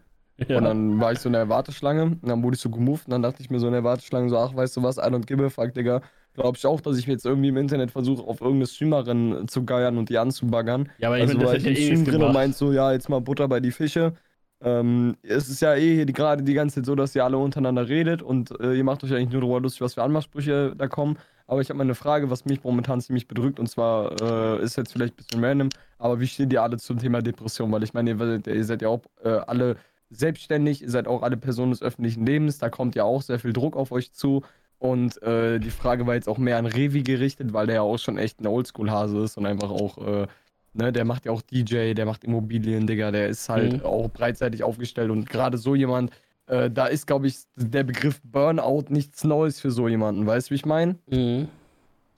Ja. 0.47 0.57
Und 0.57 0.63
dann 0.63 0.99
war 0.99 1.11
ich 1.11 1.19
so 1.19 1.29
in 1.29 1.33
der 1.33 1.49
Warteschlange 1.49 2.03
und 2.03 2.27
dann 2.27 2.43
wurde 2.43 2.55
ich 2.55 2.61
so 2.61 2.69
gemoved 2.69 3.05
und 3.07 3.11
dann 3.11 3.21
dachte 3.21 3.41
ich 3.41 3.49
mir 3.49 3.59
so 3.59 3.67
in 3.67 3.73
der 3.73 3.83
Warteschlange 3.83 4.29
so, 4.29 4.37
ach, 4.37 4.55
weißt 4.55 4.77
du 4.77 4.83
was, 4.83 4.97
I 4.97 5.01
don't 5.01 5.25
give 5.25 5.43
a 5.43 5.49
fuck, 5.49 5.73
Digga. 5.73 6.01
glaube 6.33 6.57
ich 6.57 6.65
auch, 6.65 6.81
dass 6.81 6.97
ich 6.97 7.07
mir 7.07 7.13
jetzt 7.13 7.25
irgendwie 7.25 7.49
im 7.49 7.57
Internet 7.57 7.91
versuche, 7.91 8.23
auf 8.23 8.41
irgendeine 8.41 8.67
Streamerin 8.67 9.47
zu 9.47 9.65
geiern 9.65 9.97
und 9.97 10.09
die 10.09 10.17
anzubaggern. 10.17 10.89
Ja, 10.97 11.09
aber 11.09 11.17
ich 11.17 11.23
Also 11.23 11.33
meine, 11.33 11.45
das 11.45 11.53
war 11.53 11.59
hätte 11.59 11.69
ich 11.69 11.87
ja 11.87 11.93
eh 11.95 12.03
drin 12.03 12.23
und 12.23 12.33
meint 12.33 12.55
so, 12.55 12.71
ja, 12.71 12.91
jetzt 12.91 13.09
mal 13.09 13.19
Butter 13.21 13.47
bei 13.47 13.59
die 13.59 13.71
Fische. 13.71 14.13
Ähm, 14.61 15.15
es 15.23 15.47
ist 15.47 15.61
ja 15.61 15.75
eh 15.75 16.05
gerade 16.05 16.43
die 16.43 16.53
ganze 16.53 16.75
Zeit 16.75 16.85
so, 16.85 16.95
dass 16.95 17.15
ihr 17.15 17.23
alle 17.23 17.37
untereinander 17.37 17.87
redet 17.87 18.21
und 18.21 18.51
äh, 18.59 18.73
ihr 18.73 18.83
macht 18.83 19.03
euch 19.03 19.13
eigentlich 19.13 19.29
nur 19.31 19.41
darüber 19.41 19.61
lustig, 19.61 19.81
was 19.81 19.93
für 19.93 20.03
Anmachsprüche 20.03 20.73
da 20.77 20.87
kommen. 20.87 21.17
Aber 21.47 21.61
ich 21.61 21.69
habe 21.69 21.77
mal 21.77 21.83
eine 21.85 21.95
Frage, 21.95 22.29
was 22.29 22.45
mich 22.45 22.63
momentan 22.63 22.99
ziemlich 23.01 23.27
bedrückt 23.27 23.59
und 23.59 23.67
zwar 23.67 24.11
äh, 24.21 24.61
ist 24.63 24.75
jetzt 24.77 24.91
vielleicht 24.91 25.13
ein 25.13 25.17
bisschen 25.17 25.43
random, 25.43 25.69
aber 25.97 26.19
wie 26.19 26.27
steht 26.27 26.51
ihr 26.53 26.61
alle 26.61 26.77
zum 26.77 26.99
Thema 26.99 27.21
Depression? 27.21 27.71
Weil 27.71 27.83
ich 27.83 27.93
meine, 27.93 28.11
ihr, 28.11 28.47
ihr 28.47 28.65
seid 28.65 28.81
ja 28.81 28.89
auch 28.89 29.01
äh, 29.23 29.29
alle 29.47 29.77
selbstständig, 30.09 30.81
ihr 30.81 30.89
seid 30.89 31.07
auch 31.07 31.21
alle 31.21 31.37
Personen 31.37 31.71
des 31.71 31.81
öffentlichen 31.81 32.25
Lebens, 32.25 32.57
da 32.57 32.69
kommt 32.69 32.95
ja 32.95 33.03
auch 33.03 33.21
sehr 33.21 33.39
viel 33.39 33.53
Druck 33.53 33.75
auf 33.75 33.91
euch 33.91 34.11
zu. 34.13 34.43
Und 34.79 35.21
äh, 35.23 35.59
die 35.59 35.71
Frage 35.71 36.07
war 36.07 36.15
jetzt 36.15 36.29
auch 36.29 36.37
mehr 36.37 36.57
an 36.57 36.65
Revi 36.65 37.03
gerichtet, 37.03 37.51
weil 37.53 37.67
der 37.67 37.75
ja 37.75 37.81
auch 37.81 37.97
schon 37.97 38.17
echt 38.17 38.39
ein 38.39 38.47
Oldschool-Hase 38.47 39.19
ist 39.19 39.37
und 39.37 39.45
einfach 39.45 39.69
auch, 39.69 39.97
äh, 39.97 40.27
ne, 40.73 40.93
der 40.93 41.03
macht 41.05 41.25
ja 41.25 41.31
auch 41.33 41.41
DJ, 41.41 41.93
der 41.93 42.05
macht 42.05 42.23
Immobilien, 42.23 42.87
Digga, 42.87 43.11
der 43.11 43.27
ist 43.27 43.49
halt 43.49 43.73
Mhm. 43.73 43.81
auch 43.85 44.09
breitseitig 44.09 44.63
aufgestellt 44.63 45.11
und 45.11 45.29
gerade 45.29 45.57
so 45.57 45.75
jemand, 45.75 46.11
äh, 46.47 46.71
da 46.71 46.87
ist, 46.87 47.07
glaube 47.07 47.27
ich, 47.27 47.39
der 47.57 47.83
Begriff 47.83 48.21
Burnout 48.23 48.85
nichts 48.89 49.23
Neues 49.25 49.59
für 49.59 49.69
so 49.69 49.87
jemanden, 49.89 50.25
weißt 50.25 50.47
du, 50.47 50.51
wie 50.51 50.55
ich 50.55 50.65
meine? 50.65 50.95
Mhm. 51.07 51.49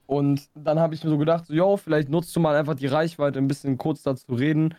Und 0.05 0.49
dann 0.53 0.79
habe 0.79 0.93
ich 0.93 1.03
mir 1.03 1.09
so 1.09 1.17
gedacht, 1.17 1.45
so, 1.47 1.53
yo, 1.53 1.77
vielleicht 1.77 2.09
nutzt 2.09 2.35
du 2.35 2.39
mal 2.41 2.55
einfach 2.55 2.75
die 2.75 2.87
Reichweite, 2.87 3.39
ein 3.39 3.47
bisschen 3.47 3.77
kurz 3.77 4.03
dazu 4.03 4.33
reden, 4.33 4.75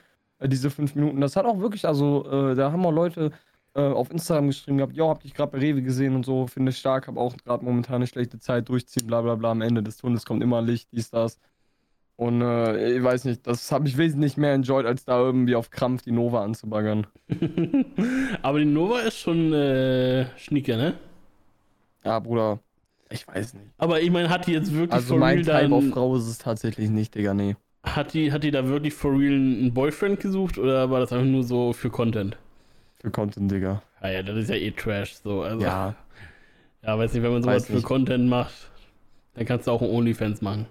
diese 0.48 0.70
fünf 0.70 0.94
Minuten. 0.94 1.20
Das 1.20 1.36
hat 1.36 1.46
auch 1.46 1.58
wirklich, 1.58 1.86
also, 1.86 2.24
äh, 2.30 2.54
da 2.54 2.72
haben 2.72 2.84
auch 2.84 2.92
Leute 2.92 3.30
äh, 3.74 3.80
auf 3.80 4.10
Instagram 4.10 4.48
geschrieben 4.48 4.78
gehabt, 4.78 4.94
yo, 4.94 5.08
hab 5.08 5.22
dich 5.22 5.34
gerade 5.34 5.52
bei 5.52 5.58
Rewe 5.58 5.82
gesehen 5.82 6.14
und 6.14 6.24
so, 6.24 6.46
finde 6.46 6.70
ich 6.70 6.78
stark, 6.78 7.08
hab 7.08 7.16
auch 7.16 7.36
gerade 7.36 7.64
momentan 7.64 7.96
eine 7.96 8.06
schlechte 8.06 8.38
Zeit, 8.38 8.68
durchziehen, 8.68 9.06
bla 9.06 9.22
bla 9.22 9.34
bla, 9.34 9.52
am 9.52 9.62
Ende 9.62 9.82
des 9.82 9.96
Tunnels 9.96 10.26
kommt 10.26 10.42
immer 10.42 10.60
Licht, 10.62 10.88
dies, 10.92 11.10
das. 11.10 11.38
Und 12.16 12.42
äh, 12.42 12.92
ich 12.92 13.02
weiß 13.02 13.24
nicht, 13.24 13.46
das 13.46 13.72
habe 13.72 13.88
ich 13.88 13.96
wesentlich 13.96 14.36
mehr 14.36 14.52
enjoyed, 14.52 14.86
als 14.86 15.04
da 15.04 15.18
irgendwie 15.18 15.54
auf 15.54 15.70
Krampf 15.70 16.02
die 16.02 16.12
Nova 16.12 16.44
anzubaggern. 16.44 17.06
aber 18.42 18.58
die 18.58 18.66
Nova 18.66 19.00
ist 19.00 19.18
schon 19.18 19.52
äh, 19.52 20.26
schnieke, 20.36 20.76
ne? 20.76 20.94
Ja, 22.04 22.18
Bruder, 22.18 22.60
ich 23.10 23.26
weiß 23.26 23.54
nicht. 23.54 23.66
Aber 23.78 24.00
ich 24.00 24.10
meine, 24.10 24.28
hat 24.28 24.46
die 24.46 24.52
jetzt 24.52 24.72
wirklich 24.72 24.92
Also 24.92 25.16
mein 25.16 25.42
Type 25.42 25.72
auf 25.72 25.88
Frau 25.88 26.16
ist 26.16 26.28
es 26.28 26.38
tatsächlich 26.38 26.90
nicht, 26.90 27.14
Digga, 27.14 27.32
nee. 27.32 27.56
Hat 27.82 28.14
die, 28.14 28.32
hat 28.32 28.44
die 28.44 28.50
da 28.50 28.66
wirklich 28.66 28.94
for 28.94 29.12
real 29.12 29.34
einen 29.34 29.74
Boyfriend 29.74 30.20
gesucht 30.20 30.58
oder 30.58 30.90
war 30.90 31.00
das 31.00 31.12
einfach 31.12 31.26
nur 31.26 31.42
so 31.42 31.72
für 31.72 31.90
Content? 31.90 32.36
Für 33.00 33.10
Content, 33.10 33.50
Digga. 33.50 33.82
Ah 34.00 34.10
ja, 34.10 34.22
das 34.22 34.36
ist 34.36 34.50
ja 34.50 34.56
eh 34.56 34.70
Trash, 34.70 35.14
so. 35.14 35.42
Also, 35.42 35.62
Ja, 35.64 35.94
ja, 36.82 36.98
weiß 36.98 37.12
nicht, 37.12 37.22
wenn 37.22 37.32
man 37.32 37.42
sowas 37.42 37.66
für. 37.66 37.82
Content 37.82 38.28
macht, 38.28 38.70
dann 39.34 39.46
kannst 39.46 39.66
du 39.66 39.70
auch 39.72 39.82
einen 39.82 39.92
OnlyFans 39.92 40.42
machen. 40.42 40.66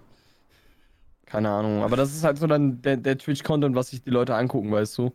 Keine 1.25 1.49
Ahnung, 1.49 1.81
aber 1.81 1.95
das 1.95 2.13
ist 2.13 2.23
halt 2.25 2.37
so 2.37 2.47
dann 2.47 2.81
der, 2.81 2.97
der 2.97 3.17
Twitch-Content, 3.17 3.73
was 3.75 3.89
sich 3.91 4.03
die 4.03 4.09
Leute 4.09 4.35
angucken, 4.35 4.71
weißt 4.71 4.97
du? 4.97 5.13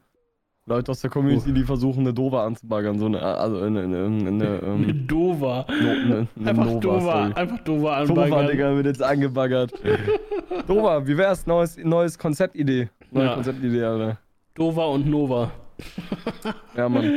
Leute 0.68 0.90
aus 0.90 1.00
der 1.00 1.10
Community, 1.10 1.52
die 1.52 1.62
versuchen, 1.62 2.00
eine 2.00 2.12
Dova 2.12 2.44
anzubaggern, 2.44 2.98
so 2.98 3.06
eine, 3.06 3.22
also 3.22 3.58
eine, 3.60 3.82
eine, 3.82 4.04
eine, 4.04 4.06
eine, 4.28 4.28
Eine 4.28 4.88
ähm, 4.90 5.06
Dova. 5.06 5.64
no, 5.68 5.74
eine, 5.90 6.28
eine 6.38 6.50
Einfach 6.50 6.64
Nova, 6.64 6.80
Dova, 6.80 7.00
sorry. 7.00 7.32
einfach 7.34 7.58
Dova 7.64 8.04
Dova, 8.04 8.22
anbaggern. 8.24 8.46
Digga, 8.50 8.74
wird 8.76 8.86
jetzt 8.86 9.02
angebaggert. 9.02 9.72
Dova, 10.66 11.06
wie 11.06 11.16
wär's? 11.16 11.46
Neues, 11.46 11.76
neues 11.82 12.18
Konzeptidee. 12.18 12.88
Neue 13.12 13.26
Ja. 13.26 13.34
Konzeptidee, 13.34 13.82
Alter. 13.84 14.18
Dova 14.54 14.86
und 14.86 15.06
Nova. 15.08 15.52
Ja, 16.76 16.88
Mann. 16.88 17.04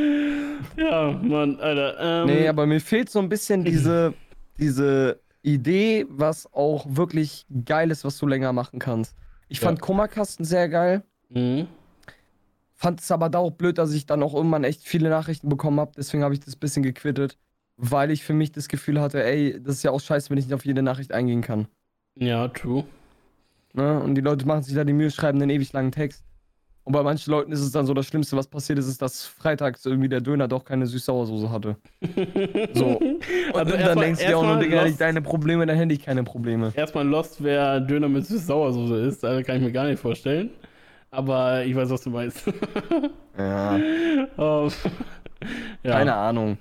Ja, 0.76 1.10
Mann, 1.20 1.58
Alter. 1.58 1.96
Ähm, 2.00 2.26
Nee, 2.26 2.46
aber 2.48 2.66
mir 2.66 2.80
fehlt 2.80 3.10
so 3.10 3.18
ein 3.18 3.28
bisschen 3.28 3.64
diese, 3.64 4.14
diese 4.58 5.18
Idee, 5.42 6.06
was 6.08 6.46
auch 6.52 6.86
wirklich 6.88 7.46
geil 7.64 7.90
ist, 7.90 8.04
was 8.04 8.16
du 8.18 8.26
länger 8.28 8.52
machen 8.52 8.78
kannst. 8.78 9.16
Ich 9.48 9.58
Ja. 9.60 9.66
fand 9.68 9.80
Kummerkasten 9.80 10.44
sehr 10.44 10.68
geil. 10.68 11.02
Mhm. 11.30 11.66
Fand 12.80 13.02
es 13.02 13.10
aber 13.12 13.28
da 13.28 13.40
auch 13.40 13.50
blöd, 13.50 13.76
dass 13.76 13.92
ich 13.92 14.06
dann 14.06 14.22
auch 14.22 14.32
irgendwann 14.32 14.64
echt 14.64 14.82
viele 14.82 15.10
Nachrichten 15.10 15.50
bekommen 15.50 15.78
habe. 15.78 15.92
Deswegen 15.98 16.22
habe 16.22 16.32
ich 16.32 16.40
das 16.40 16.56
bisschen 16.56 16.82
gequittet. 16.82 17.36
Weil 17.76 18.10
ich 18.10 18.24
für 18.24 18.32
mich 18.32 18.52
das 18.52 18.68
Gefühl 18.68 19.02
hatte, 19.02 19.22
ey, 19.22 19.60
das 19.62 19.76
ist 19.76 19.82
ja 19.82 19.90
auch 19.90 20.00
scheiße, 20.00 20.30
wenn 20.30 20.38
ich 20.38 20.46
nicht 20.46 20.54
auf 20.54 20.64
jede 20.64 20.82
Nachricht 20.82 21.12
eingehen 21.12 21.42
kann. 21.42 21.68
Ja, 22.14 22.48
true. 22.48 22.84
Ne? 23.74 24.00
Und 24.00 24.14
die 24.14 24.22
Leute 24.22 24.46
machen 24.46 24.62
sich 24.62 24.74
da 24.74 24.84
die 24.84 24.94
Mühe, 24.94 25.10
schreiben 25.10 25.42
einen 25.42 25.50
ewig 25.50 25.74
langen 25.74 25.92
Text. 25.92 26.24
Und 26.84 26.94
bei 26.94 27.02
manchen 27.02 27.30
Leuten 27.30 27.52
ist 27.52 27.60
es 27.60 27.70
dann 27.70 27.84
so, 27.84 27.92
das 27.92 28.06
Schlimmste, 28.06 28.34
was 28.34 28.46
passiert 28.46 28.78
ist, 28.78 28.88
ist, 28.88 29.02
dass 29.02 29.26
freitags 29.26 29.84
irgendwie 29.84 30.08
der 30.08 30.22
Döner 30.22 30.48
doch 30.48 30.64
keine 30.64 30.86
Süß-Sauersoße 30.86 31.50
hatte. 31.50 31.76
So. 32.72 32.96
Und 32.96 33.24
Also 33.54 33.76
dann 33.76 33.98
denkst 33.98 34.20
du 34.20 34.26
dir 34.26 34.38
auch 34.38 34.42
nur, 34.42 34.56
Digga, 34.56 34.84
nicht 34.84 35.00
deine 35.00 35.20
Probleme, 35.20 35.66
dann 35.66 35.76
hätte 35.76 35.92
ich 35.92 36.02
keine 36.02 36.24
Probleme. 36.24 36.72
Erstmal 36.74 37.06
Lost, 37.06 37.42
wer 37.42 37.80
Döner 37.80 38.08
mit 38.08 38.24
Süß-Sauersoße 38.26 39.06
ist, 39.06 39.24
also 39.24 39.42
kann 39.44 39.56
ich 39.56 39.62
mir 39.62 39.72
gar 39.72 39.86
nicht 39.86 40.00
vorstellen. 40.00 40.50
Aber 41.10 41.64
ich 41.64 41.74
weiß, 41.74 41.90
was 41.90 42.02
du 42.02 42.10
meinst. 42.10 42.44
Ja, 43.36 43.76
Ähm, 43.76 44.30
ja. 45.82 45.92
keine 45.92 46.14
Ahnung. 46.14 46.58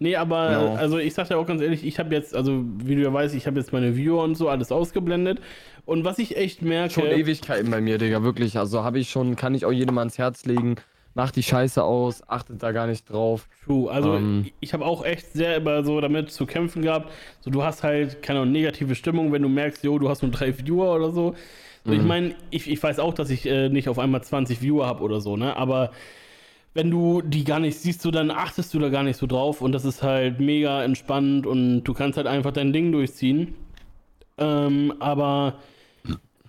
Nee, 0.00 0.14
aber 0.16 0.48
Genau. 0.48 0.74
also 0.76 0.98
ich 0.98 1.12
sag 1.12 1.28
dir 1.28 1.38
auch 1.38 1.46
ganz 1.46 1.60
ehrlich, 1.60 1.84
ich 1.84 1.98
habe 1.98 2.14
jetzt, 2.14 2.34
also 2.34 2.64
wie 2.84 2.94
du 2.94 3.02
ja 3.02 3.12
weißt, 3.12 3.34
ich 3.34 3.46
habe 3.46 3.58
jetzt 3.58 3.72
meine 3.72 3.96
Viewer 3.96 4.22
und 4.22 4.36
so 4.36 4.48
alles 4.48 4.70
ausgeblendet. 4.70 5.40
Und 5.86 6.04
was 6.04 6.18
ich 6.18 6.36
echt 6.36 6.62
merke. 6.62 6.94
Schon 6.94 7.06
Ewigkeiten 7.06 7.70
bei 7.70 7.80
mir, 7.80 7.98
Digga, 7.98 8.22
wirklich. 8.22 8.56
Also 8.58 8.84
habe 8.84 8.98
ich 9.00 9.10
schon, 9.10 9.34
kann 9.36 9.54
ich 9.54 9.64
auch 9.64 9.72
jedem 9.72 9.98
ans 9.98 10.18
Herz 10.18 10.44
legen. 10.44 10.76
Macht 11.14 11.34
die 11.34 11.42
Scheiße 11.42 11.82
aus, 11.82 12.22
achtet 12.28 12.62
da 12.62 12.70
gar 12.70 12.86
nicht 12.86 13.10
drauf. 13.10 13.48
True. 13.64 13.90
Also 13.90 14.14
Ähm. 14.14 14.42
ich, 14.46 14.54
ich 14.60 14.72
habe 14.74 14.84
auch 14.86 15.04
echt 15.04 15.32
sehr 15.32 15.56
immer 15.56 15.82
so 15.82 16.00
damit 16.00 16.30
zu 16.30 16.46
kämpfen 16.46 16.82
gehabt. 16.82 17.10
So, 17.40 17.50
du 17.50 17.64
hast 17.64 17.82
halt 17.82 18.22
keine 18.22 18.40
Ahnung, 18.40 18.52
negative 18.52 18.94
Stimmung, 18.94 19.32
wenn 19.32 19.42
du 19.42 19.48
merkst, 19.48 19.82
jo, 19.82 19.98
du 19.98 20.08
hast 20.08 20.22
nur 20.22 20.30
drei 20.30 20.56
Viewer 20.56 20.94
oder 20.94 21.10
so. 21.10 21.34
So 21.84 21.92
Ich 21.92 22.00
Mhm. 22.00 22.06
meine, 22.08 22.34
ich, 22.50 22.70
ich 22.70 22.82
weiß 22.82 22.98
auch, 22.98 23.14
dass 23.14 23.30
ich 23.30 23.46
äh, 23.46 23.68
nicht 23.68 23.88
auf 23.88 23.98
einmal 23.98 24.22
20 24.22 24.60
Viewer 24.62 24.86
habe 24.86 25.02
oder 25.02 25.20
so, 25.20 25.36
ne? 25.36 25.56
Aber 25.56 25.90
wenn 26.74 26.90
du 26.90 27.22
die 27.22 27.44
gar 27.44 27.60
nicht 27.60 27.78
siehst, 27.78 28.02
so, 28.02 28.10
dann 28.10 28.30
achtest 28.30 28.72
du 28.74 28.78
da 28.78 28.88
gar 28.88 29.02
nicht 29.02 29.16
so 29.16 29.26
drauf 29.26 29.62
und 29.62 29.72
das 29.72 29.84
ist 29.84 30.02
halt 30.02 30.40
mega 30.40 30.84
entspannt 30.84 31.46
und 31.46 31.84
du 31.84 31.94
kannst 31.94 32.16
halt 32.16 32.26
einfach 32.26 32.52
dein 32.52 32.72
Ding 32.72 32.92
durchziehen. 32.92 33.54
Ähm, 34.38 34.94
aber 35.00 35.58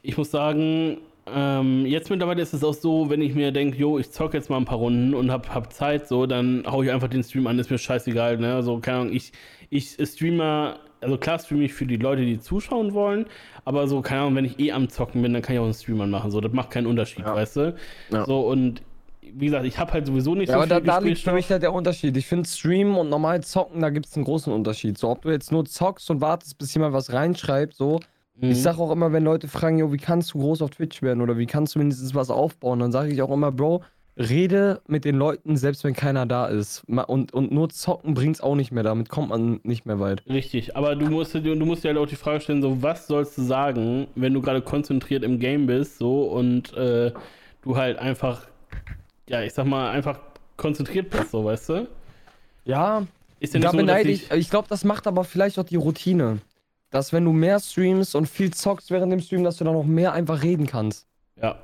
ich 0.02 0.18
muss 0.18 0.32
sagen, 0.32 0.98
ähm, 1.28 1.86
jetzt 1.86 2.10
mittlerweile 2.10 2.42
ist 2.42 2.54
es 2.54 2.64
auch 2.64 2.74
so, 2.74 3.10
wenn 3.10 3.22
ich 3.22 3.36
mir 3.36 3.52
denke, 3.52 3.78
jo, 3.78 4.00
ich 4.00 4.12
zocke 4.12 4.38
jetzt 4.38 4.50
mal 4.50 4.58
ein 4.58 4.66
paar 4.66 4.78
Runden 4.78 5.14
und 5.14 5.32
hab, 5.32 5.54
hab 5.54 5.74
Zeit, 5.74 6.08
so, 6.08 6.26
dann 6.26 6.64
hau 6.68 6.82
ich 6.84 6.92
einfach 6.92 7.08
den 7.10 7.24
Stream 7.24 7.48
an, 7.48 7.60
ist 7.60 7.70
mir 7.70 7.78
scheißegal, 7.78 8.38
ne? 8.38 8.56
Also, 8.56 8.80
keine 8.80 9.00
Ahnung, 9.00 9.14
ich, 9.14 9.32
ich 9.70 9.98
streame, 10.02 10.80
also 11.02 11.18
klar 11.18 11.40
streame 11.40 11.64
ich 11.66 11.74
für 11.74 11.86
die 11.86 11.98
Leute, 11.98 12.24
die 12.26 12.40
zuschauen 12.40 12.94
wollen, 12.94 13.26
aber 13.66 13.88
so, 13.88 14.02
keine 14.02 14.22
Ahnung, 14.22 14.36
wenn 14.36 14.46
ich 14.46 14.60
eh 14.60 14.72
am 14.72 14.90
Zocken 14.90 15.22
bin, 15.22 15.34
dann 15.34 15.42
kann 15.42 15.56
ich 15.56 15.60
auch 15.60 15.66
einen 15.66 15.74
Stream 15.74 16.02
anmachen, 16.02 16.32
so, 16.32 16.42
das 16.42 16.52
macht 16.52 16.72
keinen 16.72 16.88
Unterschied, 16.88 17.26
Ja. 17.26 17.36
weißt 17.36 17.56
du? 17.58 17.76
Ja. 18.12 18.26
So, 18.26 18.42
und 18.48 18.82
wie 19.22 19.46
gesagt, 19.46 19.66
ich 19.66 19.78
habe 19.78 19.94
halt 19.94 20.08
sowieso 20.08 20.34
nicht 20.34 20.50
Ja, 20.50 20.56
so 20.56 20.60
aber 20.62 20.68
da, 20.68 20.76
viel 20.78 20.86
da 20.86 20.98
liegt 21.00 21.20
für 21.20 21.34
mich 21.34 21.50
halt 21.52 21.62
der 21.62 21.72
Unterschied. 21.72 22.18
Ich 22.18 22.26
finde 22.26 22.50
Streamen 22.50 22.96
und 22.96 23.10
normal 23.10 23.42
zocken, 23.44 23.80
da 23.82 23.92
gibt 23.92 24.08
es 24.08 24.16
einen 24.16 24.26
großen 24.26 24.52
Unterschied. 24.52 24.98
So, 24.98 25.08
ob 25.10 25.22
du 25.22 25.30
jetzt 25.30 25.52
nur 25.52 25.66
zockst 25.66 26.10
und 26.10 26.20
wartest, 26.20 26.58
bis 26.58 26.74
jemand 26.74 26.94
was 26.94 27.14
reinschreibt, 27.14 27.76
so. 27.76 28.00
Mhm. 28.36 28.50
Ich 28.52 28.62
sag 28.64 28.80
auch 28.80 28.92
immer, 28.92 29.12
wenn 29.14 29.24
Leute 29.24 29.48
fragen, 29.48 29.78
jo, 29.78 29.92
wie 29.94 29.98
kannst 29.98 30.34
du 30.34 30.40
groß 30.40 30.64
auf 30.64 30.72
Twitch 30.72 31.02
werden 31.04 31.22
oder 31.22 31.38
wie 31.38 31.46
kannst 31.46 31.76
du 31.76 31.80
mindestens 31.80 32.16
was 32.16 32.32
aufbauen, 32.32 32.80
dann 32.80 32.92
sage 32.92 33.12
ich 33.12 33.22
auch 33.22 33.30
immer, 33.32 33.52
Bro, 33.52 33.84
rede 34.20 34.82
mit 34.88 35.06
den 35.06 35.16
Leuten, 35.16 35.56
selbst 35.56 35.84
wenn 35.86 35.94
keiner 35.94 36.26
da 36.26 36.48
ist. 36.48 36.84
Und, 36.88 37.34
und 37.34 37.52
nur 37.52 37.70
zocken 37.70 38.14
bringt's 38.14 38.42
auch 38.42 38.56
nicht 38.56 38.72
mehr, 38.72 38.84
damit 38.84 39.08
kommt 39.10 39.30
man 39.30 39.62
nicht 39.64 39.86
mehr 39.86 40.00
weit. 40.00 40.24
Richtig, 40.28 40.76
aber 40.76 40.96
du 40.96 41.06
musst, 41.10 41.34
dir- 41.34 41.42
du 41.42 41.66
musst 41.66 41.84
dir 41.84 41.90
halt 41.90 41.98
auch 41.98 42.06
die 42.06 42.18
Frage 42.18 42.42
stellen, 42.42 42.62
so, 42.62 42.82
was 42.84 43.08
sollst 43.08 43.38
du 43.38 43.44
sagen, 43.44 44.08
wenn 44.16 44.34
du 44.34 44.42
gerade 44.42 44.62
konzentriert 44.62 45.24
im 45.24 45.40
Game 45.40 45.66
bist, 45.68 45.98
so, 46.00 46.24
und 46.24 46.74
äh, 46.74 47.12
du 47.62 47.78
halt 47.78 47.98
einfach, 47.98 48.46
ja, 49.30 49.42
ich 49.44 49.54
sag 49.54 49.66
mal, 49.66 49.90
einfach 49.92 50.20
konzentriert 50.58 51.10
bist, 51.10 51.32
so, 51.32 51.46
weißt 51.46 51.70
du? 51.70 51.88
Ja, 52.66 53.08
Ist 53.40 53.54
ja 53.54 53.62
da 53.62 53.72
so, 53.72 53.78
beneide 53.78 54.10
ich, 54.10 54.24
ich, 54.24 54.32
ich 54.38 54.50
glaube, 54.50 54.68
das 54.68 54.84
macht 54.84 55.08
aber 55.08 55.24
vielleicht 55.24 55.58
auch 55.60 55.64
die 55.64 55.78
Routine. 55.78 56.40
Dass 56.92 57.14
wenn 57.14 57.24
du 57.24 57.32
mehr 57.32 57.60
streamst 57.60 58.16
und 58.16 58.28
viel 58.28 58.52
zockst 58.52 58.90
während 58.92 59.14
dem 59.14 59.20
Stream, 59.22 59.44
dass 59.44 59.58
du 59.58 59.64
dann 59.64 59.76
noch 59.76 59.86
mehr 59.86 60.12
einfach 60.12 60.42
reden 60.44 60.66
kannst. 60.68 61.08
ja. 61.42 61.56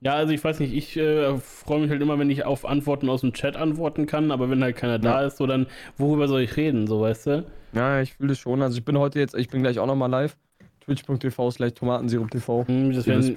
Ja, 0.00 0.14
also 0.14 0.32
ich 0.32 0.42
weiß 0.44 0.60
nicht, 0.60 0.72
ich 0.74 0.96
äh, 0.96 1.36
freue 1.38 1.80
mich 1.80 1.90
halt 1.90 2.00
immer, 2.00 2.18
wenn 2.20 2.30
ich 2.30 2.44
auf 2.44 2.64
Antworten 2.64 3.08
aus 3.10 3.22
dem 3.22 3.32
Chat 3.32 3.56
antworten 3.56 4.06
kann, 4.06 4.30
aber 4.30 4.48
wenn 4.48 4.62
halt 4.62 4.76
keiner 4.76 4.98
da 5.00 5.22
Ja. 5.22 5.26
ist, 5.26 5.38
so 5.38 5.46
dann, 5.46 5.66
worüber 5.96 6.28
soll 6.28 6.42
ich 6.42 6.56
reden, 6.56 6.86
so, 6.86 7.00
weißt 7.00 7.26
du? 7.26 7.44
Ja, 7.72 8.00
ich 8.00 8.14
fühle 8.14 8.28
das 8.30 8.38
schon. 8.38 8.62
Also 8.62 8.78
ich 8.78 8.84
bin 8.84 8.96
heute 8.96 9.18
jetzt, 9.18 9.34
ich 9.34 9.48
bin 9.48 9.60
gleich 9.62 9.78
auch 9.80 9.86
nochmal 9.86 10.08
live. 10.10 10.36
Twitch.tv 10.80 11.50
slash 11.50 11.74
Tomatensirup.tv. 11.74 12.64
Hm, 12.66 12.92
das 12.92 13.06
werden, 13.06 13.36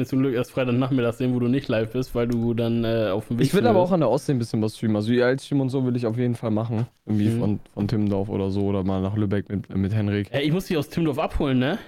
jetzt 0.00 0.08
zum 0.10 0.18
Glück 0.18 0.34
erst 0.34 0.50
Freitagnachmittag 0.50 1.14
sehen, 1.14 1.32
wo 1.34 1.38
du 1.38 1.48
nicht 1.48 1.66
live 1.68 1.92
bist, 1.92 2.14
weil 2.14 2.26
du 2.28 2.52
dann 2.52 2.84
äh, 2.84 3.08
auf 3.10 3.28
dem 3.28 3.38
Weg 3.38 3.46
Ich 3.46 3.54
will 3.54 3.66
aber 3.66 3.78
auch 3.78 3.92
an 3.92 4.00
der 4.00 4.10
Ostsee 4.10 4.32
ein 4.32 4.38
bisschen 4.38 4.60
was 4.60 4.76
streamen. 4.76 4.96
Also 4.96 5.10
IL-Stream 5.12 5.62
und 5.62 5.70
so 5.70 5.86
will 5.86 5.96
ich 5.96 6.04
auf 6.06 6.18
jeden 6.18 6.34
Fall 6.34 6.50
machen. 6.50 6.86
Irgendwie 7.06 7.28
Mhm. 7.30 7.38
von, 7.38 7.60
von 7.72 7.88
Timmendorf 7.88 8.28
oder 8.28 8.50
so 8.50 8.64
oder 8.66 8.84
mal 8.84 9.00
nach 9.00 9.16
Lübeck 9.16 9.48
mit, 9.48 9.74
mit 9.74 9.94
Henrik. 9.94 10.28
Ey, 10.30 10.42
ich 10.42 10.52
muss 10.52 10.66
dich 10.66 10.76
aus 10.76 10.90
Timdorf 10.90 11.18
abholen, 11.18 11.58
ne? 11.58 11.78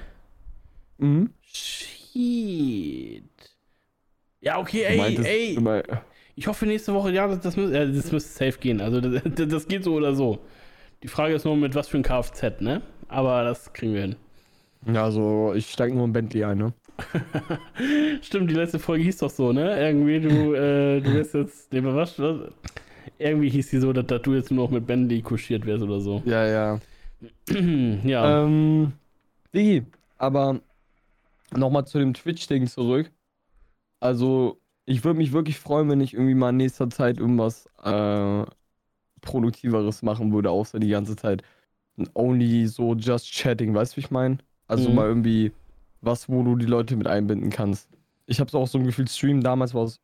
Mhm. 0.96 1.28
Shit. 1.42 3.24
Ja, 4.42 4.58
okay, 4.58 4.82
ey, 4.84 4.96
meintest 4.98 5.28
ey. 5.28 5.54
immer- 5.54 5.82
Ich 6.34 6.46
hoffe 6.46 6.66
nächste 6.66 6.92
Woche, 6.94 7.12
ja, 7.12 7.26
das, 7.28 7.40
das, 7.40 7.56
müß, 7.56 7.70
äh, 7.70 7.92
das 7.92 8.10
müsste 8.12 8.30
safe 8.46 8.58
gehen. 8.58 8.80
Also 8.80 9.00
das, 9.00 9.22
das 9.48 9.68
geht 9.68 9.84
so 9.84 9.94
oder 9.94 10.14
so. 10.14 10.38
Die 11.02 11.08
Frage 11.08 11.34
ist 11.34 11.44
nur, 11.44 11.56
mit 11.56 11.74
was 11.74 11.88
für 11.88 11.96
ein 11.96 12.02
Kfz, 12.02 12.60
ne? 12.60 12.82
aber 13.08 13.44
das 13.44 13.72
kriegen 13.72 13.94
wir 13.94 14.00
hin. 14.02 14.16
Ja, 14.86 15.04
also 15.04 15.52
ich 15.54 15.70
steige 15.70 15.94
nur 15.94 16.06
in 16.06 16.12
Bentley 16.12 16.44
ein, 16.44 16.58
ne? 16.58 16.72
Stimmt, 18.22 18.50
die 18.50 18.54
letzte 18.54 18.78
Folge 18.78 19.04
hieß 19.04 19.18
doch 19.18 19.30
so, 19.30 19.52
ne? 19.52 19.78
Irgendwie, 19.78 20.20
du, 20.20 20.28
äh, 20.54 21.00
du 21.00 21.12
wirst 21.14 21.34
jetzt. 21.34 21.72
Nee, 21.72 21.80
was, 21.84 22.18
was? 22.18 22.50
Irgendwie 23.18 23.48
hieß 23.50 23.70
die 23.70 23.78
so, 23.78 23.92
dass, 23.92 24.06
dass 24.06 24.22
du 24.22 24.34
jetzt 24.34 24.50
nur 24.50 24.64
noch 24.64 24.70
mit 24.72 24.86
Bentley 24.86 25.20
kuschiert 25.22 25.66
wärst 25.66 25.82
oder 25.84 26.00
so. 26.00 26.22
Ja, 26.24 26.46
ja. 26.46 26.80
ja. 28.04 28.44
Ähm, 28.44 28.92
Digi, 29.54 29.84
aber 30.18 30.60
nochmal 31.54 31.86
zu 31.86 31.98
dem 31.98 32.14
Twitch-Ding 32.14 32.66
zurück. 32.66 33.10
Also, 34.02 34.60
ich 34.84 35.04
würde 35.04 35.18
mich 35.18 35.32
wirklich 35.32 35.58
freuen, 35.60 35.88
wenn 35.88 36.00
ich 36.00 36.12
irgendwie 36.14 36.34
mal 36.34 36.50
in 36.50 36.56
nächster 36.56 36.90
Zeit 36.90 37.18
irgendwas 37.18 37.66
äh, 37.84 38.44
Produktiveres 39.20 40.02
machen 40.02 40.32
würde, 40.32 40.50
außer 40.50 40.80
die 40.80 40.88
ganze 40.88 41.16
Zeit 41.16 41.42
only 42.14 42.66
so 42.66 42.94
just 42.94 43.32
chatting, 43.32 43.74
weißt 43.74 43.92
du, 43.92 43.96
wie 43.98 44.00
ich 44.00 44.10
meine? 44.10 44.38
Also 44.66 44.88
Mhm. 44.90 44.96
mal 44.96 45.06
irgendwie 45.08 45.52
was, 46.00 46.28
wo 46.28 46.42
du 46.42 46.56
die 46.56 46.66
Leute 46.66 46.96
mit 46.96 47.06
einbinden 47.06 47.50
kannst. 47.50 47.88
Ich 48.26 48.40
habe 48.40 48.50
so 48.50 48.58
auch 48.58 48.66
so 48.68 48.78
ein 48.78 48.84
Gefühl, 48.86 49.06
Stream 49.08 49.42
damals 49.42 49.74
war 49.74 49.84
es 49.84 50.00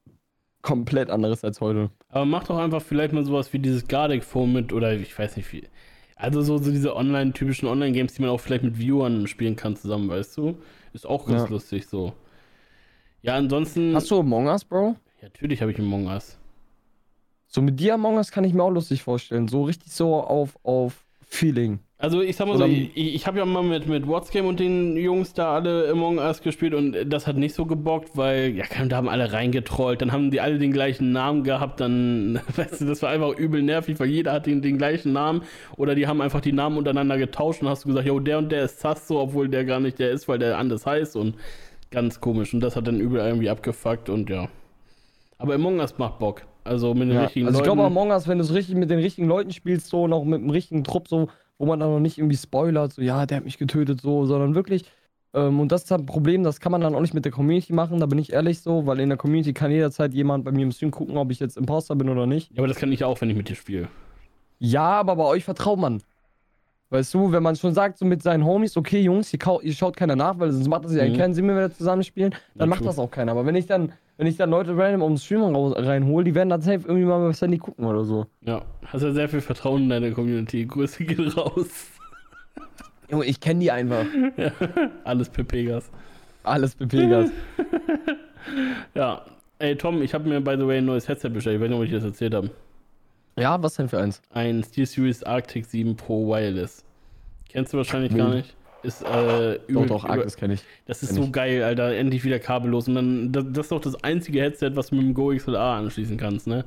komplett 0.62 1.10
anderes 1.10 1.44
als 1.44 1.60
heute. 1.60 1.90
Aber 2.10 2.26
mach 2.26 2.44
doch 2.44 2.58
einfach 2.58 2.82
vielleicht 2.82 3.12
mal 3.12 3.24
sowas 3.24 3.52
wie 3.52 3.58
dieses 3.58 3.88
Gardeck-Phone 3.88 4.52
mit, 4.52 4.72
oder 4.72 4.94
ich 4.94 5.18
weiß 5.18 5.36
nicht 5.36 5.52
wie. 5.52 5.64
Also 6.16 6.42
so, 6.42 6.58
so 6.58 6.70
diese 6.70 6.94
online, 6.96 7.32
typischen 7.32 7.68
Online-Games, 7.68 8.14
die 8.14 8.22
man 8.22 8.30
auch 8.30 8.40
vielleicht 8.40 8.64
mit 8.64 8.78
Viewern 8.78 9.26
spielen 9.26 9.56
kann 9.56 9.76
zusammen, 9.76 10.08
weißt 10.08 10.36
du? 10.36 10.58
Ist 10.92 11.06
auch 11.06 11.26
ganz 11.26 11.42
Ja. 11.42 11.48
lustig 11.48 11.86
so. 11.86 12.14
Ja, 13.22 13.34
ansonsten. 13.34 13.94
Hast 13.94 14.10
du 14.10 14.20
Among 14.20 14.46
Us, 14.46 14.64
Bro? 14.64 14.96
Ja, 15.20 15.28
natürlich 15.28 15.60
habe 15.60 15.72
ich 15.72 15.78
Among 15.78 16.06
Us. 16.06 16.38
So 17.46 17.62
mit 17.62 17.80
dir 17.80 17.94
Among 17.94 18.16
Us 18.16 18.30
kann 18.30 18.44
ich 18.44 18.54
mir 18.54 18.62
auch 18.62 18.70
lustig 18.70 19.02
vorstellen. 19.02 19.48
So 19.48 19.64
richtig 19.64 19.92
so 19.92 20.14
auf, 20.16 20.58
auf 20.62 21.04
Feeling. 21.22 21.80
Also 22.00 22.22
ich 22.22 22.36
sag 22.36 22.46
mal 22.46 22.54
Oder- 22.54 22.66
so, 22.68 22.72
ich, 22.72 22.96
ich 22.96 23.26
habe 23.26 23.38
ja 23.38 23.44
mal 23.44 23.64
mit, 23.64 23.88
mit 23.88 24.06
WhatsApp 24.06 24.44
und 24.44 24.60
den 24.60 24.96
Jungs 24.96 25.34
da 25.34 25.56
alle 25.56 25.90
Among 25.90 26.18
Us 26.18 26.40
gespielt 26.42 26.72
und 26.72 26.94
das 27.06 27.26
hat 27.26 27.36
nicht 27.36 27.54
so 27.56 27.66
gebockt, 27.66 28.16
weil, 28.16 28.50
ja, 28.56 28.64
da 28.86 28.96
haben 28.96 29.08
alle 29.08 29.32
reingetrollt, 29.32 30.00
dann 30.00 30.12
haben 30.12 30.30
die 30.30 30.40
alle 30.40 30.58
den 30.60 30.70
gleichen 30.72 31.10
Namen 31.10 31.42
gehabt, 31.42 31.80
dann, 31.80 32.38
weißt 32.56 32.82
du, 32.82 32.84
das 32.84 33.02
war 33.02 33.10
einfach 33.10 33.36
übel 33.36 33.62
nervig, 33.62 33.98
weil 33.98 34.08
jeder 34.10 34.32
hat 34.32 34.46
den, 34.46 34.62
den 34.62 34.78
gleichen 34.78 35.12
Namen 35.12 35.42
oder 35.76 35.96
die 35.96 36.06
haben 36.06 36.20
einfach 36.20 36.40
die 36.40 36.52
Namen 36.52 36.76
untereinander 36.78 37.18
getauscht 37.18 37.62
und 37.62 37.68
hast 37.68 37.82
du 37.84 37.88
gesagt, 37.88 38.06
jo, 38.06 38.20
der 38.20 38.38
und 38.38 38.52
der 38.52 38.62
ist 38.66 38.78
Sasso, 38.78 39.20
obwohl 39.20 39.48
der 39.48 39.64
gar 39.64 39.80
nicht 39.80 39.98
der 39.98 40.12
ist, 40.12 40.28
weil 40.28 40.38
der 40.38 40.56
anders 40.56 40.86
heißt 40.86 41.16
und 41.16 41.34
ganz 41.90 42.20
komisch 42.20 42.52
und 42.54 42.60
das 42.60 42.76
hat 42.76 42.86
dann 42.86 43.00
übel 43.00 43.20
irgendwie 43.20 43.48
abgefuckt 43.50 44.08
und 44.08 44.28
ja. 44.30 44.48
Aber 45.38 45.54
Among 45.54 45.78
Us 45.78 45.96
macht 45.98 46.18
Bock, 46.18 46.42
also 46.64 46.94
mit 46.94 47.08
den 47.08 47.12
Ja. 47.12 47.22
richtigen 47.24 47.46
Also 47.46 47.58
ich 47.60 47.66
Leuten. 47.66 47.76
glaube 47.76 47.86
Among 47.86 48.10
Us, 48.10 48.26
wenn 48.28 48.38
du 48.38 48.44
es 48.44 48.52
richtig 48.52 48.74
mit 48.74 48.90
den 48.90 48.98
richtigen 48.98 49.28
Leuten 49.28 49.52
spielst, 49.52 49.88
so 49.88 50.06
noch 50.06 50.24
mit 50.24 50.40
dem 50.42 50.50
richtigen 50.50 50.84
Trupp, 50.84 51.08
so, 51.08 51.28
wo 51.58 51.66
man 51.66 51.78
dann 51.80 51.90
noch 51.90 52.00
nicht 52.00 52.18
irgendwie 52.18 52.36
spoilert, 52.36 52.92
so 52.92 53.02
ja, 53.02 53.24
der 53.26 53.38
hat 53.38 53.44
mich 53.44 53.58
getötet, 53.58 54.00
so, 54.00 54.26
sondern 54.26 54.54
wirklich. 54.54 54.84
Ähm, 55.34 55.60
und 55.60 55.70
das 55.72 55.84
ist 55.84 55.90
halt 55.90 56.02
ein 56.02 56.06
Problem, 56.06 56.42
das 56.42 56.58
kann 56.60 56.72
man 56.72 56.80
dann 56.80 56.94
auch 56.94 57.00
nicht 57.00 57.14
mit 57.14 57.24
der 57.24 57.32
Community 57.32 57.72
machen, 57.72 58.00
da 58.00 58.06
bin 58.06 58.18
ich 58.18 58.32
ehrlich 58.32 58.60
so, 58.60 58.86
weil 58.86 58.98
in 59.00 59.08
der 59.10 59.18
Community 59.18 59.52
kann 59.52 59.70
jederzeit 59.70 60.12
jemand 60.14 60.44
bei 60.44 60.50
mir 60.52 60.62
im 60.62 60.72
Stream 60.72 60.90
gucken, 60.90 61.16
ob 61.18 61.30
ich 61.30 61.38
jetzt 61.38 61.56
Imposter 61.56 61.94
bin 61.96 62.08
oder 62.08 62.26
nicht. 62.26 62.50
ja, 62.52 62.58
aber 62.58 62.68
das 62.68 62.78
kann 62.78 62.90
ich 62.92 63.04
auch, 63.04 63.20
wenn 63.20 63.30
ich 63.30 63.36
mit 63.36 63.48
dir 63.48 63.54
spiele. 63.56 63.88
Ja, 64.58 64.88
aber 65.00 65.16
bei 65.16 65.24
euch 65.24 65.44
vertraut 65.44 65.78
man. 65.78 66.02
Weißt 66.90 67.12
du, 67.12 67.30
wenn 67.32 67.42
man 67.42 67.54
schon 67.54 67.74
sagt, 67.74 67.98
so 67.98 68.06
mit 68.06 68.22
seinen 68.22 68.44
Homies, 68.46 68.74
okay, 68.76 69.00
Jungs, 69.00 69.30
ihr, 69.32 69.38
kau- 69.38 69.60
ihr 69.60 69.74
schaut 69.74 69.94
keiner 69.96 70.16
nach, 70.16 70.38
weil 70.38 70.50
sonst 70.52 70.68
macht 70.68 70.84
das 70.86 70.94
ja 70.94 71.06
Mhm. 71.06 71.16
keinen 71.18 71.34
Sinn, 71.34 71.46
wenn 71.46 71.54
wir 71.56 71.68
da 71.68 71.74
zusammen 71.74 72.02
spielen, 72.02 72.30
dann 72.54 72.60
Ja, 72.60 72.66
macht 72.66 72.78
true. 72.78 72.86
das 72.88 72.98
auch 72.98 73.10
keiner. 73.10 73.32
Aber 73.32 73.44
wenn 73.44 73.54
ich 73.56 73.66
dann, 73.66 73.92
wenn 74.16 74.26
ich 74.26 74.36
dann 74.38 74.48
Leute 74.48 74.74
random 74.76 75.02
um 75.02 75.12
den 75.12 75.18
Stream 75.18 75.42
raus- 75.42 75.74
reinhole, 75.76 76.24
die 76.24 76.34
werden 76.34 76.48
dann 76.48 76.62
safe 76.62 76.80
irgendwie 76.88 77.04
mal 77.04 77.18
bei 77.26 77.32
Sandy 77.34 77.58
gucken 77.58 77.84
oder 77.84 78.04
so. 78.04 78.24
Ja, 78.40 78.62
hast 78.86 79.02
ja 79.02 79.12
sehr 79.12 79.28
viel 79.28 79.42
Vertrauen 79.42 79.82
in 79.82 79.88
deine 79.90 80.12
Community. 80.12 80.64
Grüße 80.64 81.04
geht 81.04 81.36
raus. 81.36 81.66
Junge, 83.10 83.26
ich 83.26 83.38
kenne 83.38 83.60
die 83.60 83.70
einfach. 83.70 84.06
Alles 85.04 85.28
Pepegas. 85.28 85.90
Alles 86.42 86.74
bepegas. 86.74 87.30
Ja. 88.94 89.22
Ey, 89.58 89.76
Tom, 89.76 90.00
ich 90.02 90.14
habe 90.14 90.28
mir, 90.28 90.40
by 90.40 90.56
the 90.56 90.66
way, 90.66 90.78
ein 90.78 90.84
neues 90.86 91.08
Headset 91.08 91.28
bestellt. 91.30 91.56
Ich 91.56 91.60
weiß 91.62 91.68
nicht, 91.68 91.78
ob 91.78 91.84
ich 91.84 91.90
das 91.92 92.04
erzählt 92.04 92.32
habe. 92.34 92.48
Ja, 93.38 93.62
was 93.62 93.74
denn 93.74 93.88
für 93.88 93.98
eins? 93.98 94.20
Ein 94.30 94.62
SteelSeries 94.62 95.22
Arctic 95.22 95.66
7 95.66 95.96
Pro 95.96 96.26
Wireless. 96.28 96.84
Kennst 97.48 97.72
du 97.72 97.78
wahrscheinlich 97.78 98.14
gar 98.14 98.26
Wild. 98.32 98.36
nicht. 98.44 98.54
Ist, 98.82 99.02
äh, 99.02 99.06
Doch, 99.06 99.68
übel- 99.68 99.86
doch, 99.86 100.04
über- 100.04 100.12
Arc, 100.12 100.22
das 100.24 100.36
kenne 100.36 100.54
ich. 100.54 100.62
Das 100.86 101.02
ist 101.02 101.08
kenn 101.08 101.16
so 101.16 101.22
ich. 101.24 101.32
geil, 101.32 101.62
Alter. 101.64 101.94
Endlich 101.96 102.24
wieder 102.24 102.38
kabellos. 102.38 102.86
Und 102.88 102.94
dann, 102.94 103.32
das, 103.32 103.44
das 103.50 103.66
ist 103.66 103.72
doch 103.72 103.80
das 103.80 104.04
einzige 104.04 104.40
Headset, 104.40 104.70
was 104.74 104.88
du 104.90 104.94
mit 104.96 105.04
dem 105.04 105.14
Go 105.14 105.34
XLR 105.34 105.58
anschließen 105.60 106.16
kannst, 106.16 106.46
ne? 106.46 106.64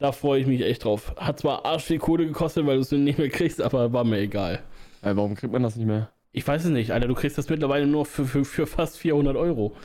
Da 0.00 0.10
freue 0.10 0.40
ich 0.40 0.46
mich 0.48 0.60
echt 0.62 0.84
drauf. 0.84 1.14
Hat 1.16 1.38
zwar 1.38 1.64
arsch 1.64 1.84
viel 1.84 1.98
Kohle 1.98 2.26
gekostet, 2.26 2.66
weil 2.66 2.76
du 2.76 2.80
es 2.82 2.90
nicht 2.90 3.16
mehr 3.18 3.28
kriegst, 3.28 3.62
aber 3.62 3.92
war 3.92 4.02
mir 4.02 4.18
egal. 4.18 4.60
Äh, 5.02 5.14
warum 5.14 5.36
kriegt 5.36 5.52
man 5.52 5.62
das 5.62 5.76
nicht 5.76 5.86
mehr? 5.86 6.10
Ich 6.32 6.46
weiß 6.46 6.64
es 6.64 6.70
nicht, 6.70 6.90
Alter. 6.90 7.06
Du 7.06 7.14
kriegst 7.14 7.38
das 7.38 7.48
mittlerweile 7.48 7.86
nur 7.86 8.04
für, 8.06 8.24
für, 8.24 8.44
für 8.44 8.66
fast 8.66 8.98
400 8.98 9.36
Euro. 9.36 9.76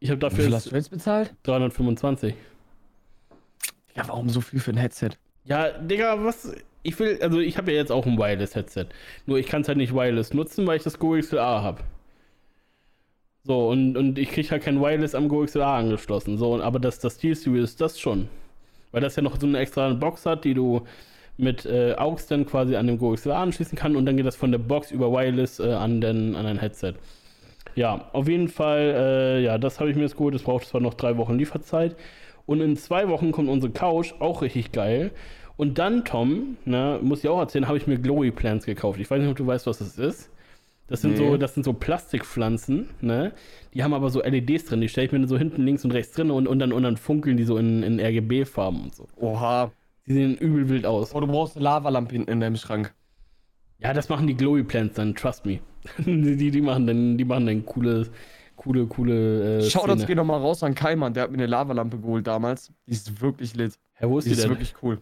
Ich 0.00 0.10
habe 0.10 0.16
Wie 0.18 0.20
dafür 0.22 0.36
viel 0.44 0.46
jetzt 0.52 0.54
hast 0.64 0.72
du 0.72 0.76
jetzt 0.76 0.90
bezahlt? 0.90 1.34
325. 1.44 2.34
Ja, 3.96 4.06
warum 4.08 4.28
so 4.28 4.40
viel 4.40 4.60
für 4.60 4.72
ein 4.72 4.76
Headset? 4.76 5.10
Ja, 5.44 5.70
Digga, 5.70 6.22
was. 6.24 6.54
Ich 6.82 6.98
will, 7.00 7.18
also 7.20 7.40
ich 7.40 7.58
habe 7.58 7.72
ja 7.72 7.78
jetzt 7.78 7.90
auch 7.90 8.06
ein 8.06 8.16
Wireless-Headset. 8.16 8.86
Nur 9.26 9.38
ich 9.38 9.46
kann 9.46 9.62
es 9.62 9.68
halt 9.68 9.78
nicht 9.78 9.92
Wireless 9.92 10.32
nutzen, 10.32 10.66
weil 10.66 10.76
ich 10.76 10.84
das 10.84 10.98
Go 11.00 11.18
XLR 11.18 11.62
habe. 11.62 11.82
So, 13.42 13.68
und, 13.68 13.96
und 13.96 14.18
ich 14.18 14.30
kriege 14.30 14.50
halt 14.50 14.62
kein 14.62 14.80
Wireless 14.80 15.14
am 15.14 15.28
Go 15.28 15.44
XLR 15.44 15.66
angeschlossen. 15.66 16.38
So, 16.38 16.60
aber 16.60 16.78
das, 16.78 16.98
das 17.00 17.14
SteelSeries, 17.14 17.76
das 17.76 17.98
schon. 17.98 18.28
Weil 18.92 19.00
das 19.00 19.16
ja 19.16 19.22
noch 19.22 19.40
so 19.40 19.46
eine 19.46 19.58
extra 19.58 19.92
Box 19.94 20.26
hat, 20.26 20.44
die 20.44 20.54
du 20.54 20.82
mit 21.38 21.66
äh, 21.66 21.94
AUX 21.96 22.28
dann 22.28 22.46
quasi 22.46 22.76
an 22.76 22.86
dem 22.86 22.98
Go 22.98 23.12
XLR 23.12 23.38
anschließen 23.38 23.76
kann 23.76 23.96
und 23.96 24.06
dann 24.06 24.16
geht 24.16 24.26
das 24.26 24.36
von 24.36 24.52
der 24.52 24.58
Box 24.58 24.90
über 24.90 25.10
Wireless 25.12 25.58
äh, 25.58 25.72
an, 25.72 26.00
den, 26.00 26.34
an 26.36 26.44
dein 26.44 26.58
Headset. 26.58 26.94
Ja, 27.74 28.08
auf 28.12 28.28
jeden 28.28 28.48
Fall, 28.48 28.94
äh, 28.96 29.42
ja, 29.42 29.58
das 29.58 29.80
habe 29.80 29.90
ich 29.90 29.96
mir 29.96 30.02
jetzt 30.02 30.16
geholt. 30.16 30.34
Es 30.34 30.42
braucht 30.42 30.66
zwar 30.66 30.80
noch 30.80 30.94
drei 30.94 31.16
Wochen 31.16 31.36
Lieferzeit. 31.36 31.96
Und 32.46 32.60
in 32.60 32.76
zwei 32.76 33.08
Wochen 33.08 33.32
kommt 33.32 33.48
unsere 33.48 33.72
Couch, 33.72 34.14
auch 34.20 34.42
richtig 34.42 34.72
geil. 34.72 35.10
Und 35.56 35.78
dann, 35.78 36.04
Tom, 36.04 36.56
ne, 36.64 37.00
muss 37.02 37.24
ich 37.24 37.28
auch 37.30 37.38
erzählen, 37.38 37.66
habe 37.66 37.78
ich 37.78 37.86
mir 37.86 37.98
Glowy 37.98 38.30
Plants 38.30 38.66
gekauft. 38.66 39.00
Ich 39.00 39.10
weiß 39.10 39.20
nicht, 39.20 39.30
ob 39.30 39.36
du 39.36 39.46
weißt, 39.46 39.66
was 39.66 39.78
das 39.78 39.98
ist. 39.98 40.30
Das 40.88 41.00
sind, 41.00 41.12
Nee. 41.12 41.16
so, 41.30 41.36
das 41.36 41.54
sind 41.54 41.64
so 41.64 41.72
Plastikpflanzen, 41.72 42.90
ne? 43.00 43.32
Die 43.74 43.82
haben 43.82 43.92
aber 43.92 44.08
so 44.10 44.22
LEDs 44.22 44.66
drin. 44.66 44.80
Die 44.80 44.88
stelle 44.88 45.06
ich 45.06 45.12
mir 45.12 45.26
so 45.26 45.36
hinten 45.36 45.62
links 45.62 45.84
und 45.84 45.90
rechts 45.90 46.12
drin 46.14 46.30
und, 46.30 46.46
und, 46.46 46.60
dann, 46.60 46.72
und 46.72 46.84
dann 46.84 46.96
funkeln 46.96 47.36
die 47.36 47.42
so 47.44 47.56
in, 47.56 47.82
in 47.82 47.98
RGB-Farben 47.98 48.84
und 48.84 48.94
so. 48.94 49.08
Oha. 49.16 49.72
Die 50.06 50.12
sehen 50.12 50.36
übel 50.36 50.68
wild 50.68 50.86
aus. 50.86 51.12
Oh, 51.12 51.20
du 51.20 51.26
brauchst 51.26 51.56
eine 51.56 51.64
Lavalampe 51.64 52.12
hinten 52.12 52.30
in 52.30 52.40
deinem 52.40 52.56
Schrank. 52.56 52.94
Ja, 53.80 53.92
das 53.92 54.08
machen 54.08 54.28
die 54.28 54.36
Glowy 54.36 54.62
Plants 54.62 54.94
dann, 54.94 55.16
trust 55.16 55.44
me. 55.44 55.58
die, 55.98 56.50
die 56.52 56.60
machen 56.60 56.86
dann, 56.86 57.18
die 57.18 57.24
machen 57.24 57.46
dann 57.46 57.66
coole, 57.66 58.06
coole, 58.56 58.86
coole. 58.86 59.58
Äh, 59.58 59.62
Shoutouts 59.62 59.92
Szene. 60.02 60.06
gehen 60.06 60.16
nochmal 60.16 60.40
raus 60.40 60.62
an 60.62 60.74
Kaiman, 60.74 61.14
der 61.14 61.24
hat 61.24 61.30
mir 61.30 61.36
eine 61.38 61.46
Lavalampe 61.46 61.98
geholt 61.98 62.26
damals. 62.26 62.72
Die 62.86 62.92
ist 62.92 63.20
wirklich 63.20 63.54
lit. 63.54 63.78
Hä, 63.94 64.06
wo 64.08 64.18
ist 64.18 64.24
Die 64.24 64.30
die 64.30 64.34
ist 64.34 64.42
denn? 64.42 64.50
wirklich 64.50 64.74
cool. 64.82 64.98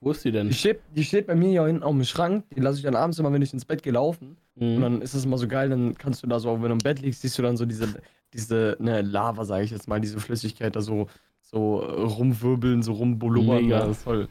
Wo 0.00 0.12
ist 0.12 0.24
die 0.24 0.30
denn? 0.30 0.46
Die 0.48 0.54
steht, 0.54 0.78
die 0.94 1.02
steht 1.02 1.26
bei 1.26 1.34
mir 1.34 1.48
hier 1.48 1.66
hinten 1.66 1.82
auf 1.82 1.90
dem 1.90 2.04
Schrank. 2.04 2.44
Die 2.54 2.60
lasse 2.60 2.78
ich 2.78 2.84
dann 2.84 2.94
abends 2.94 3.18
immer, 3.18 3.32
wenn 3.32 3.42
ich 3.42 3.52
ins 3.52 3.64
Bett 3.64 3.82
gehe, 3.82 3.92
laufen. 3.92 4.36
Und 4.54 4.76
Mhm. 4.76 4.80
dann 4.80 5.02
ist 5.02 5.14
es 5.14 5.24
immer 5.24 5.38
so 5.38 5.48
geil, 5.48 5.68
dann 5.70 5.98
kannst 5.98 6.22
du 6.22 6.28
da 6.28 6.38
so, 6.38 6.52
wenn 6.62 6.68
du 6.68 6.72
im 6.74 6.78
Bett 6.78 7.00
liegst, 7.00 7.22
siehst 7.22 7.36
du 7.36 7.42
dann 7.42 7.56
so 7.56 7.66
diese, 7.66 7.88
diese, 8.32 8.76
ne, 8.78 9.02
Lava, 9.02 9.44
sage 9.44 9.64
ich 9.64 9.72
jetzt 9.72 9.88
mal, 9.88 10.00
diese 10.00 10.20
Flüssigkeit 10.20 10.76
da 10.76 10.80
so, 10.82 11.08
so 11.42 11.78
rumwirbeln, 11.78 12.82
so 12.84 12.92
rumbulubbern. 12.92 13.64
Mega. 13.64 13.80
Ja, 13.80 13.86
das 13.86 13.98
ist 13.98 14.04
toll. 14.04 14.28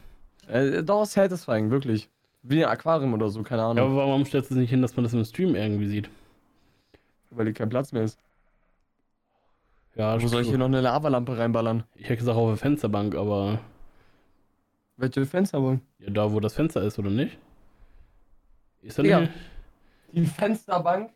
Äh, 0.48 0.82
doch, 0.82 1.02
ist 1.02 1.12
satisfying, 1.12 1.70
wirklich. 1.70 2.08
Wie 2.42 2.64
ein 2.64 2.70
Aquarium 2.70 3.12
oder 3.12 3.28
so, 3.28 3.42
keine 3.42 3.60
Ja, 3.62 3.70
Ahnung. 3.70 3.84
aber 3.90 3.96
warum 4.08 4.24
stellst 4.24 4.50
du 4.50 4.54
es 4.54 4.60
nicht 4.60 4.70
hin, 4.70 4.80
dass 4.80 4.96
man 4.96 5.04
das 5.04 5.12
im 5.12 5.22
Stream 5.24 5.54
irgendwie 5.54 5.86
sieht? 5.88 6.08
Weil 7.30 7.44
hier 7.44 7.52
kein 7.54 7.68
Platz 7.68 7.92
mehr 7.92 8.04
ist. 8.04 8.18
Ja, 9.96 10.20
Wo 10.22 10.26
soll 10.28 10.42
ich 10.42 10.48
hier 10.48 10.58
noch 10.58 10.66
eine 10.66 10.80
Lavalampe 10.82 11.36
reinballern? 11.38 11.84
Ich 11.94 12.04
hätte 12.04 12.18
gesagt 12.18 12.36
auf 12.36 12.48
der 12.50 12.56
Fensterbank, 12.58 13.14
aber 13.14 13.60
Welche 14.96 15.24
Fenster 15.26 15.62
wollen? 15.62 15.80
ja, 15.98 16.10
da 16.10 16.30
wo 16.32 16.38
das 16.40 16.54
Fenster 16.54 16.82
ist, 16.82 16.98
oder 16.98 17.10
nicht? 17.10 17.38
Ist 18.82 18.98
da 18.98 19.02
Digga. 19.02 19.20
nicht? 19.20 19.32
Die 20.12 20.26
Fensterbank 20.26 21.10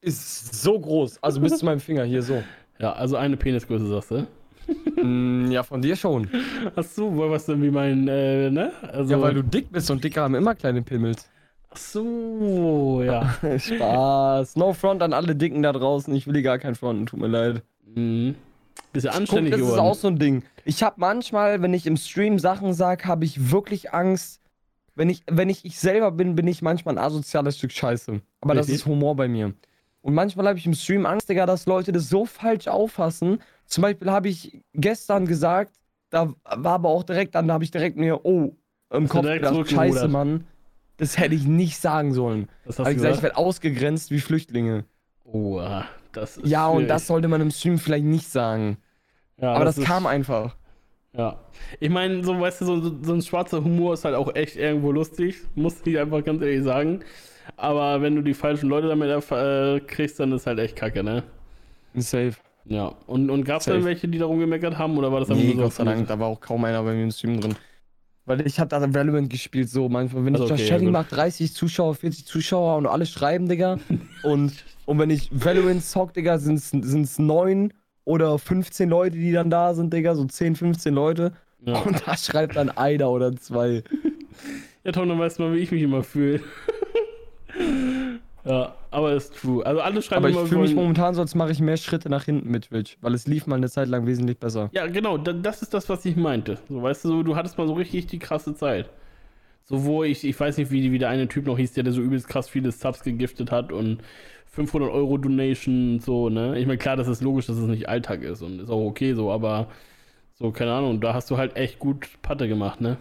ist 0.00 0.62
so 0.62 0.78
groß. 0.78 1.22
Also 1.22 1.40
bis 1.40 1.58
zu 1.58 1.64
meinem 1.64 1.80
Finger 1.88 2.04
hier 2.04 2.22
so. 2.22 2.42
Ja, 2.78 2.92
also 2.92 3.16
eine 3.16 3.36
Penisgröße 3.36 3.86
sagst 3.86 4.10
du. 4.10 4.26
Mm, 5.02 5.50
ja, 5.50 5.62
von 5.62 5.80
dir 5.82 5.94
schon. 5.94 6.28
Ach 6.74 6.82
so, 6.82 7.16
weil 7.18 7.30
was 7.30 7.46
denn 7.46 7.62
wie 7.62 7.70
mein, 7.70 8.08
äh, 8.08 8.50
ne? 8.50 8.72
Also, 8.82 9.12
Ja, 9.14 9.20
weil 9.20 9.34
du 9.34 9.42
dick 9.44 9.70
bist 9.70 9.90
und 9.90 10.02
Dicke 10.02 10.20
haben 10.20 10.34
immer 10.34 10.54
kleine 10.54 10.82
Pimmels. 10.82 11.30
Ach 11.74 11.78
so, 11.78 13.02
ja. 13.04 13.34
Spaß. 13.58 14.56
No 14.56 14.72
front 14.72 15.02
an 15.02 15.12
alle 15.12 15.34
Dicken 15.34 15.62
da 15.62 15.72
draußen. 15.72 16.14
Ich 16.14 16.26
will 16.26 16.34
die 16.34 16.42
gar 16.42 16.58
kein 16.58 16.74
fronten, 16.76 17.06
tut 17.06 17.18
mir 17.20 17.26
leid. 17.26 17.62
mhm. 17.84 18.36
Bist 18.92 19.06
ja 19.06 19.10
Guck, 19.10 19.20
anständig 19.22 19.52
das 19.52 19.60
ist 19.60 19.66
geworden. 19.66 19.80
auch 19.80 19.94
so 19.96 20.06
ein 20.08 20.18
Ding. 20.18 20.44
Ich 20.64 20.84
habe 20.84 20.96
manchmal, 20.98 21.60
wenn 21.62 21.74
ich 21.74 21.86
im 21.86 21.96
Stream 21.96 22.38
Sachen 22.38 22.74
sage, 22.74 23.06
habe 23.06 23.24
ich 23.24 23.50
wirklich 23.50 23.92
Angst. 23.92 24.40
Wenn 24.94 25.10
ich, 25.10 25.24
wenn 25.28 25.48
ich 25.48 25.64
ich 25.64 25.80
selber 25.80 26.12
bin, 26.12 26.36
bin 26.36 26.46
ich 26.46 26.62
manchmal 26.62 26.94
ein 26.96 27.04
asoziales 27.04 27.58
Stück 27.58 27.72
Scheiße. 27.72 28.20
Aber 28.40 28.54
das 28.54 28.68
Richtig. 28.68 28.82
ist 28.82 28.86
Humor 28.86 29.16
bei 29.16 29.26
mir. 29.26 29.52
Und 30.00 30.14
manchmal 30.14 30.46
habe 30.46 30.58
ich 30.58 30.66
im 30.66 30.74
Stream 30.74 31.06
Angst, 31.06 31.28
Digga, 31.28 31.44
dass 31.46 31.66
Leute 31.66 31.90
das 31.90 32.08
so 32.08 32.24
falsch 32.24 32.68
auffassen. 32.68 33.40
Zum 33.66 33.82
Beispiel 33.82 34.10
habe 34.10 34.28
ich 34.28 34.60
gestern 34.74 35.26
gesagt, 35.26 35.74
da 36.10 36.32
war 36.44 36.74
aber 36.74 36.90
auch 36.90 37.02
direkt 37.02 37.34
dann, 37.34 37.48
da 37.48 37.54
habe 37.54 37.64
ich 37.64 37.72
direkt 37.72 37.96
mir, 37.96 38.24
oh, 38.24 38.54
im 38.90 39.04
Hast 39.04 39.10
Kopf 39.10 39.22
gedacht, 39.24 39.70
scheiße, 39.70 40.06
Mann. 40.08 40.44
Das 40.96 41.18
hätte 41.18 41.34
ich 41.34 41.44
nicht 41.46 41.78
sagen 41.78 42.12
sollen. 42.14 42.48
Hab 42.64 42.68
hast 42.68 42.78
ich 42.80 42.84
du 42.86 42.94
gesagt, 42.94 43.16
ich 43.16 43.22
werde 43.22 43.36
ausgegrenzt 43.36 44.10
wie 44.10 44.20
Flüchtlinge. 44.20 44.84
Oh, 45.24 45.60
das 46.12 46.36
ist 46.36 46.46
Ja, 46.48 46.66
und 46.68 46.74
schwierig. 46.76 46.88
das 46.88 47.06
sollte 47.08 47.28
man 47.28 47.40
im 47.40 47.50
Stream 47.50 47.78
vielleicht 47.78 48.04
nicht 48.04 48.28
sagen. 48.28 48.76
Ja, 49.40 49.54
Aber 49.54 49.64
das, 49.64 49.78
ist- 49.78 49.84
kam 49.86 50.06
einfach. 50.06 50.56
Ja. 51.16 51.38
Ich 51.80 51.90
meine, 51.90 52.22
so, 52.24 52.38
weißt 52.40 52.60
du, 52.60 52.64
so, 52.66 52.96
so 53.02 53.12
ein 53.14 53.22
schwarzer 53.22 53.62
Humor 53.62 53.94
ist 53.94 54.04
halt 54.04 54.14
auch 54.14 54.34
echt 54.34 54.56
irgendwo 54.56 54.92
lustig, 54.92 55.36
muss 55.54 55.76
ich 55.84 55.98
einfach 55.98 56.24
ganz 56.24 56.42
ehrlich 56.42 56.62
sagen. 56.64 57.00
Aber 57.56 58.00
wenn 58.02 58.14
du 58.16 58.22
die 58.22 58.34
falschen 58.34 58.68
Leute 58.68 58.88
damit 58.88 59.08
äh, 59.30 59.80
kriegst, 59.80 60.18
dann 60.18 60.32
ist 60.32 60.46
halt 60.46 60.58
echt 60.58 60.76
kacke, 60.76 61.02
ne? 61.04 61.22
Safe. 61.94 62.34
Ja. 62.64 62.92
Und, 63.06 63.30
und 63.30 63.44
gab 63.44 63.60
es 63.60 63.66
da 63.66 63.84
welche, 63.84 64.08
die 64.08 64.18
darum 64.18 64.38
gemeckert 64.38 64.78
haben, 64.78 64.96
oder 64.98 65.12
war 65.12 65.20
das 65.20 65.30
einfach 65.30 65.42
Nee, 65.42 65.48
nur 65.54 65.56
so 65.56 65.62
Gott 65.64 65.72
sei 65.74 65.84
Dank, 65.84 66.08
da 66.08 66.18
war 66.18 66.28
auch 66.28 66.40
kaum 66.40 66.64
einer 66.64 66.82
bei 66.82 66.94
mir 66.94 67.02
im 67.04 67.10
Stream 67.10 67.40
drin. 67.40 67.54
Weil 68.26 68.46
ich 68.46 68.58
hab 68.58 68.70
da 68.70 68.80
Valorant 68.94 69.28
gespielt, 69.28 69.68
so 69.68 69.88
manchmal. 69.88 70.24
Wenn 70.24 70.34
Also 70.34 70.44
ich 70.44 70.50
das 70.50 70.60
okay, 70.60 70.68
ja, 70.68 70.74
Chatting 70.74 70.88
gut. 70.88 70.92
mache, 70.94 71.14
30 71.14 71.52
Zuschauer, 71.52 71.94
40 71.94 72.26
Zuschauer 72.26 72.76
und 72.78 72.86
alle 72.86 73.06
schreiben, 73.06 73.48
Digga. 73.48 73.78
und, 74.22 74.52
und 74.86 74.98
wenn 74.98 75.10
ich 75.10 75.28
Valorant 75.32 75.84
zock, 75.84 76.14
Digga, 76.14 76.38
sind 76.38 76.56
es 76.84 77.18
9 77.18 77.72
oder 78.04 78.38
15 78.38 78.88
Leute, 78.88 79.16
die 79.16 79.32
dann 79.32 79.50
da 79.50 79.74
sind, 79.74 79.92
Digga. 79.92 80.14
So 80.14 80.24
10, 80.24 80.56
15 80.56 80.94
Leute. 80.94 81.32
Ja. 81.66 81.80
Und 81.80 82.02
da 82.06 82.16
schreibt 82.16 82.56
dann 82.56 82.70
einer 82.70 83.10
oder 83.10 83.34
zwei. 83.36 83.82
ja, 84.84 84.92
Tom, 84.92 85.08
dann 85.08 85.18
weißt 85.18 85.38
du 85.38 85.44
mal, 85.44 85.54
wie 85.54 85.58
ich 85.60 85.70
mich 85.70 85.82
immer 85.82 86.02
fühle. 86.02 86.40
ja, 88.44 88.74
aber 88.94 89.12
ist 89.14 89.34
true. 89.34 89.64
Also 89.66 89.80
alle 89.80 90.00
schreiben 90.02 90.24
Aber 90.24 90.30
ich 90.30 90.48
fühle 90.48 90.62
mich 90.62 90.74
momentan 90.74 91.14
so, 91.14 91.20
als 91.20 91.34
mache 91.34 91.52
ich 91.52 91.60
mehr 91.60 91.76
Schritte 91.76 92.08
nach 92.08 92.24
hinten 92.24 92.50
mit 92.50 92.68
Twitch. 92.68 92.96
Weil 93.00 93.14
es 93.14 93.26
lief 93.26 93.46
mal 93.46 93.56
eine 93.56 93.68
Zeit 93.68 93.88
lang 93.88 94.06
wesentlich 94.06 94.38
besser. 94.38 94.70
Ja, 94.72 94.86
genau, 94.86 95.18
da, 95.18 95.32
das 95.32 95.62
ist 95.62 95.74
das, 95.74 95.88
was 95.88 96.04
ich 96.04 96.16
meinte. 96.16 96.58
So, 96.68 96.82
weißt 96.82 97.04
du, 97.04 97.08
so, 97.08 97.22
du 97.22 97.36
hattest 97.36 97.58
mal 97.58 97.66
so 97.66 97.74
richtig 97.74 98.06
die 98.06 98.18
krasse 98.18 98.54
Zeit. 98.54 98.90
So, 99.64 99.84
wo 99.84 100.04
ich, 100.04 100.24
ich 100.24 100.38
weiß 100.38 100.58
nicht, 100.58 100.70
wie, 100.70 100.92
wie 100.92 100.98
der 100.98 101.08
eine 101.08 101.26
Typ 101.26 101.46
noch 101.46 101.58
hieß, 101.58 101.72
der, 101.72 101.84
der 101.84 101.92
so 101.92 102.02
übelst 102.02 102.28
krass 102.28 102.48
viele 102.48 102.70
Subs 102.70 103.02
gegiftet 103.02 103.50
hat 103.50 103.72
und 103.72 103.98
500 104.46 104.90
Euro 104.90 105.18
Donation, 105.18 105.98
so, 105.98 106.28
ne? 106.28 106.58
Ich 106.58 106.66
meine, 106.66 106.78
klar, 106.78 106.96
das 106.96 107.08
ist 107.08 107.22
logisch, 107.22 107.46
dass 107.46 107.56
es 107.56 107.66
nicht 107.66 107.88
Alltag 107.88 108.22
ist 108.22 108.42
und 108.42 108.60
ist 108.60 108.70
auch 108.70 108.84
okay 108.84 109.14
so, 109.14 109.32
aber 109.32 109.68
so, 110.34 110.52
keine 110.52 110.72
Ahnung, 110.72 111.00
da 111.00 111.14
hast 111.14 111.30
du 111.30 111.36
halt 111.36 111.56
echt 111.56 111.78
gut 111.78 112.08
Patte 112.22 112.46
gemacht, 112.46 112.80
ne? 112.80 112.98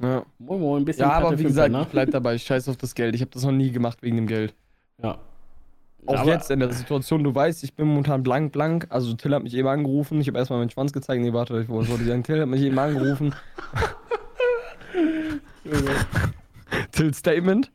Ja, 0.00 0.24
Moin, 0.38 0.60
moin, 0.60 0.82
ein 0.82 0.84
bisschen 0.84 1.02
ja 1.02 1.12
aber 1.12 1.26
Patte 1.26 1.38
wie 1.38 1.42
für 1.42 1.48
gesagt, 1.48 1.90
bleib 1.92 2.10
dabei. 2.10 2.38
Scheiß 2.38 2.68
auf 2.68 2.76
das 2.76 2.94
Geld. 2.94 3.14
Ich 3.14 3.20
habe 3.20 3.30
das 3.32 3.44
noch 3.44 3.52
nie 3.52 3.70
gemacht 3.70 3.98
wegen 4.02 4.16
dem 4.16 4.26
Geld. 4.26 4.54
Ja. 5.02 5.18
Auch 6.06 6.16
Aber- 6.20 6.30
jetzt 6.30 6.50
in 6.50 6.60
der 6.60 6.72
Situation, 6.72 7.22
du 7.22 7.34
weißt, 7.34 7.62
ich 7.64 7.74
bin 7.74 7.86
momentan 7.86 8.22
blank, 8.22 8.52
blank. 8.52 8.86
Also 8.88 9.12
Till 9.14 9.34
hat 9.34 9.42
mich 9.42 9.54
eben 9.54 9.68
angerufen. 9.68 10.20
Ich 10.20 10.28
habe 10.28 10.38
erstmal 10.38 10.58
meinen 10.58 10.70
Schwanz 10.70 10.92
gezeigt. 10.92 11.20
Nee, 11.22 11.32
warte, 11.32 11.60
ich 11.60 11.68
wollte 11.68 12.04
sagen, 12.04 12.22
Till 12.22 12.40
hat 12.40 12.48
mich 12.48 12.62
eben 12.62 12.78
angerufen. 12.78 13.34
Till 16.92 17.14
Statement. 17.14 17.70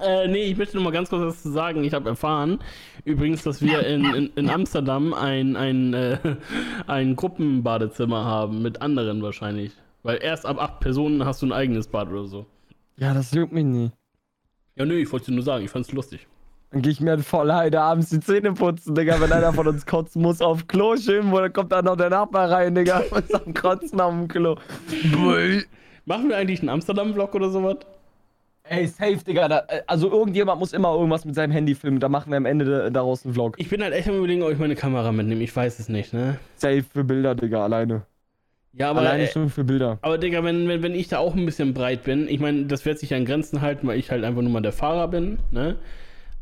Äh, 0.00 0.26
nee, 0.28 0.44
ich 0.44 0.56
möchte 0.56 0.76
noch 0.76 0.84
mal 0.84 0.90
ganz 0.90 1.10
kurz 1.10 1.22
was 1.22 1.42
zu 1.42 1.50
sagen. 1.50 1.84
Ich 1.84 1.92
habe 1.92 2.08
erfahren, 2.08 2.60
übrigens, 3.04 3.42
dass 3.42 3.60
wir 3.60 3.86
in, 3.86 4.04
in, 4.14 4.30
in 4.36 4.48
Amsterdam 4.50 5.12
ein, 5.12 5.54
ein, 5.56 5.92
äh, 5.92 6.18
ein 6.86 7.14
Gruppenbadezimmer 7.14 8.24
haben, 8.24 8.62
mit 8.62 8.80
anderen 8.80 9.22
wahrscheinlich. 9.22 9.72
Weil 10.02 10.18
erst 10.22 10.46
ab 10.46 10.58
acht 10.60 10.80
Personen 10.80 11.24
hast 11.24 11.42
du 11.42 11.46
ein 11.46 11.52
eigenes 11.52 11.86
Bad 11.88 12.08
oder 12.08 12.24
so. 12.24 12.46
Ja, 12.96 13.12
das 13.14 13.32
juckt 13.32 13.52
mich 13.52 13.64
nie. 13.64 13.90
Ja, 14.76 14.86
nö, 14.86 14.94
ich 14.96 15.12
wollte 15.12 15.32
nur 15.32 15.42
sagen, 15.44 15.64
ich 15.64 15.70
fand's 15.70 15.92
lustig. 15.92 16.26
Dann 16.72 16.80
gehe 16.82 16.90
ich 16.92 17.00
mir 17.00 17.18
voll 17.18 17.52
heide 17.52 17.80
abends 17.80 18.08
die 18.08 18.20
Zähne 18.20 18.52
putzen, 18.54 18.94
Digga. 18.94 19.20
Wenn 19.20 19.30
einer 19.32 19.52
von 19.52 19.68
uns 19.68 19.84
kotzen 19.84 20.22
muss 20.22 20.40
auf 20.40 20.66
Klo 20.66 20.96
schön, 20.96 21.30
wo 21.30 21.38
dann 21.38 21.52
kommt 21.52 21.70
dann 21.70 21.84
noch 21.84 21.96
der 21.96 22.08
Nachbar 22.10 22.50
rein, 22.50 22.74
Digga. 22.74 23.02
Und 23.10 23.24
ist 23.26 23.34
am 23.34 23.52
Kotzen 23.52 24.00
auf 24.00 24.10
dem 24.12 24.26
Klo. 24.28 24.56
Bui. 25.12 25.64
Machen 26.06 26.28
wir 26.30 26.36
eigentlich 26.38 26.60
einen 26.60 26.70
Amsterdam-Vlog 26.70 27.34
oder 27.34 27.50
sowas? 27.50 27.76
Ey, 28.64 28.86
safe, 28.86 29.18
Digga. 29.18 29.48
Da, 29.48 29.58
äh, 29.68 29.82
also 29.86 30.10
irgendjemand 30.10 30.60
muss 30.60 30.72
immer 30.72 30.94
irgendwas 30.94 31.24
mit 31.26 31.34
seinem 31.34 31.50
Handy 31.50 31.74
filmen. 31.74 32.00
Da 32.00 32.08
machen 32.08 32.30
wir 32.30 32.38
am 32.38 32.46
Ende 32.46 32.64
da- 32.64 32.90
daraus 32.90 33.24
einen 33.24 33.34
Vlog. 33.34 33.56
Ich 33.58 33.68
bin 33.68 33.82
halt 33.82 33.92
echt 33.92 34.08
am 34.08 34.16
überlegen, 34.16 34.42
ob 34.42 34.50
ich 34.50 34.58
meine 34.58 34.74
Kamera 34.76 35.12
mitnehme. 35.12 35.42
Ich 35.42 35.54
weiß 35.54 35.78
es 35.78 35.88
nicht, 35.90 36.14
ne? 36.14 36.38
Safe 36.56 36.82
für 36.82 37.04
Bilder, 37.04 37.34
Digga, 37.34 37.64
alleine. 37.64 38.02
Ja, 38.72 38.88
aber, 38.90 39.00
alleine 39.00 39.24
äh, 39.24 39.30
schon 39.30 39.50
für 39.50 39.64
Bilder. 39.64 39.98
aber 40.00 40.16
Digga, 40.16 40.42
wenn, 40.42 40.66
wenn, 40.68 40.82
wenn 40.82 40.94
ich 40.94 41.08
da 41.08 41.18
auch 41.18 41.34
ein 41.34 41.44
bisschen 41.44 41.74
breit 41.74 42.04
bin, 42.04 42.26
ich 42.28 42.40
meine, 42.40 42.64
das 42.64 42.86
wird 42.86 42.98
sich 42.98 43.12
an 43.12 43.26
Grenzen 43.26 43.60
halten, 43.60 43.86
weil 43.86 43.98
ich 43.98 44.10
halt 44.10 44.24
einfach 44.24 44.40
nur 44.40 44.50
mal 44.50 44.62
der 44.62 44.72
Fahrer 44.72 45.08
bin, 45.08 45.38
ne? 45.50 45.76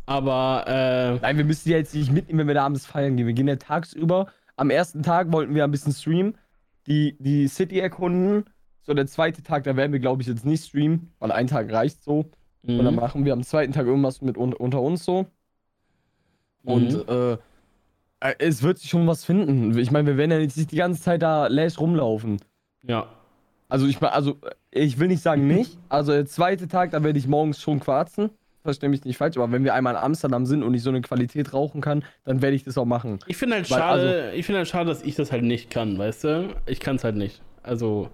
Aber, 0.06 0.64
äh, 0.66 1.18
Nein, 1.20 1.36
wir 1.36 1.44
müssen 1.44 1.68
die 1.68 1.74
jetzt 1.74 1.94
nicht 1.94 2.12
mitnehmen, 2.12 2.40
wenn 2.40 2.46
wir 2.48 2.54
da 2.54 2.64
abends 2.64 2.86
feiern 2.86 3.16
gehen. 3.16 3.26
Wir 3.26 3.34
gehen 3.34 3.48
ja 3.48 3.56
tagsüber. 3.56 4.26
Am 4.56 4.70
ersten 4.70 5.02
Tag 5.02 5.32
wollten 5.32 5.54
wir 5.54 5.64
ein 5.64 5.70
bisschen 5.70 5.92
streamen, 5.92 6.36
die, 6.86 7.16
die 7.18 7.48
City 7.48 7.78
erkunden. 7.78 8.44
So, 8.82 8.94
der 8.94 9.06
zweite 9.06 9.42
Tag, 9.42 9.64
da 9.64 9.76
werden 9.76 9.92
wir, 9.92 10.00
glaube 10.00 10.22
ich, 10.22 10.28
jetzt 10.28 10.44
nicht 10.44 10.64
streamen, 10.64 11.12
weil 11.18 11.30
ein 11.30 11.46
Tag 11.46 11.72
reicht 11.72 12.02
so. 12.02 12.30
Und 12.66 12.78
dann 12.78 12.94
mhm. 12.94 13.00
machen 13.00 13.24
wir 13.24 13.32
am 13.32 13.42
zweiten 13.42 13.72
Tag 13.72 13.86
irgendwas 13.86 14.20
mit 14.20 14.36
un 14.36 14.52
unter 14.52 14.82
uns 14.82 15.04
so. 15.04 15.26
Und 16.62 17.08
äh, 17.08 17.32
äh, 18.20 18.34
es 18.38 18.62
wird 18.62 18.78
sich 18.78 18.90
schon 18.90 19.06
was 19.06 19.24
finden. 19.24 19.76
Ich 19.78 19.90
meine, 19.90 20.08
wir 20.08 20.16
werden 20.16 20.30
ja 20.30 20.38
jetzt 20.38 20.56
nicht 20.56 20.72
die 20.72 20.76
ganze 20.76 21.00
Zeit 21.00 21.22
da 21.22 21.46
läsch 21.46 21.78
rumlaufen. 21.78 22.40
ja. 22.82 23.08
Also 23.70 23.86
ich 23.86 24.02
also 24.02 24.36
ich 24.72 24.98
will 24.98 25.06
nicht 25.06 25.22
sagen 25.22 25.46
nicht. 25.46 25.78
Also 25.88 26.10
der 26.10 26.26
zweite 26.26 26.66
Tag, 26.66 26.90
da 26.90 27.04
werde 27.04 27.20
ich 27.20 27.28
morgens 27.28 27.60
schon 27.60 27.78
quarzen. 27.78 28.30
Versteh 28.62 28.88
mich 28.88 29.04
nicht 29.04 29.16
falsch, 29.16 29.38
aber 29.38 29.50
wenn 29.52 29.64
wir 29.64 29.72
einmal 29.72 29.94
in 29.94 30.00
Amsterdam 30.00 30.44
sind 30.44 30.62
und 30.62 30.74
ich 30.74 30.82
so 30.82 30.90
eine 30.90 31.00
Qualität 31.00 31.54
rauchen 31.54 31.80
kann, 31.80 32.04
dann 32.24 32.42
werde 32.42 32.54
ich 32.54 32.64
das 32.64 32.76
auch 32.76 32.84
machen. 32.84 33.18
Ich 33.26 33.38
finde 33.38 33.56
halt 33.56 33.70
Weil, 33.70 33.78
schade, 33.78 34.32
ich 34.34 34.44
finde 34.44 34.58
halt 34.58 34.68
schade, 34.68 34.88
dass 34.90 35.02
ich 35.02 35.14
das 35.14 35.32
halt 35.32 35.44
nicht 35.44 35.70
kann, 35.70 35.96
weißt 35.96 36.24
du? 36.24 36.54
Ich 36.66 36.78
kann 36.78 36.96
es 36.96 37.04
halt 37.04 37.16
nicht. 37.16 37.40
Also, 37.62 38.10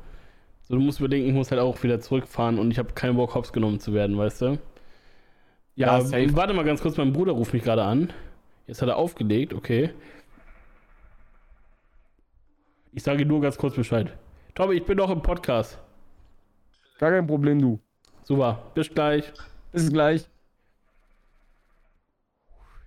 so, 0.68 0.76
du 0.76 0.80
musst 0.80 1.00
überdenken, 1.00 1.28
ich 1.28 1.34
muss 1.34 1.50
halt 1.50 1.60
auch 1.60 1.82
wieder 1.82 2.00
zurückfahren 2.00 2.60
und 2.60 2.70
ich 2.70 2.78
habe 2.78 2.92
keinen 2.92 3.16
Bock, 3.16 3.34
hops 3.34 3.52
genommen 3.52 3.80
zu 3.80 3.92
werden, 3.92 4.16
weißt 4.16 4.42
du? 4.42 4.58
Ja, 5.74 6.00
safe. 6.00 6.34
Warte 6.36 6.54
mal 6.54 6.64
ganz 6.64 6.80
kurz, 6.80 6.96
mein 6.96 7.12
Bruder 7.12 7.32
ruft 7.32 7.52
mich 7.52 7.64
gerade 7.64 7.82
an. 7.82 8.12
Jetzt 8.68 8.82
hat 8.82 8.88
er 8.88 8.96
aufgelegt, 8.96 9.52
okay. 9.52 9.90
Ich 12.92 13.02
sage 13.02 13.26
nur 13.26 13.40
ganz 13.40 13.58
kurz 13.58 13.74
Bescheid. 13.74 14.12
Tobi, 14.54 14.76
ich 14.76 14.84
bin 14.84 14.96
noch 14.96 15.10
im 15.10 15.22
Podcast. 15.22 15.78
Gar 16.98 17.10
kein 17.10 17.26
Problem, 17.26 17.60
du. 17.60 17.80
Super, 18.22 18.62
bis 18.74 18.88
gleich. 18.88 19.32
Bis 19.70 19.92
gleich. 19.92 20.26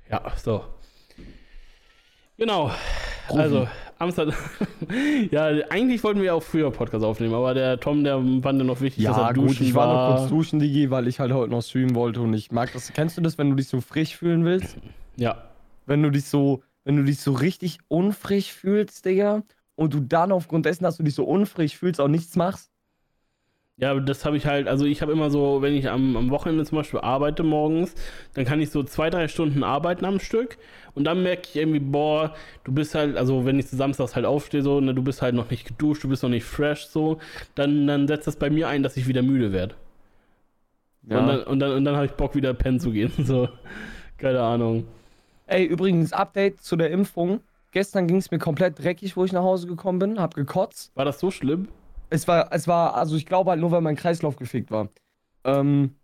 Ja, 0.09 0.23
so. 0.37 0.63
Genau. 2.37 2.71
Profi. 3.27 3.41
Also, 3.41 3.67
Amsterdam. 3.99 4.35
ja, 5.31 5.45
eigentlich 5.69 6.03
wollten 6.03 6.21
wir 6.21 6.33
auch 6.33 6.41
früher 6.41 6.71
Podcast 6.71 7.03
aufnehmen, 7.03 7.33
aber 7.33 7.53
der 7.53 7.79
Tom, 7.79 8.03
der 8.03 8.17
fand 8.41 8.57
noch 8.63 8.81
wichtig, 8.81 9.03
dass 9.05 9.17
Ja, 9.17 9.27
er 9.27 9.33
gut, 9.33 9.49
duschen 9.49 9.65
ich 9.67 9.75
war 9.75 9.87
noch 9.93 10.17
kurz 10.17 10.29
duschen, 10.29 10.59
Digi, 10.59 10.89
weil 10.89 11.07
ich 11.07 11.19
halt 11.19 11.33
heute 11.33 11.51
noch 11.51 11.61
streamen 11.61 11.95
wollte 11.95 12.21
und 12.21 12.33
ich 12.33 12.51
mag 12.51 12.71
das. 12.73 12.91
Kennst 12.93 13.17
du 13.17 13.21
das, 13.21 13.37
wenn 13.37 13.49
du 13.49 13.55
dich 13.55 13.67
so 13.67 13.81
frisch 13.81 14.15
fühlen 14.15 14.45
willst? 14.45 14.77
Ja, 15.17 15.49
Wenn 15.85 16.01
du 16.01 16.09
dich 16.11 16.25
so, 16.25 16.63
wenn 16.85 16.95
du 16.95 17.03
dich 17.03 17.19
so 17.19 17.33
richtig 17.33 17.79
unfrisch 17.87 18.53
fühlst, 18.53 19.05
Digga, 19.05 19.43
und 19.75 19.93
du 19.93 19.99
dann 19.99 20.31
aufgrund 20.31 20.65
dessen, 20.65 20.83
dass 20.85 20.97
du 20.97 21.03
dich 21.03 21.15
so 21.15 21.25
unfrisch 21.25 21.77
fühlst, 21.77 21.99
auch 21.99 22.07
nichts 22.07 22.35
machst? 22.35 22.71
Ja, 23.79 23.91
aber 23.91 24.01
das 24.01 24.25
habe 24.25 24.35
ich 24.35 24.45
halt, 24.45 24.67
also 24.67 24.85
ich 24.85 25.01
habe 25.01 25.13
immer 25.13 25.29
so, 25.29 25.61
wenn 25.61 25.73
ich 25.73 25.89
am, 25.89 26.17
am 26.17 26.29
Wochenende 26.31 26.65
zum 26.65 26.77
Beispiel 26.77 26.99
arbeite 26.99 27.43
morgens, 27.43 27.95
dann 28.33 28.43
kann 28.43 28.59
ich 28.59 28.71
so 28.71 28.83
zwei, 28.83 29.09
drei 29.09 29.29
Stunden 29.29 29.63
arbeiten 29.63 30.03
am 30.03 30.19
Stück 30.19 30.57
und 30.95 31.05
dann 31.05 31.23
merke 31.23 31.43
ich 31.45 31.55
irgendwie, 31.55 31.79
boah, 31.79 32.33
du 32.65 32.73
bist 32.73 32.93
halt, 32.93 33.15
also 33.15 33.45
wenn 33.45 33.57
ich 33.57 33.67
samstags 33.67 34.17
halt 34.17 34.25
aufstehe, 34.25 34.63
so, 34.63 34.81
ne, 34.81 34.93
du 34.93 35.01
bist 35.01 35.21
halt 35.21 35.33
noch 35.33 35.49
nicht 35.49 35.65
geduscht, 35.65 36.03
du 36.03 36.09
bist 36.09 36.23
noch 36.23 36.29
nicht 36.29 36.43
fresh, 36.43 36.87
so, 36.87 37.19
dann, 37.55 37.87
dann 37.87 38.05
setzt 38.07 38.27
das 38.27 38.35
bei 38.35 38.49
mir 38.49 38.67
ein, 38.67 38.83
dass 38.83 38.97
ich 38.97 39.07
wieder 39.07 39.21
müde 39.21 39.53
werde. 39.53 39.75
Und 41.03 41.27
dann, 41.27 41.43
und 41.43 41.59
dann, 41.59 41.71
und 41.71 41.85
dann 41.85 41.95
habe 41.95 42.05
ich 42.05 42.11
Bock, 42.11 42.35
wieder 42.35 42.53
pennen 42.53 42.79
zu 42.79 42.91
gehen, 42.91 43.11
so. 43.23 43.47
Keine 44.17 44.41
Ahnung. 44.41 44.85
Ey, 45.47 45.65
übrigens, 45.65 46.11
Update 46.11 46.61
zu 46.61 46.75
der 46.75 46.91
Impfung. 46.91 47.39
Gestern 47.71 48.07
ging 48.07 48.17
es 48.17 48.29
mir 48.29 48.39
komplett 48.39 48.77
dreckig, 48.77 49.15
wo 49.15 49.23
ich 49.23 49.31
nach 49.31 49.43
Hause 49.43 49.67
gekommen 49.67 49.99
bin, 49.99 50.19
hab 50.19 50.35
gekotzt. 50.35 50.91
War 50.95 51.05
das 51.05 51.19
so 51.19 51.31
schlimm? 51.31 51.69
Es 52.09 52.27
war, 52.27 52.51
es 52.51 52.67
war, 52.67 52.95
also 52.95 53.15
ich 53.15 53.25
glaube 53.25 53.51
halt 53.51 53.59
nur, 53.59 53.71
weil 53.71 53.81
mein 53.81 53.95
Kreislauf 53.95 54.35
gefickt 54.35 54.71
war. 54.71 54.89
Ähm, 55.43 55.95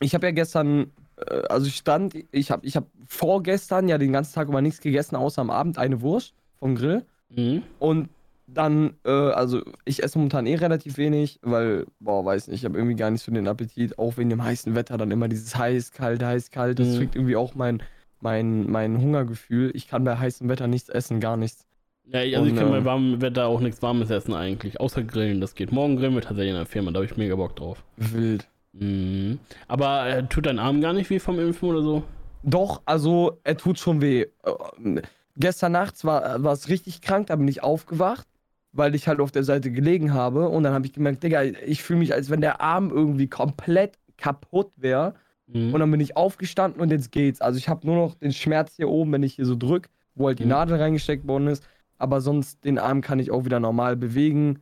ich 0.00 0.14
habe 0.14 0.26
ja 0.26 0.32
gestern, 0.32 0.92
äh, 1.16 1.42
also 1.48 1.66
ich 1.66 1.76
stand, 1.76 2.14
ich 2.30 2.50
habe 2.50 2.66
ich 2.66 2.76
hab 2.76 2.86
vorgestern 3.06 3.88
ja 3.88 3.98
den 3.98 4.12
ganzen 4.12 4.34
Tag 4.34 4.48
über 4.48 4.60
nichts 4.62 4.80
gegessen, 4.80 5.16
außer 5.16 5.40
am 5.40 5.50
Abend 5.50 5.78
eine 5.78 6.00
Wurst 6.00 6.34
vom 6.58 6.74
Grill. 6.74 7.04
Mhm. 7.28 7.62
Und 7.78 8.08
dann, 8.46 8.94
äh, 9.04 9.10
also 9.10 9.62
ich 9.84 10.04
esse 10.04 10.18
momentan 10.18 10.46
eh 10.46 10.54
relativ 10.54 10.98
wenig, 10.98 11.40
weil, 11.42 11.86
boah, 11.98 12.24
weiß 12.24 12.46
nicht, 12.46 12.60
ich 12.60 12.64
habe 12.64 12.78
irgendwie 12.78 12.94
gar 12.94 13.10
nicht 13.10 13.24
so 13.24 13.32
den 13.32 13.48
Appetit, 13.48 13.98
auch 13.98 14.16
wegen 14.16 14.30
dem 14.30 14.44
heißen 14.44 14.76
Wetter, 14.76 14.96
dann 14.96 15.10
immer 15.10 15.26
dieses 15.28 15.56
heiß, 15.56 15.90
kalt, 15.92 16.22
heiß, 16.22 16.52
kalt, 16.52 16.78
das 16.78 16.86
Mhm. 16.88 17.10
irgendwie 17.14 17.36
auch 17.36 17.56
mein, 17.56 17.82
mein, 18.20 18.70
mein 18.70 19.00
Hungergefühl. 19.00 19.72
Ich 19.74 19.88
kann 19.88 20.04
bei 20.04 20.16
heißem 20.16 20.48
Wetter 20.48 20.68
nichts 20.68 20.88
essen, 20.88 21.18
gar 21.18 21.36
nichts. 21.36 21.66
Ja, 22.12 22.22
ich, 22.22 22.36
also 22.36 22.48
Und, 22.48 22.54
ich 22.54 22.60
kann 22.60 22.68
äh, 22.68 22.78
bei 22.78 22.84
warmem 22.84 23.20
Wetter 23.20 23.46
auch 23.46 23.60
nichts 23.60 23.82
Warmes 23.82 24.10
essen 24.10 24.34
eigentlich, 24.34 24.80
außer 24.80 25.02
Grillen, 25.02 25.40
das 25.40 25.54
geht. 25.54 25.72
Morgen 25.72 25.96
grillen 25.96 26.14
wir 26.14 26.22
tatsächlich 26.22 26.50
in 26.50 26.56
der 26.56 26.66
Firma, 26.66 26.90
da 26.92 26.98
habe 26.98 27.06
ich 27.06 27.16
mega 27.16 27.34
Bock 27.34 27.56
drauf. 27.56 27.82
Wild. 27.96 28.46
Mhm. 28.72 29.38
Aber 29.68 30.06
äh, 30.08 30.26
tut 30.26 30.46
dein 30.46 30.58
Arm 30.58 30.80
gar 30.80 30.92
nicht 30.92 31.10
weh 31.10 31.18
vom 31.18 31.38
Impfen 31.40 31.68
oder 31.68 31.82
so? 31.82 32.02
Doch, 32.42 32.82
also 32.84 33.40
er 33.42 33.56
tut 33.56 33.78
schon 33.78 34.00
weh. 34.00 34.22
Äh, 34.44 35.02
gestern 35.36 35.72
nachts 35.72 36.04
war 36.04 36.42
war 36.44 36.52
es 36.52 36.68
richtig 36.68 37.00
krank, 37.00 37.26
da 37.26 37.36
bin 37.36 37.48
ich 37.48 37.62
aufgewacht, 37.62 38.26
weil 38.72 38.94
ich 38.94 39.08
halt 39.08 39.18
auf 39.20 39.32
der 39.32 39.42
Seite 39.42 39.72
gelegen 39.72 40.14
habe 40.14 40.48
und 40.48 40.62
dann 40.62 40.74
habe 40.74 40.86
ich 40.86 40.92
gemerkt, 40.92 41.22
Digga, 41.24 41.42
ich 41.42 41.82
fühle 41.82 41.98
mich, 41.98 42.14
als 42.14 42.30
wenn 42.30 42.40
der 42.40 42.60
Arm 42.60 42.90
irgendwie 42.90 43.28
komplett 43.28 43.98
kaputt 44.16 44.70
wäre. 44.76 45.14
Mhm. 45.48 45.72
Und 45.74 45.80
dann 45.80 45.90
bin 45.90 46.00
ich 46.00 46.16
aufgestanden 46.16 46.80
und 46.80 46.90
jetzt 46.90 47.10
geht's. 47.12 47.40
Also 47.40 47.58
ich 47.58 47.68
habe 47.68 47.86
nur 47.86 47.96
noch 47.96 48.14
den 48.14 48.32
Schmerz 48.32 48.74
hier 48.76 48.88
oben, 48.88 49.12
wenn 49.12 49.22
ich 49.22 49.34
hier 49.34 49.46
so 49.46 49.56
drück, 49.56 49.88
wo 50.14 50.26
halt 50.26 50.38
die 50.38 50.44
Mhm. 50.44 50.50
Nadel 50.50 50.76
reingesteckt 50.76 51.26
worden 51.26 51.46
ist. 51.48 51.64
Aber 51.98 52.20
sonst 52.20 52.64
den 52.64 52.78
Arm 52.78 53.00
kann 53.00 53.18
ich 53.18 53.30
auch 53.30 53.44
wieder 53.44 53.60
normal 53.60 53.96
bewegen. 53.96 54.60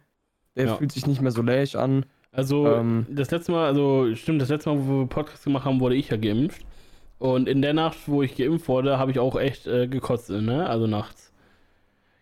Der 0.56 0.66
Ja. 0.66 0.76
fühlt 0.76 0.92
sich 0.92 1.06
nicht 1.06 1.20
mehr 1.20 1.32
so 1.32 1.42
läsch 1.42 1.74
an. 1.74 2.06
Also, 2.30 2.66
Ähm. 2.66 3.06
das 3.10 3.30
letzte 3.30 3.52
Mal, 3.52 3.66
also 3.66 4.14
stimmt, 4.14 4.40
das 4.42 4.48
letzte 4.48 4.70
Mal, 4.70 4.86
wo 4.86 5.00
wir 5.00 5.06
Podcast 5.06 5.44
gemacht 5.44 5.64
haben, 5.64 5.80
wurde 5.80 5.94
ich 5.96 6.10
ja 6.10 6.16
geimpft. 6.16 6.62
Und 7.18 7.48
in 7.48 7.62
der 7.62 7.74
Nacht, 7.74 7.96
wo 8.06 8.22
ich 8.22 8.36
geimpft 8.36 8.68
wurde, 8.68 8.98
habe 8.98 9.10
ich 9.10 9.18
auch 9.18 9.38
echt 9.38 9.66
äh, 9.66 9.86
gekotzt, 9.88 10.30
ne? 10.30 10.68
Also 10.68 10.86
nachts. 10.86 11.32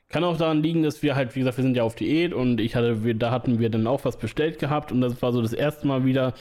Kann 0.09 0.25
auch 0.25 0.37
daran 0.37 0.63
liegen, 0.63 0.83
dass 0.83 1.03
wir 1.03 1.17
halt, 1.17 1.35
wie 1.35 1.39
gesagt, 1.41 1.57
wir 1.57 1.65
sind 1.65 1.75
ja 1.77 1.83
auf 1.85 1.95
Diät 1.95 2.35
und 2.35 2.61
ich 2.61 2.77
hatte, 2.77 3.03
wir, 3.03 3.15
da 3.15 3.31
hatten 3.31 3.59
wir 3.59 3.71
dann 3.71 3.87
auch 3.87 4.05
was 4.05 4.19
bestellt 4.19 4.59
gehabt 4.59 4.93
und 4.93 5.01
das 5.01 5.21
war 5.23 5.33
so 5.33 5.41
das 5.41 5.55
erste 5.55 5.87
Mal 5.87 6.05
wieder 6.05 6.35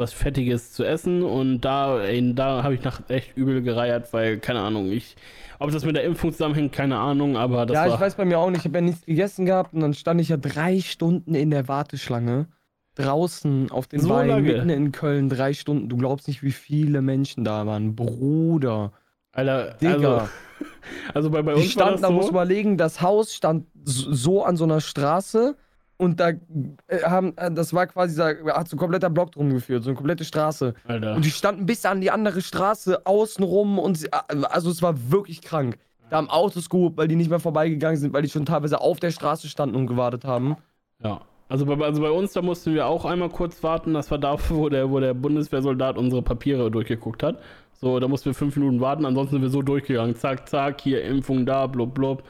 was 0.00 0.12
Fettiges 0.12 0.72
zu 0.72 0.84
essen 0.84 1.22
und 1.22 1.60
da, 1.60 2.02
ey, 2.02 2.34
da 2.34 2.64
habe 2.64 2.74
ich 2.74 2.82
nach 2.82 3.00
echt 3.08 3.36
übel 3.36 3.62
gereiert, 3.62 4.12
weil, 4.12 4.38
keine 4.38 4.60
Ahnung, 4.60 4.90
ich, 4.90 5.14
ob 5.60 5.70
das 5.70 5.84
mit 5.84 5.94
der 5.94 6.04
Impfung 6.04 6.32
zusammenhängt, 6.32 6.72
keine 6.72 6.98
Ahnung, 6.98 7.36
aber 7.36 7.66
das 7.66 7.74
ja, 7.74 7.86
war. 7.86 7.94
ich 7.94 8.00
weiß 8.00 8.16
bei 8.16 8.24
mir 8.24 8.38
auch 8.38 8.50
nicht. 8.50 8.60
Ich 8.60 8.64
habe 8.64 8.78
ja 8.78 8.82
nichts 8.82 9.06
gegessen 9.06 9.46
gehabt 9.46 9.74
und 9.74 9.80
dann 9.80 9.94
stand 9.94 10.20
ich 10.20 10.30
ja 10.30 10.36
drei 10.36 10.80
Stunden 10.80 11.34
in 11.34 11.50
der 11.50 11.68
Warteschlange. 11.68 12.48
Draußen 12.96 13.70
auf 13.70 13.86
den 13.86 14.00
So 14.00 14.08
Beinen, 14.08 14.42
mitten 14.42 14.68
in 14.68 14.90
Köln, 14.90 15.28
drei 15.28 15.52
Stunden. 15.52 15.88
Du 15.88 15.96
glaubst 15.96 16.26
nicht, 16.26 16.42
wie 16.42 16.50
viele 16.50 17.02
Menschen 17.02 17.44
da 17.44 17.64
waren. 17.64 17.94
Bruder. 17.94 18.92
Alter, 19.32 19.74
Digga. 19.80 19.92
also, 19.94 20.28
also 21.14 21.30
bei, 21.30 21.42
bei 21.42 21.54
Die 21.54 21.60
uns 21.60 21.76
war 21.76 21.84
standen, 21.86 21.92
das 21.92 22.00
da 22.02 22.08
so, 22.08 22.14
muss 22.14 22.28
überlegen, 22.28 22.76
das 22.76 23.00
Haus 23.00 23.32
stand 23.32 23.66
so 23.84 24.44
an 24.44 24.56
so 24.56 24.64
einer 24.64 24.80
Straße 24.80 25.56
und 26.00 26.18
da 26.18 26.30
äh, 26.30 27.02
haben, 27.04 27.36
äh, 27.36 27.52
das 27.52 27.74
war 27.74 27.86
quasi, 27.86 28.16
da 28.16 28.34
hat 28.54 28.68
so 28.68 28.76
ein 28.76 28.78
kompletter 28.78 29.10
Block 29.10 29.32
drum 29.32 29.50
geführt, 29.50 29.84
so 29.84 29.90
eine 29.90 29.96
komplette 29.96 30.24
Straße. 30.24 30.74
Alter. 30.86 31.14
Und 31.14 31.24
die 31.24 31.30
standen 31.30 31.66
bis 31.66 31.84
an 31.84 32.00
die 32.00 32.10
andere 32.10 32.40
Straße 32.40 33.06
außenrum 33.06 33.78
und 33.78 33.98
sie, 33.98 34.06
äh, 34.06 34.42
also 34.48 34.70
es 34.70 34.80
war 34.80 35.10
wirklich 35.10 35.42
krank. 35.42 35.78
Da 36.08 36.16
haben 36.16 36.30
Autos 36.30 36.70
geholt, 36.70 36.96
weil 36.96 37.06
die 37.06 37.16
nicht 37.16 37.30
mehr 37.30 37.38
vorbeigegangen 37.38 37.98
sind, 37.98 38.12
weil 38.12 38.22
die 38.22 38.30
schon 38.30 38.46
teilweise 38.46 38.80
auf 38.80 38.98
der 38.98 39.10
Straße 39.10 39.48
standen 39.48 39.76
und 39.76 39.86
gewartet 39.86 40.24
haben. 40.24 40.56
Ja. 41.04 41.20
Also 41.48 41.66
bei, 41.66 41.76
also 41.84 42.00
bei 42.00 42.10
uns, 42.10 42.32
da 42.32 42.42
mussten 42.42 42.74
wir 42.74 42.86
auch 42.86 43.04
einmal 43.04 43.28
kurz 43.28 43.62
warten. 43.62 43.92
Das 43.92 44.10
war 44.10 44.18
da, 44.18 44.36
wo 44.48 44.68
der, 44.68 44.90
wo 44.90 45.00
der 45.00 45.14
Bundeswehrsoldat 45.14 45.98
unsere 45.98 46.22
Papiere 46.22 46.70
durchgeguckt 46.70 47.22
hat. 47.22 47.40
So, 47.74 47.98
da 48.00 48.08
mussten 48.08 48.26
wir 48.26 48.34
fünf 48.34 48.56
Minuten 48.56 48.80
warten. 48.80 49.04
Ansonsten 49.04 49.36
sind 49.36 49.42
wir 49.42 49.50
so 49.50 49.60
durchgegangen. 49.60 50.14
Zack, 50.14 50.48
zack, 50.48 50.80
hier 50.80 51.02
Impfung 51.02 51.44
da, 51.44 51.66
blub, 51.66 51.94
blub. 51.94 52.22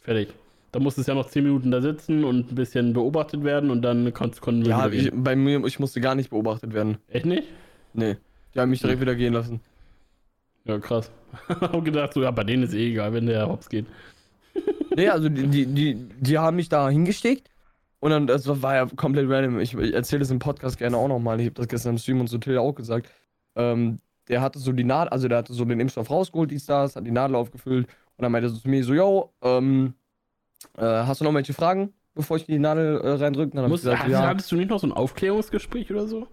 Fertig. 0.00 0.32
Da 0.72 0.80
musste 0.80 1.00
es 1.00 1.06
ja 1.06 1.14
noch 1.14 1.28
zehn 1.28 1.44
Minuten 1.44 1.70
da 1.70 1.80
sitzen 1.80 2.24
und 2.24 2.52
ein 2.52 2.54
bisschen 2.54 2.92
beobachtet 2.92 3.42
werden 3.42 3.70
und 3.70 3.82
dann 3.82 4.12
kon 4.12 4.32
konnten 4.40 4.64
wir 4.64 4.70
Ja, 4.70 4.92
wieder 4.92 5.04
ich, 5.04 5.10
bei 5.14 5.34
mir, 5.34 5.64
ich 5.64 5.78
musste 5.78 6.00
gar 6.00 6.14
nicht 6.14 6.30
beobachtet 6.30 6.74
werden. 6.74 6.98
Echt 7.08 7.26
nicht? 7.26 7.44
Nee. 7.94 8.16
Die 8.54 8.60
haben 8.60 8.70
mich 8.70 8.80
direkt 8.80 9.00
wieder 9.00 9.14
gehen 9.14 9.32
lassen. 9.32 9.60
Ja, 10.64 10.78
krass. 10.78 11.10
Hab 11.48 11.84
gedacht, 11.84 12.12
so, 12.12 12.22
ja, 12.22 12.30
bei 12.30 12.44
denen 12.44 12.64
ist 12.64 12.74
eh 12.74 12.90
egal, 12.90 13.12
wenn 13.12 13.26
der 13.26 13.48
Hops 13.48 13.68
geht. 13.68 13.86
Nee, 14.96 15.10
also 15.10 15.28
die, 15.28 15.46
die, 15.46 15.66
die, 15.66 15.94
die 15.94 16.38
haben 16.38 16.56
mich 16.56 16.68
da 16.68 16.88
hingesteckt 16.90 17.48
und 18.00 18.10
dann, 18.10 18.26
das 18.26 18.48
war 18.62 18.74
ja 18.74 18.86
komplett 18.86 19.30
random. 19.30 19.60
Ich, 19.60 19.72
ich 19.74 19.94
erzähle 19.94 20.20
das 20.20 20.32
im 20.32 20.40
Podcast 20.40 20.76
gerne 20.76 20.96
auch 20.96 21.06
nochmal. 21.06 21.38
Ich 21.38 21.46
habe 21.46 21.54
das 21.54 21.68
gestern 21.68 21.90
im 21.92 21.98
Stream 21.98 22.20
und 22.20 22.26
so 22.26 22.38
Till 22.38 22.58
auch 22.58 22.74
gesagt. 22.74 23.08
Ähm, 23.54 24.00
der 24.28 24.40
hatte 24.40 24.58
so 24.58 24.72
die 24.72 24.82
Nadel, 24.82 25.10
also 25.10 25.28
der 25.28 25.38
hatte 25.38 25.52
so 25.52 25.64
den 25.64 25.78
Impfstoff 25.78 26.10
rausgeholt, 26.10 26.50
die 26.50 26.58
Stars, 26.58 26.96
hat 26.96 27.06
die 27.06 27.12
Nadel 27.12 27.36
aufgefüllt 27.36 27.86
und 28.16 28.22
dann 28.22 28.32
meinte 28.32 28.48
er 28.48 28.50
so 28.50 28.58
zu 28.58 28.68
mir 28.68 28.82
so, 28.82 28.94
yo, 28.94 29.32
ähm, 29.42 29.94
äh, 30.76 30.82
hast 30.82 31.20
du 31.20 31.24
noch 31.24 31.34
welche 31.34 31.52
Fragen, 31.54 31.92
bevor 32.14 32.36
ich 32.36 32.46
die 32.46 32.58
Nadel 32.58 33.00
äh, 33.00 33.10
reindrücke? 33.12 33.56
Dann 33.56 33.68
Musst, 33.68 33.84
gesagt, 33.84 34.08
ja, 34.08 34.26
hattest 34.26 34.50
du 34.52 34.56
nicht 34.56 34.70
noch 34.70 34.80
so 34.80 34.86
ein 34.86 34.92
Aufklärungsgespräch 34.92 35.90
oder 35.90 36.06
so? 36.06 36.26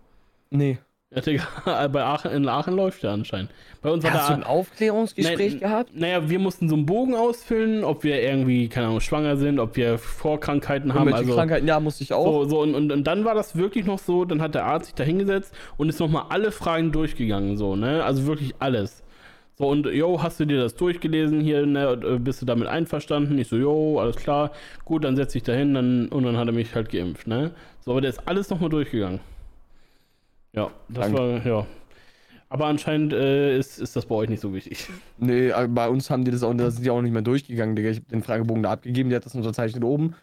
nee. 0.49 0.77
Ja, 1.13 1.21
Digga, 1.21 1.43
bei 1.87 2.03
Aachen, 2.03 2.31
in 2.31 2.49
Aachen 2.49 2.75
läuft 2.75 3.03
ja 3.03 3.13
anscheinend. 3.13 3.51
Bei 3.81 3.89
uns 3.91 4.03
war 4.03 4.11
Hast 4.11 4.27
du 4.29 4.33
da. 4.33 4.39
ein 4.39 4.43
Aufklärungsgespräch 4.43 5.53
Nein, 5.53 5.59
gehabt? 5.59 5.95
Naja, 5.95 6.29
wir 6.29 6.39
mussten 6.39 6.67
so 6.67 6.75
einen 6.75 6.85
Bogen 6.87 7.15
ausfüllen, 7.15 7.83
ob 7.83 8.03
wir 8.03 8.21
irgendwie, 8.21 8.67
keine 8.67 8.87
Ahnung, 8.87 8.99
schwanger 9.01 9.37
sind, 9.37 9.59
ob 9.59 9.77
wir 9.77 9.97
Vorkrankheiten 9.99 10.93
haben. 10.93 11.07
Irgendwelche 11.07 11.25
Also, 11.27 11.35
Krankheiten, 11.35 11.67
ja, 11.67 11.79
musste 11.79 12.03
ich 12.03 12.11
auch. 12.11 12.25
so, 12.25 12.49
so 12.49 12.61
und, 12.61 12.73
und, 12.75 12.91
und 12.91 13.03
dann 13.05 13.23
war 13.23 13.35
das 13.35 13.55
wirklich 13.55 13.85
noch 13.85 13.99
so, 13.99 14.25
dann 14.25 14.41
hat 14.41 14.55
der 14.55 14.65
Arzt 14.65 14.87
sich 14.87 14.95
da 14.95 15.03
hingesetzt 15.03 15.53
und 15.77 15.87
ist 15.89 15.99
nochmal 15.99 16.25
alle 16.29 16.51
Fragen 16.51 16.91
durchgegangen, 16.91 17.55
so, 17.55 17.75
ne? 17.75 18.03
Also 18.03 18.25
wirklich 18.25 18.55
alles. 18.59 19.03
So, 19.57 19.69
und 19.69 19.85
yo, 19.85 20.21
hast 20.21 20.39
du 20.39 20.45
dir 20.45 20.59
das 20.59 20.75
durchgelesen 20.75 21.39
hier, 21.39 21.65
ne? 21.65 21.97
Äh, 22.03 22.19
Bist 22.19 22.41
du 22.41 22.45
damit 22.45 22.67
einverstanden? 22.67 23.37
Ich 23.37 23.47
so, 23.47 23.55
yo, 23.55 23.99
alles 23.99 24.17
klar, 24.17 24.51
gut, 24.83 25.05
dann 25.05 25.15
setz 25.15 25.31
dich 25.31 25.43
da 25.43 25.53
hin, 25.53 25.73
dann, 25.73 26.09
und 26.09 26.23
dann 26.23 26.35
hat 26.35 26.47
er 26.47 26.53
mich 26.53 26.75
halt 26.75 26.89
geimpft, 26.89 27.25
ne? 27.27 27.51
So, 27.79 27.91
aber 27.91 28.01
der 28.01 28.09
ist 28.09 28.27
alles 28.27 28.49
nochmal 28.49 28.69
durchgegangen. 28.69 29.21
Ja, 30.53 30.71
das 30.89 31.05
Dank. 31.05 31.17
war, 31.17 31.45
ja. 31.45 31.65
Aber 32.49 32.65
anscheinend 32.67 33.13
äh, 33.13 33.57
ist, 33.57 33.79
ist 33.79 33.95
das 33.95 34.05
bei 34.05 34.15
euch 34.15 34.29
nicht 34.29 34.41
so 34.41 34.53
wichtig. 34.53 34.87
Nee, 35.17 35.49
äh, 35.49 35.67
bei 35.69 35.89
uns 35.89 36.09
haben 36.09 36.23
die 36.25 36.31
das 36.31 36.43
auch, 36.43 36.53
da 36.53 36.69
sind 36.69 36.85
die 36.85 36.89
auch 36.89 37.01
nicht 37.01 37.11
mehr 37.11 37.21
durchgegangen, 37.21 37.75
Digga. 37.75 37.89
Ich 37.89 37.97
hab 37.97 38.07
den 38.09 38.23
Fragebogen 38.23 38.63
da 38.63 38.71
abgegeben, 38.71 39.09
die 39.09 39.15
hat 39.15 39.25
das 39.25 39.35
unterzeichnet 39.35 39.83
oben. 39.83 40.15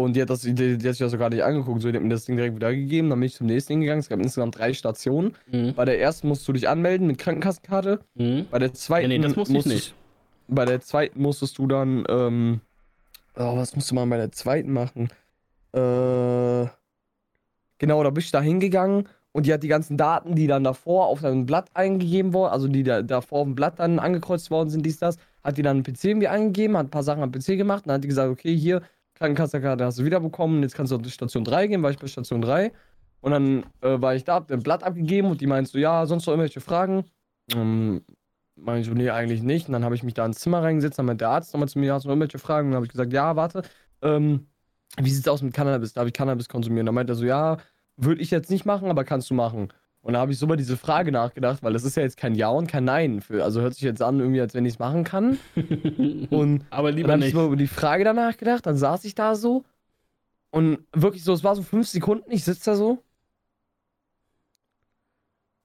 Und 0.00 0.16
die 0.16 0.22
hat, 0.22 0.30
das, 0.30 0.40
die, 0.40 0.54
die 0.54 0.74
hat 0.74 0.80
sich 0.94 0.98
das 0.98 1.10
sogar 1.12 1.30
nicht 1.30 1.42
angeguckt. 1.44 1.82
So, 1.82 1.90
die 1.90 1.96
hat 1.96 2.02
mir 2.02 2.08
das 2.10 2.24
Ding 2.24 2.36
direkt 2.36 2.56
wieder 2.56 2.74
gegeben. 2.74 3.10
Dann 3.10 3.20
bin 3.20 3.26
ich 3.26 3.34
zum 3.34 3.46
nächsten 3.46 3.74
hingegangen. 3.74 4.00
Es 4.00 4.08
gab 4.08 4.18
insgesamt 4.18 4.58
drei 4.58 4.72
Stationen. 4.72 5.34
Mhm. 5.50 5.74
Bei 5.74 5.84
der 5.84 6.00
ersten 6.00 6.28
musst 6.28 6.46
du 6.48 6.52
dich 6.52 6.68
anmelden 6.68 7.06
mit 7.06 7.18
Krankenkassenkarte. 7.18 8.00
Mhm. 8.14 8.46
Bei 8.50 8.58
der 8.58 8.72
zweiten 8.72 9.10
Ja, 9.10 9.18
nee, 9.18 9.22
das 9.22 9.36
musste 9.36 9.52
musstest- 9.54 9.74
nicht. 9.74 9.94
Bei 10.48 10.64
der 10.64 10.80
zweiten 10.80 11.22
musstest 11.22 11.58
du 11.58 11.66
dann, 11.66 12.04
ähm, 12.08 12.60
oh, 13.36 13.56
was 13.56 13.76
musste 13.76 13.94
man 13.94 14.08
bei 14.10 14.16
der 14.16 14.32
zweiten 14.32 14.72
machen? 14.72 15.08
Äh, 15.72 16.66
genau, 17.78 18.02
da 18.02 18.10
bist 18.10 18.32
du 18.32 18.38
da 18.38 18.42
hingegangen 18.42 19.08
und 19.32 19.46
die 19.46 19.52
hat 19.52 19.62
die 19.62 19.68
ganzen 19.68 19.96
Daten, 19.96 20.34
die 20.34 20.46
dann 20.48 20.64
davor 20.64 21.06
auf 21.06 21.20
dein 21.20 21.46
Blatt 21.46 21.68
eingegeben 21.74 22.32
wurden, 22.32 22.52
also 22.52 22.66
die 22.66 22.82
da, 22.82 23.02
davor 23.02 23.40
auf 23.40 23.46
dem 23.46 23.54
Blatt 23.54 23.78
dann 23.78 23.98
angekreuzt 24.00 24.50
worden 24.50 24.70
sind, 24.70 24.84
dies, 24.84 24.98
das, 24.98 25.18
hat 25.44 25.56
die 25.56 25.62
dann 25.62 25.78
im 25.78 25.82
PC 25.84 26.04
irgendwie 26.04 26.28
eingegeben, 26.28 26.76
hat 26.76 26.86
ein 26.86 26.90
paar 26.90 27.02
Sachen 27.04 27.22
am 27.22 27.30
PC 27.30 27.56
gemacht 27.56 27.84
und 27.84 27.88
dann 27.88 27.94
hat 27.96 28.04
die 28.04 28.08
gesagt, 28.08 28.30
okay, 28.30 28.54
hier, 28.56 28.82
Krankenkassenkarte 29.20 29.84
hast 29.84 29.98
du 29.98 30.04
wiederbekommen, 30.04 30.62
jetzt 30.62 30.74
kannst 30.74 30.92
du 30.92 30.96
auf 30.96 31.06
Station 31.08 31.44
3 31.44 31.66
gehen, 31.66 31.82
war 31.82 31.90
ich 31.90 31.98
bei 31.98 32.06
Station 32.06 32.40
3 32.40 32.72
und 33.20 33.32
dann 33.32 33.64
äh, 33.82 34.00
war 34.00 34.14
ich 34.14 34.24
da, 34.24 34.34
hab 34.36 34.50
ein 34.50 34.62
Blatt 34.62 34.82
abgegeben 34.82 35.30
und 35.30 35.42
die 35.42 35.46
meinte 35.46 35.70
so, 35.70 35.78
ja, 35.78 36.06
sonst 36.06 36.26
noch 36.26 36.32
irgendwelche 36.32 36.60
Fragen? 36.62 37.04
Ähm, 37.54 38.02
meine 38.56 38.80
ich 38.80 38.86
so, 38.86 38.94
nee, 38.94 39.10
eigentlich 39.10 39.42
nicht. 39.42 39.68
Und 39.68 39.74
dann 39.74 39.84
habe 39.84 39.94
ich 39.94 40.02
mich 40.02 40.14
da 40.14 40.24
ins 40.24 40.38
Zimmer 40.40 40.62
reingesetzt, 40.62 40.98
dann 40.98 41.06
meinte 41.06 41.24
der 41.24 41.30
Arzt 41.30 41.52
nochmal 41.52 41.68
zu 41.68 41.78
mir, 41.78 41.92
hast 41.94 42.04
du 42.04 42.08
noch 42.08 42.14
irgendwelche 42.14 42.38
Fragen? 42.38 42.68
Und 42.68 42.72
dann 42.72 42.76
habe 42.76 42.86
ich 42.86 42.92
gesagt, 42.92 43.12
ja, 43.12 43.36
warte, 43.36 43.62
ähm, 44.02 44.46
wie 44.98 45.10
sieht's 45.10 45.28
aus 45.28 45.42
mit 45.42 45.54
Cannabis? 45.54 45.92
Darf 45.92 46.06
ich 46.06 46.14
Cannabis 46.14 46.48
konsumieren? 46.48 46.86
Dann 46.86 46.94
meinte 46.94 47.12
er 47.12 47.16
so, 47.16 47.24
ja, 47.26 47.58
würde 47.96 48.22
ich 48.22 48.30
jetzt 48.30 48.50
nicht 48.50 48.64
machen, 48.64 48.88
aber 48.90 49.04
kannst 49.04 49.28
du 49.30 49.34
machen. 49.34 49.68
Und 50.02 50.14
da 50.14 50.20
habe 50.20 50.32
ich 50.32 50.38
so 50.38 50.46
über 50.46 50.56
diese 50.56 50.78
Frage 50.78 51.12
nachgedacht, 51.12 51.62
weil 51.62 51.74
das 51.74 51.84
ist 51.84 51.96
ja 51.96 52.02
jetzt 52.02 52.16
kein 52.16 52.34
Ja 52.34 52.48
und 52.48 52.66
kein 52.66 52.84
Nein. 52.84 53.20
Für, 53.20 53.44
also 53.44 53.60
hört 53.60 53.74
sich 53.74 53.82
jetzt 53.82 54.00
an, 54.00 54.18
irgendwie, 54.18 54.40
als 54.40 54.54
wenn 54.54 54.64
ich 54.64 54.74
es 54.74 54.78
machen 54.78 55.04
kann. 55.04 55.38
Und 56.30 56.64
Aber 56.70 56.88
dann 56.88 56.96
lieber 56.96 57.12
habe 57.12 57.24
ich 57.26 57.32
so 57.34 57.46
über 57.46 57.56
die 57.56 57.66
Frage 57.66 58.04
danach 58.04 58.38
gedacht, 58.38 58.64
dann 58.64 58.76
saß 58.76 59.04
ich 59.04 59.14
da 59.14 59.34
so 59.34 59.64
und 60.50 60.78
wirklich 60.92 61.22
so, 61.22 61.32
es 61.32 61.44
war 61.44 61.54
so 61.54 61.62
fünf 61.62 61.86
Sekunden, 61.86 62.30
ich 62.30 62.44
sitze 62.44 62.70
da 62.70 62.76
so. 62.76 63.02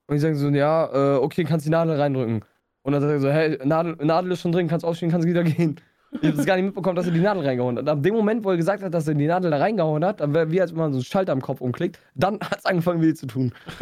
Und 0.06 0.16
ich 0.16 0.22
sage 0.22 0.36
so, 0.36 0.48
ja, 0.50 1.16
äh, 1.16 1.18
okay, 1.18 1.44
kannst 1.44 1.66
die 1.66 1.70
Nadel 1.70 1.98
reindrücken. 2.00 2.44
Und 2.82 2.92
dann 2.92 3.02
sagt 3.02 3.12
er 3.12 3.20
so, 3.20 3.28
hey, 3.28 3.58
Nadel, 3.64 3.96
Nadel 3.96 4.30
ist 4.30 4.40
schon 4.40 4.52
drin, 4.52 4.68
kannst 4.68 4.84
aufstehen, 4.84 5.10
kannst 5.10 5.26
wieder 5.26 5.42
gehen. 5.42 5.80
Ich 6.12 6.28
habe 6.28 6.36
das 6.36 6.46
gar 6.46 6.56
nicht 6.56 6.64
mitbekommen, 6.66 6.96
dass 6.96 7.06
er 7.06 7.12
die 7.12 7.20
Nadel 7.20 7.44
reingehauen 7.44 7.76
hat. 7.78 7.88
Ab 7.88 8.02
dem 8.02 8.14
Moment, 8.14 8.44
wo 8.44 8.50
er 8.50 8.56
gesagt 8.56 8.82
hat, 8.82 8.94
dass 8.94 9.06
er 9.06 9.14
die 9.14 9.26
Nadel 9.26 9.50
da 9.50 9.58
reingehauen 9.58 10.04
hat, 10.04 10.20
dann 10.20 10.32
wäre 10.32 10.50
wie 10.50 10.60
als 10.60 10.70
wenn 10.72 10.78
man 10.78 10.92
so 10.92 10.98
einen 10.98 11.04
Schalter 11.04 11.32
am 11.32 11.42
Kopf 11.42 11.60
umklickt, 11.60 11.98
dann 12.14 12.40
hat 12.40 12.58
es 12.60 12.64
angefangen 12.64 13.02
weh 13.02 13.12
zu 13.12 13.26
tun. 13.26 13.52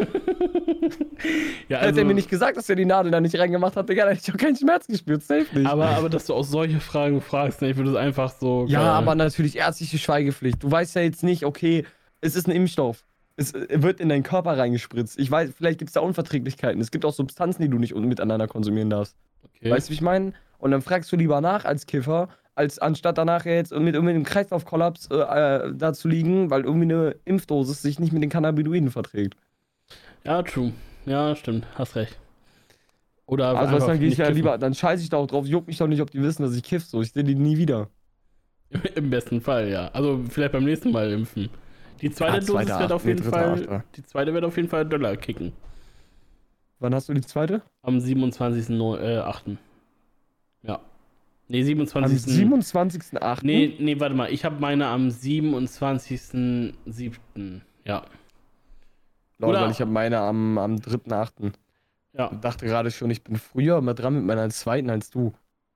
ja, 1.69 1.77
Hätte 1.77 1.87
also, 1.87 1.99
er 1.99 2.05
mir 2.05 2.13
nicht 2.13 2.29
gesagt, 2.29 2.57
dass 2.57 2.69
er 2.69 2.75
die 2.75 2.85
Nadel 2.85 3.11
da 3.11 3.21
nicht 3.21 3.37
reingemacht 3.37 3.75
hat, 3.75 3.87
Digga, 3.89 4.05
dann 4.05 4.15
hätte 4.15 4.29
ich 4.29 4.33
auch 4.33 4.37
keinen 4.39 4.55
Schmerz 4.55 4.87
gespürt, 4.87 5.23
safe 5.23 5.45
nicht. 5.57 5.67
aber, 5.69 5.87
aber 5.89 6.09
dass 6.09 6.25
du 6.25 6.33
auch 6.33 6.43
solche 6.43 6.79
Fragen 6.79 7.21
fragst, 7.21 7.61
ne, 7.61 7.69
ich 7.69 7.77
würde 7.77 7.91
es 7.91 7.95
einfach 7.95 8.31
so. 8.31 8.65
Ja, 8.67 8.79
keine- 8.79 8.91
aber 8.91 9.15
natürlich 9.15 9.57
ärztliche 9.57 9.97
Schweigepflicht. 9.97 10.61
Du 10.63 10.69
weißt 10.71 10.95
ja 10.95 11.01
jetzt 11.01 11.23
nicht, 11.23 11.45
okay, 11.45 11.85
es 12.21 12.35
ist 12.35 12.47
ein 12.47 12.51
Impfstoff. 12.51 13.03
Es 13.37 13.53
wird 13.53 13.99
in 13.99 14.09
deinen 14.09 14.23
Körper 14.23 14.57
reingespritzt. 14.57 15.19
Ich 15.19 15.29
weiß, 15.29 15.51
vielleicht 15.57 15.79
gibt 15.79 15.89
es 15.89 15.93
da 15.93 15.99
Unverträglichkeiten. 15.99 16.79
Es 16.79 16.89
gibt 16.91 17.03
auch 17.03 17.13
Substanzen, 17.13 17.61
die 17.61 17.69
du 17.69 17.77
nicht 17.77 17.93
miteinander 17.93 18.47
konsumieren 18.47 18.89
darfst. 18.89 19.15
Okay. 19.43 19.71
Weißt 19.71 19.87
du, 19.87 19.91
wie 19.91 19.95
ich 19.95 20.01
meine? 20.01 20.33
Und 20.57 20.71
dann 20.71 20.81
fragst 20.81 21.11
du 21.11 21.17
lieber 21.17 21.41
nach 21.41 21.65
als 21.65 21.85
Kiffer, 21.85 22.29
als 22.55 22.79
anstatt 22.79 23.17
danach 23.17 23.45
jetzt 23.45 23.71
mit 23.73 23.93
irgendwie 23.93 24.13
einem 24.13 24.23
Kreislaufkollaps 24.23 25.09
äh, 25.11 25.15
äh, 25.15 25.73
da 25.75 25.93
zu 25.93 26.07
liegen, 26.07 26.49
weil 26.49 26.63
irgendwie 26.63 26.85
eine 26.93 27.15
Impfdosis 27.25 27.81
sich 27.81 27.99
nicht 27.99 28.13
mit 28.13 28.23
den 28.23 28.29
Cannabinoiden 28.29 28.89
verträgt. 28.89 29.35
Ja, 30.23 30.41
true. 30.41 30.71
Ja, 31.05 31.35
stimmt. 31.35 31.67
Hast 31.75 31.95
recht. 31.95 32.17
Oder 33.27 33.57
Also, 33.57 33.77
du, 33.79 33.85
dann 33.85 33.99
gehe 33.99 34.07
ich 34.07 34.17
ja 34.17 34.25
kiffen. 34.25 34.37
lieber, 34.37 34.57
dann 34.57 34.73
scheiße 34.73 35.03
ich 35.03 35.09
da 35.09 35.17
auch 35.17 35.27
drauf, 35.27 35.45
juckt 35.45 35.67
mich 35.67 35.77
doch 35.77 35.87
nicht, 35.87 36.01
ob 36.01 36.09
die 36.11 36.21
wissen, 36.21 36.43
dass 36.43 36.55
ich 36.55 36.63
kiff, 36.63 36.85
so. 36.85 37.01
Ich 37.01 37.11
sehe 37.11 37.23
die 37.23 37.35
nie 37.35 37.57
wieder. 37.57 37.89
Im 38.95 39.09
besten 39.09 39.41
Fall, 39.41 39.69
ja. 39.69 39.89
Also 39.89 40.23
vielleicht 40.29 40.53
beim 40.53 40.63
nächsten 40.63 40.91
Mal 40.91 41.11
impfen. 41.11 41.49
Die 42.01 42.11
zweite 42.11 42.37
Ja, 42.37 42.41
Dosis 42.63 42.79
wird 42.79 42.91
auf 42.91 43.03
nee, 43.05 43.11
jeden 43.11 43.23
Fall. 43.23 43.53
achter. 43.53 43.83
Die 43.95 44.03
zweite 44.03 44.33
wird 44.33 44.43
auf 44.43 44.55
jeden 44.57 44.67
Fall 44.69 44.85
Dollar 44.85 45.15
kicken. 45.17 45.53
Wann 46.79 46.93
hast 46.93 47.07
du 47.09 47.13
die 47.13 47.21
zweite? 47.21 47.61
Am 47.81 47.97
27.8. 47.99 48.99
Äh, 48.99 49.17
8. 49.19 49.45
ja. 50.63 50.79
Nee, 51.47 51.59
Am 51.61 51.65
27. 51.65 52.19
27.08. 52.23 53.39
Nee, 53.43 53.75
nee, 53.79 53.99
warte 53.99 54.15
mal. 54.15 54.31
Ich 54.31 54.43
habe 54.45 54.59
meine 54.59 54.87
am 54.87 55.07
27.7. 55.09 57.61
Ja. 57.85 58.03
Lol, 59.37 59.49
Oder- 59.51 59.61
weil 59.61 59.69
ich 59.71 59.79
habe 59.81 59.91
meine 59.91 60.17
am, 60.19 60.57
am 60.57 60.75
3.8. 60.77 61.53
Ja. 62.13 62.29
Dachte 62.29 62.65
gerade 62.65 62.89
schon, 62.91 63.11
ich 63.11 63.23
bin 63.23 63.35
früher 63.35 63.79
mal 63.81 63.93
dran 63.93 64.15
mit 64.15 64.23
meiner 64.25 64.49
zweiten 64.49 64.89
als 64.89 65.09
du. 65.11 65.33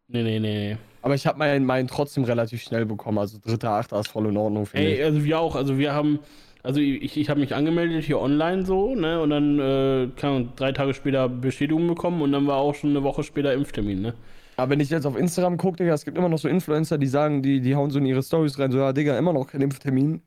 Nee, 0.08 0.24
nee, 0.24 0.40
nee. 0.40 0.78
Aber 1.02 1.16
ich 1.16 1.26
habe 1.26 1.40
meinen, 1.40 1.66
meinen 1.66 1.88
trotzdem 1.88 2.24
relativ 2.24 2.62
schnell 2.62 2.86
bekommen. 2.86 3.18
Also 3.18 3.38
3.8. 3.38 4.00
ist 4.00 4.08
voll 4.10 4.28
in 4.28 4.38
Ordnung, 4.38 4.68
Ey, 4.74 4.96
ich. 4.96 5.04
also 5.04 5.24
wir 5.24 5.40
auch. 5.40 5.56
Also 5.56 5.78
wir 5.78 5.94
haben, 5.94 6.20
also 6.62 6.82
ich, 6.82 7.16
ich 7.16 7.30
habe 7.30 7.40
mich 7.40 7.56
angemeldet 7.56 8.04
hier 8.04 8.20
online 8.20 8.66
so, 8.66 8.96
ne? 8.96 9.22
Und 9.22 9.30
dann 9.30 9.60
äh, 9.60 10.08
kann 10.16 10.50
drei 10.56 10.72
Tage 10.72 10.94
später 10.94 11.30
Bestätigung 11.30 11.88
bekommen 11.88 12.22
und 12.22 12.32
dann 12.32 12.48
war 12.48 12.58
auch 12.58 12.76
schon 12.76 12.90
eine 12.90 13.04
Woche 13.04 13.24
später 13.24 13.54
Impftermin, 13.54 14.02
ne? 14.02 14.14
Aber 14.58 14.72
wenn 14.72 14.82
ich 14.82 14.90
jetzt 14.90 15.06
auf 15.06 15.18
Instagram 15.18 15.56
gucke, 15.56 15.78
Digga, 15.78 15.94
es 15.94 16.04
gibt 16.04 16.18
immer 16.18 16.28
noch 16.28 16.38
so 16.38 16.50
Influencer, 16.50 16.98
die 16.98 17.08
sagen, 17.08 17.42
die, 17.42 17.62
die 17.62 17.76
hauen 17.76 17.92
so 17.92 18.00
in 18.00 18.06
ihre 18.06 18.22
Stories 18.22 18.60
rein, 18.60 18.72
so, 18.72 18.78
ja, 18.80 18.92
Digga, 18.92 19.18
immer 19.18 19.32
noch 19.32 19.48
kein 19.48 19.62
Impftermin. 19.62 20.22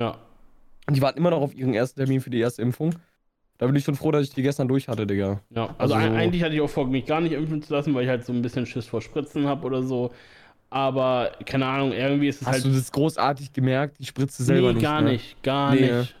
Ja. 0.00 0.16
Und 0.86 0.96
die 0.96 1.02
warten 1.02 1.18
immer 1.18 1.30
noch 1.30 1.42
auf 1.42 1.54
ihren 1.54 1.74
ersten 1.74 2.00
Termin 2.00 2.22
für 2.22 2.30
die 2.30 2.40
erste 2.40 2.62
Impfung. 2.62 2.94
Da 3.58 3.66
bin 3.66 3.76
ich 3.76 3.84
schon 3.84 3.94
froh, 3.94 4.10
dass 4.10 4.24
ich 4.24 4.34
die 4.34 4.42
gestern 4.42 4.68
durch 4.68 4.88
hatte, 4.88 5.06
Digga. 5.06 5.40
Ja, 5.50 5.74
also, 5.78 5.94
Also 5.94 5.94
eigentlich 5.94 6.42
hatte 6.42 6.54
ich 6.54 6.60
auch 6.60 6.68
vor, 6.70 6.86
mich 6.86 7.06
gar 7.06 7.20
nicht 7.20 7.32
impfen 7.32 7.62
zu 7.62 7.72
lassen, 7.72 7.94
weil 7.94 8.04
ich 8.04 8.08
halt 8.08 8.24
so 8.24 8.32
ein 8.32 8.42
bisschen 8.42 8.66
Schiss 8.66 8.86
vor 8.86 9.00
Spritzen 9.02 9.46
habe 9.46 9.64
oder 9.66 9.82
so. 9.82 10.12
Aber 10.70 11.32
keine 11.46 11.66
Ahnung, 11.66 11.92
irgendwie 11.92 12.28
ist 12.28 12.42
es 12.42 12.48
Hast 12.48 12.54
halt. 12.54 12.64
du 12.64 12.70
das 12.72 12.90
großartig 12.92 13.52
gemerkt? 13.52 13.98
Die 14.00 14.06
Spritze 14.06 14.42
selber 14.44 14.68
nee, 14.68 14.74
nicht. 14.74 14.82
gar 14.82 15.00
ne? 15.00 15.12
nicht, 15.12 15.42
gar 15.42 15.74
Nee, 15.74 15.92
nicht. 15.92 16.14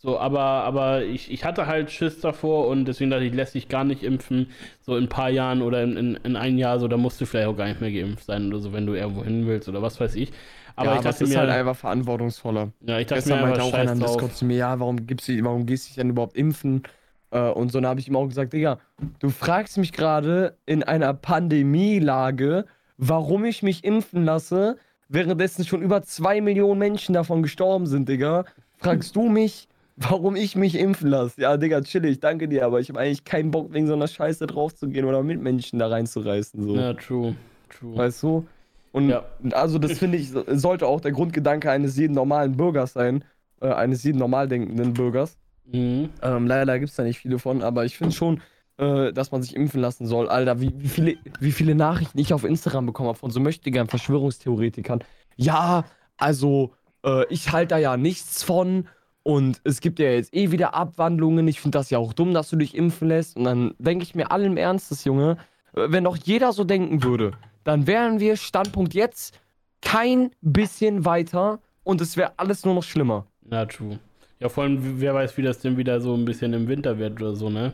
So, 0.00 0.18
aber, 0.18 0.40
aber 0.40 1.02
ich, 1.04 1.30
ich 1.32 1.44
hatte 1.44 1.66
halt 1.66 1.90
Schiss 1.90 2.20
davor 2.20 2.68
und 2.68 2.84
deswegen 2.84 3.10
dachte 3.10 3.24
ich, 3.24 3.34
lässt 3.34 3.52
sich 3.54 3.68
gar 3.68 3.82
nicht 3.84 4.04
impfen. 4.04 4.50
So 4.80 4.96
in 4.96 5.04
ein 5.04 5.08
paar 5.08 5.28
Jahren 5.30 5.60
oder 5.60 5.82
in, 5.82 5.96
in, 5.96 6.14
in 6.22 6.36
ein 6.36 6.56
Jahr, 6.56 6.78
so, 6.78 6.86
da 6.86 6.96
musst 6.96 7.20
du 7.20 7.26
vielleicht 7.26 7.48
auch 7.48 7.56
gar 7.56 7.66
nicht 7.66 7.80
mehr 7.80 7.90
geimpft 7.90 8.24
sein 8.24 8.46
oder 8.48 8.60
so, 8.60 8.72
wenn 8.72 8.86
du 8.86 8.94
irgendwo 8.94 9.24
hin 9.24 9.46
willst 9.48 9.68
oder 9.68 9.82
was 9.82 9.98
weiß 9.98 10.14
ich. 10.14 10.30
Aber 10.78 10.90
ja, 10.90 10.92
ich 10.92 10.98
aber 11.00 11.08
es 11.08 11.16
dachte 11.16 11.24
ist 11.24 11.30
mir, 11.30 11.38
halt 11.40 11.50
einfach 11.50 11.76
verantwortungsvoller. 11.76 12.72
ja, 12.86 12.98
ich 13.00 13.06
dachte 13.08 13.20
Gestern 13.20 13.40
mir 13.40 13.46
meinte 13.46 13.60
einfach 13.62 13.74
auch 13.74 13.80
einer 13.80 13.92
im. 13.92 13.98
Discord 14.00 14.36
zu 14.36 14.44
mir, 14.44 14.56
ja, 14.58 14.78
warum, 14.78 15.06
gibst 15.06 15.26
du, 15.26 15.44
warum 15.44 15.66
gehst 15.66 15.84
du 15.84 15.88
dich 15.88 15.96
denn 15.96 16.10
überhaupt 16.10 16.36
impfen? 16.36 16.84
Äh, 17.32 17.50
und 17.50 17.72
so, 17.72 17.80
dann 17.80 17.90
habe 17.90 17.98
ich 17.98 18.06
ihm 18.06 18.14
auch 18.14 18.28
gesagt, 18.28 18.52
Digga, 18.52 18.78
du 19.18 19.30
fragst 19.30 19.76
mich 19.76 19.92
gerade 19.92 20.56
in 20.66 20.84
einer 20.84 21.14
Pandemielage, 21.14 22.64
warum 22.96 23.44
ich 23.44 23.64
mich 23.64 23.82
impfen 23.82 24.24
lasse, 24.24 24.76
währenddessen 25.08 25.64
schon 25.64 25.82
über 25.82 26.02
zwei 26.02 26.40
Millionen 26.40 26.78
Menschen 26.78 27.12
davon 27.12 27.42
gestorben 27.42 27.86
sind, 27.86 28.08
Digga. 28.08 28.44
Fragst 28.76 29.16
du 29.16 29.28
mich, 29.28 29.66
warum 29.96 30.36
ich 30.36 30.54
mich 30.54 30.78
impfen 30.78 31.10
lasse? 31.10 31.40
Ja, 31.40 31.56
Digga, 31.56 31.80
chillig, 31.80 32.20
danke 32.20 32.46
dir, 32.46 32.64
aber 32.64 32.78
ich 32.78 32.88
habe 32.88 33.00
eigentlich 33.00 33.24
keinen 33.24 33.50
Bock, 33.50 33.72
wegen 33.72 33.88
so 33.88 33.94
einer 33.94 34.06
Scheiße 34.06 34.46
draufzugehen 34.46 35.04
oder 35.06 35.24
Mitmenschen 35.24 35.80
da 35.80 35.88
reinzureißen, 35.88 36.62
so. 36.62 36.76
Ja, 36.76 36.94
true, 36.94 37.34
true. 37.68 37.96
Weißt 37.96 38.22
du? 38.22 38.46
Und 38.92 39.08
Ja. 39.10 39.24
also 39.52 39.78
das 39.78 39.98
finde 39.98 40.18
ich, 40.18 40.30
so- 40.30 40.44
sollte 40.46 40.86
auch 40.86 41.00
der 41.00 41.12
Grundgedanke 41.12 41.70
eines 41.70 41.96
jeden 41.96 42.14
normalen 42.14 42.56
Bürgers 42.56 42.92
sein, 42.94 43.24
äh, 43.60 43.68
eines 43.68 44.02
jeden 44.04 44.18
normal 44.18 44.48
denkenden 44.48 44.94
Bürgers. 44.94 45.36
Mhm. 45.70 46.10
Ähm, 46.22 46.46
leider 46.46 46.78
gibt 46.78 46.90
es 46.90 46.96
da 46.96 47.02
nicht 47.02 47.18
viele 47.18 47.38
von, 47.38 47.62
aber 47.62 47.84
ich 47.84 47.98
finde 47.98 48.14
schon, 48.14 48.40
äh, 48.78 49.12
dass 49.12 49.32
man 49.32 49.42
sich 49.42 49.54
impfen 49.56 49.80
lassen 49.80 50.06
soll. 50.06 50.28
Alter, 50.28 50.60
wie, 50.60 50.72
wie, 50.76 50.88
viele, 50.88 51.16
wie 51.40 51.52
viele 51.52 51.74
Nachrichten 51.74 52.18
ich 52.18 52.32
auf 52.32 52.44
Instagram 52.44 52.86
bekommen 52.86 53.08
habe 53.08 53.18
von 53.18 53.30
so 53.30 53.40
mächtigen 53.40 53.88
Verschwörungstheoretikern. 53.88 55.00
Ja, 55.36 55.84
also 56.16 56.72
äh, 57.04 57.26
ich 57.28 57.52
halte 57.52 57.74
da 57.74 57.78
ja 57.78 57.96
nichts 57.96 58.42
von 58.42 58.86
und 59.22 59.60
es 59.64 59.80
gibt 59.80 59.98
ja 59.98 60.10
jetzt 60.10 60.34
eh 60.34 60.50
wieder 60.52 60.74
Abwandlungen. 60.74 61.46
Ich 61.48 61.60
finde 61.60 61.76
das 61.78 61.90
ja 61.90 61.98
auch 61.98 62.12
dumm, 62.14 62.32
dass 62.32 62.48
du 62.48 62.56
dich 62.56 62.74
impfen 62.74 63.08
lässt. 63.08 63.36
Und 63.36 63.44
dann 63.44 63.74
denke 63.78 64.02
ich 64.04 64.14
mir 64.14 64.30
allen 64.30 64.56
Ernstes, 64.56 65.04
Junge, 65.04 65.36
wenn 65.74 66.04
doch 66.04 66.16
jeder 66.16 66.52
so 66.52 66.64
denken 66.64 67.02
würde, 67.02 67.32
dann 67.64 67.86
wären 67.86 68.20
wir 68.20 68.36
Standpunkt 68.36 68.94
jetzt 68.94 69.38
kein 69.80 70.30
bisschen 70.40 71.04
weiter 71.04 71.60
und 71.84 72.00
es 72.00 72.16
wäre 72.16 72.32
alles 72.36 72.64
nur 72.64 72.74
noch 72.74 72.82
schlimmer. 72.82 73.26
Ja, 73.50 73.64
true. 73.66 73.98
Ja, 74.40 74.48
vor 74.48 74.64
allem, 74.64 75.00
wer 75.00 75.14
weiß, 75.14 75.36
wie 75.36 75.42
das 75.42 75.58
denn 75.60 75.76
wieder 75.76 76.00
so 76.00 76.14
ein 76.14 76.24
bisschen 76.24 76.52
im 76.52 76.68
Winter 76.68 76.98
wird 76.98 77.20
oder 77.20 77.34
so, 77.34 77.50
ne? 77.50 77.72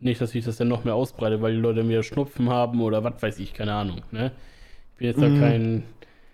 Nicht, 0.00 0.20
dass 0.20 0.32
sich 0.32 0.44
das 0.44 0.56
dann 0.56 0.68
noch 0.68 0.82
mehr 0.84 0.94
ausbreitet, 0.94 1.40
weil 1.40 1.54
die 1.54 1.60
Leute 1.60 1.80
dann 1.80 1.88
wieder 1.88 2.02
Schnupfen 2.02 2.48
haben 2.48 2.80
oder 2.80 3.04
was 3.04 3.22
weiß 3.22 3.38
ich, 3.38 3.54
keine 3.54 3.72
Ahnung, 3.72 4.02
ne? 4.10 4.32
Ich 4.92 4.98
bin 4.98 5.06
jetzt 5.06 5.22
da 5.22 5.28
Mhm. 5.28 5.38
kein. 5.38 5.82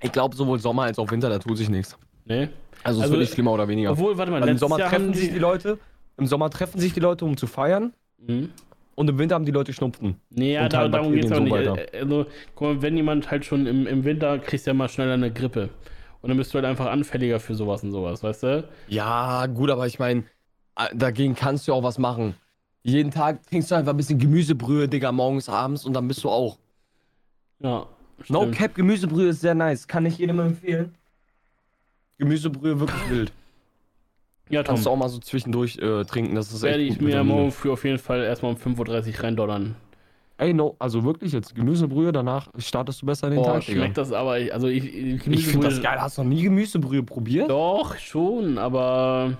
Ich 0.00 0.12
glaube, 0.12 0.34
sowohl 0.36 0.58
Sommer 0.58 0.84
als 0.84 0.98
auch 0.98 1.10
Winter, 1.10 1.28
da 1.28 1.38
tut 1.38 1.58
sich 1.58 1.68
nichts. 1.68 1.96
Ne? 2.24 2.48
Also, 2.84 3.00
es 3.00 3.02
Also, 3.04 3.12
wird 3.14 3.20
nicht 3.22 3.32
schlimmer 3.34 3.52
oder 3.52 3.68
weniger. 3.68 3.90
Obwohl, 3.90 4.16
warte 4.16 4.30
mal, 4.30 4.40
Weil 4.40 4.48
Im 4.48 4.58
Sommer 4.58 4.78
Jahr 4.78 4.88
treffen 4.88 5.12
sich 5.12 5.30
die 5.30 5.38
Leute, 5.38 5.78
im 6.16 6.26
Sommer 6.26 6.48
treffen 6.50 6.78
sich 6.80 6.92
die 6.94 7.00
Leute, 7.00 7.24
um 7.24 7.36
zu 7.36 7.46
feiern 7.46 7.92
Mhm. 8.18 8.50
Und 8.98 9.08
im 9.08 9.16
Winter 9.18 9.36
haben 9.36 9.44
die 9.44 9.52
Leute 9.52 9.72
Schnupfen. 9.72 10.16
Nee, 10.30 10.54
ja, 10.54 10.68
da, 10.68 10.88
darum 10.88 11.12
geht 11.12 11.26
es 11.26 11.32
auch 11.32 11.38
Bakterien 11.38 11.72
nicht. 11.74 11.90
so 11.92 11.96
Äh, 11.96 12.00
Also, 12.02 12.26
guck 12.56 12.68
mal, 12.68 12.82
wenn 12.82 12.96
jemand 12.96 13.30
halt 13.30 13.44
schon 13.44 13.66
im, 13.66 13.86
im 13.86 14.04
Winter 14.04 14.38
kriegst 14.40 14.66
du 14.66 14.70
ja 14.70 14.74
mal 14.74 14.88
schneller 14.88 15.14
eine 15.14 15.32
Grippe. 15.32 15.68
Und 16.20 16.30
dann 16.30 16.36
bist 16.36 16.52
du 16.52 16.56
halt 16.56 16.64
einfach 16.64 16.86
anfälliger 16.86 17.38
für 17.38 17.54
sowas 17.54 17.84
und 17.84 17.92
sowas, 17.92 18.24
weißt 18.24 18.42
du? 18.42 18.68
Ja, 18.88 19.46
gut, 19.46 19.70
aber 19.70 19.86
ich 19.86 20.00
meine, 20.00 20.24
dagegen 20.92 21.36
kannst 21.36 21.68
du 21.68 21.72
auch 21.74 21.84
was 21.84 21.98
machen. 21.98 22.34
Jeden 22.82 23.12
Tag 23.12 23.46
trinkst 23.46 23.70
du 23.70 23.76
einfach 23.76 23.92
ein 23.92 23.96
bisschen 23.96 24.18
Gemüsebrühe, 24.18 24.88
Digga, 24.88 25.12
morgens, 25.12 25.48
abends 25.48 25.84
und 25.84 25.92
dann 25.94 26.08
bist 26.08 26.24
du 26.24 26.28
auch. 26.28 26.58
Ja. 27.60 27.86
No 28.28 28.40
stimmt. 28.40 28.54
Cap 28.56 28.74
Gemüsebrühe 28.74 29.28
ist 29.28 29.42
sehr 29.42 29.54
nice. 29.54 29.86
Kann 29.86 30.06
ich 30.06 30.18
jedem 30.18 30.40
empfehlen. 30.40 30.92
Gemüsebrühe 32.18 32.80
wirklich 32.80 33.10
wild. 33.10 33.32
Ja, 34.50 34.62
Tom. 34.62 34.74
Kannst 34.74 34.86
du 34.86 34.90
auch 34.90 34.96
mal 34.96 35.08
so 35.08 35.18
zwischendurch 35.18 35.78
äh, 35.78 36.04
trinken. 36.04 36.34
Das 36.34 36.52
ist 36.52 36.62
Werde 36.62 36.82
echt 36.82 36.96
ich 36.96 37.00
mir 37.00 37.22
morgen 37.24 37.52
früh 37.52 37.70
auf 37.70 37.84
jeden 37.84 37.98
Fall 37.98 38.22
erstmal 38.22 38.52
um 38.52 38.58
5.30 38.58 39.16
Uhr 39.16 39.24
reindollern. 39.24 39.76
Ey, 40.38 40.54
no, 40.54 40.76
also 40.78 41.02
wirklich 41.02 41.32
jetzt 41.32 41.54
Gemüsebrühe, 41.56 42.12
danach 42.12 42.48
startest 42.58 43.02
du 43.02 43.06
besser 43.06 43.26
in 43.26 43.34
den 43.34 43.42
Boah, 43.42 43.54
Tag, 43.54 43.64
schmeckt 43.64 43.98
das 43.98 44.12
aber, 44.12 44.38
also 44.52 44.68
ich, 44.68 44.84
ich, 44.84 45.26
Ich 45.26 45.46
finde 45.48 45.66
das 45.68 45.82
geil. 45.82 46.00
Hast 46.00 46.16
du 46.16 46.22
noch 46.22 46.28
nie 46.28 46.42
Gemüsebrühe 46.42 47.02
probiert? 47.02 47.50
Doch, 47.50 47.96
schon, 47.98 48.56
aber 48.56 49.36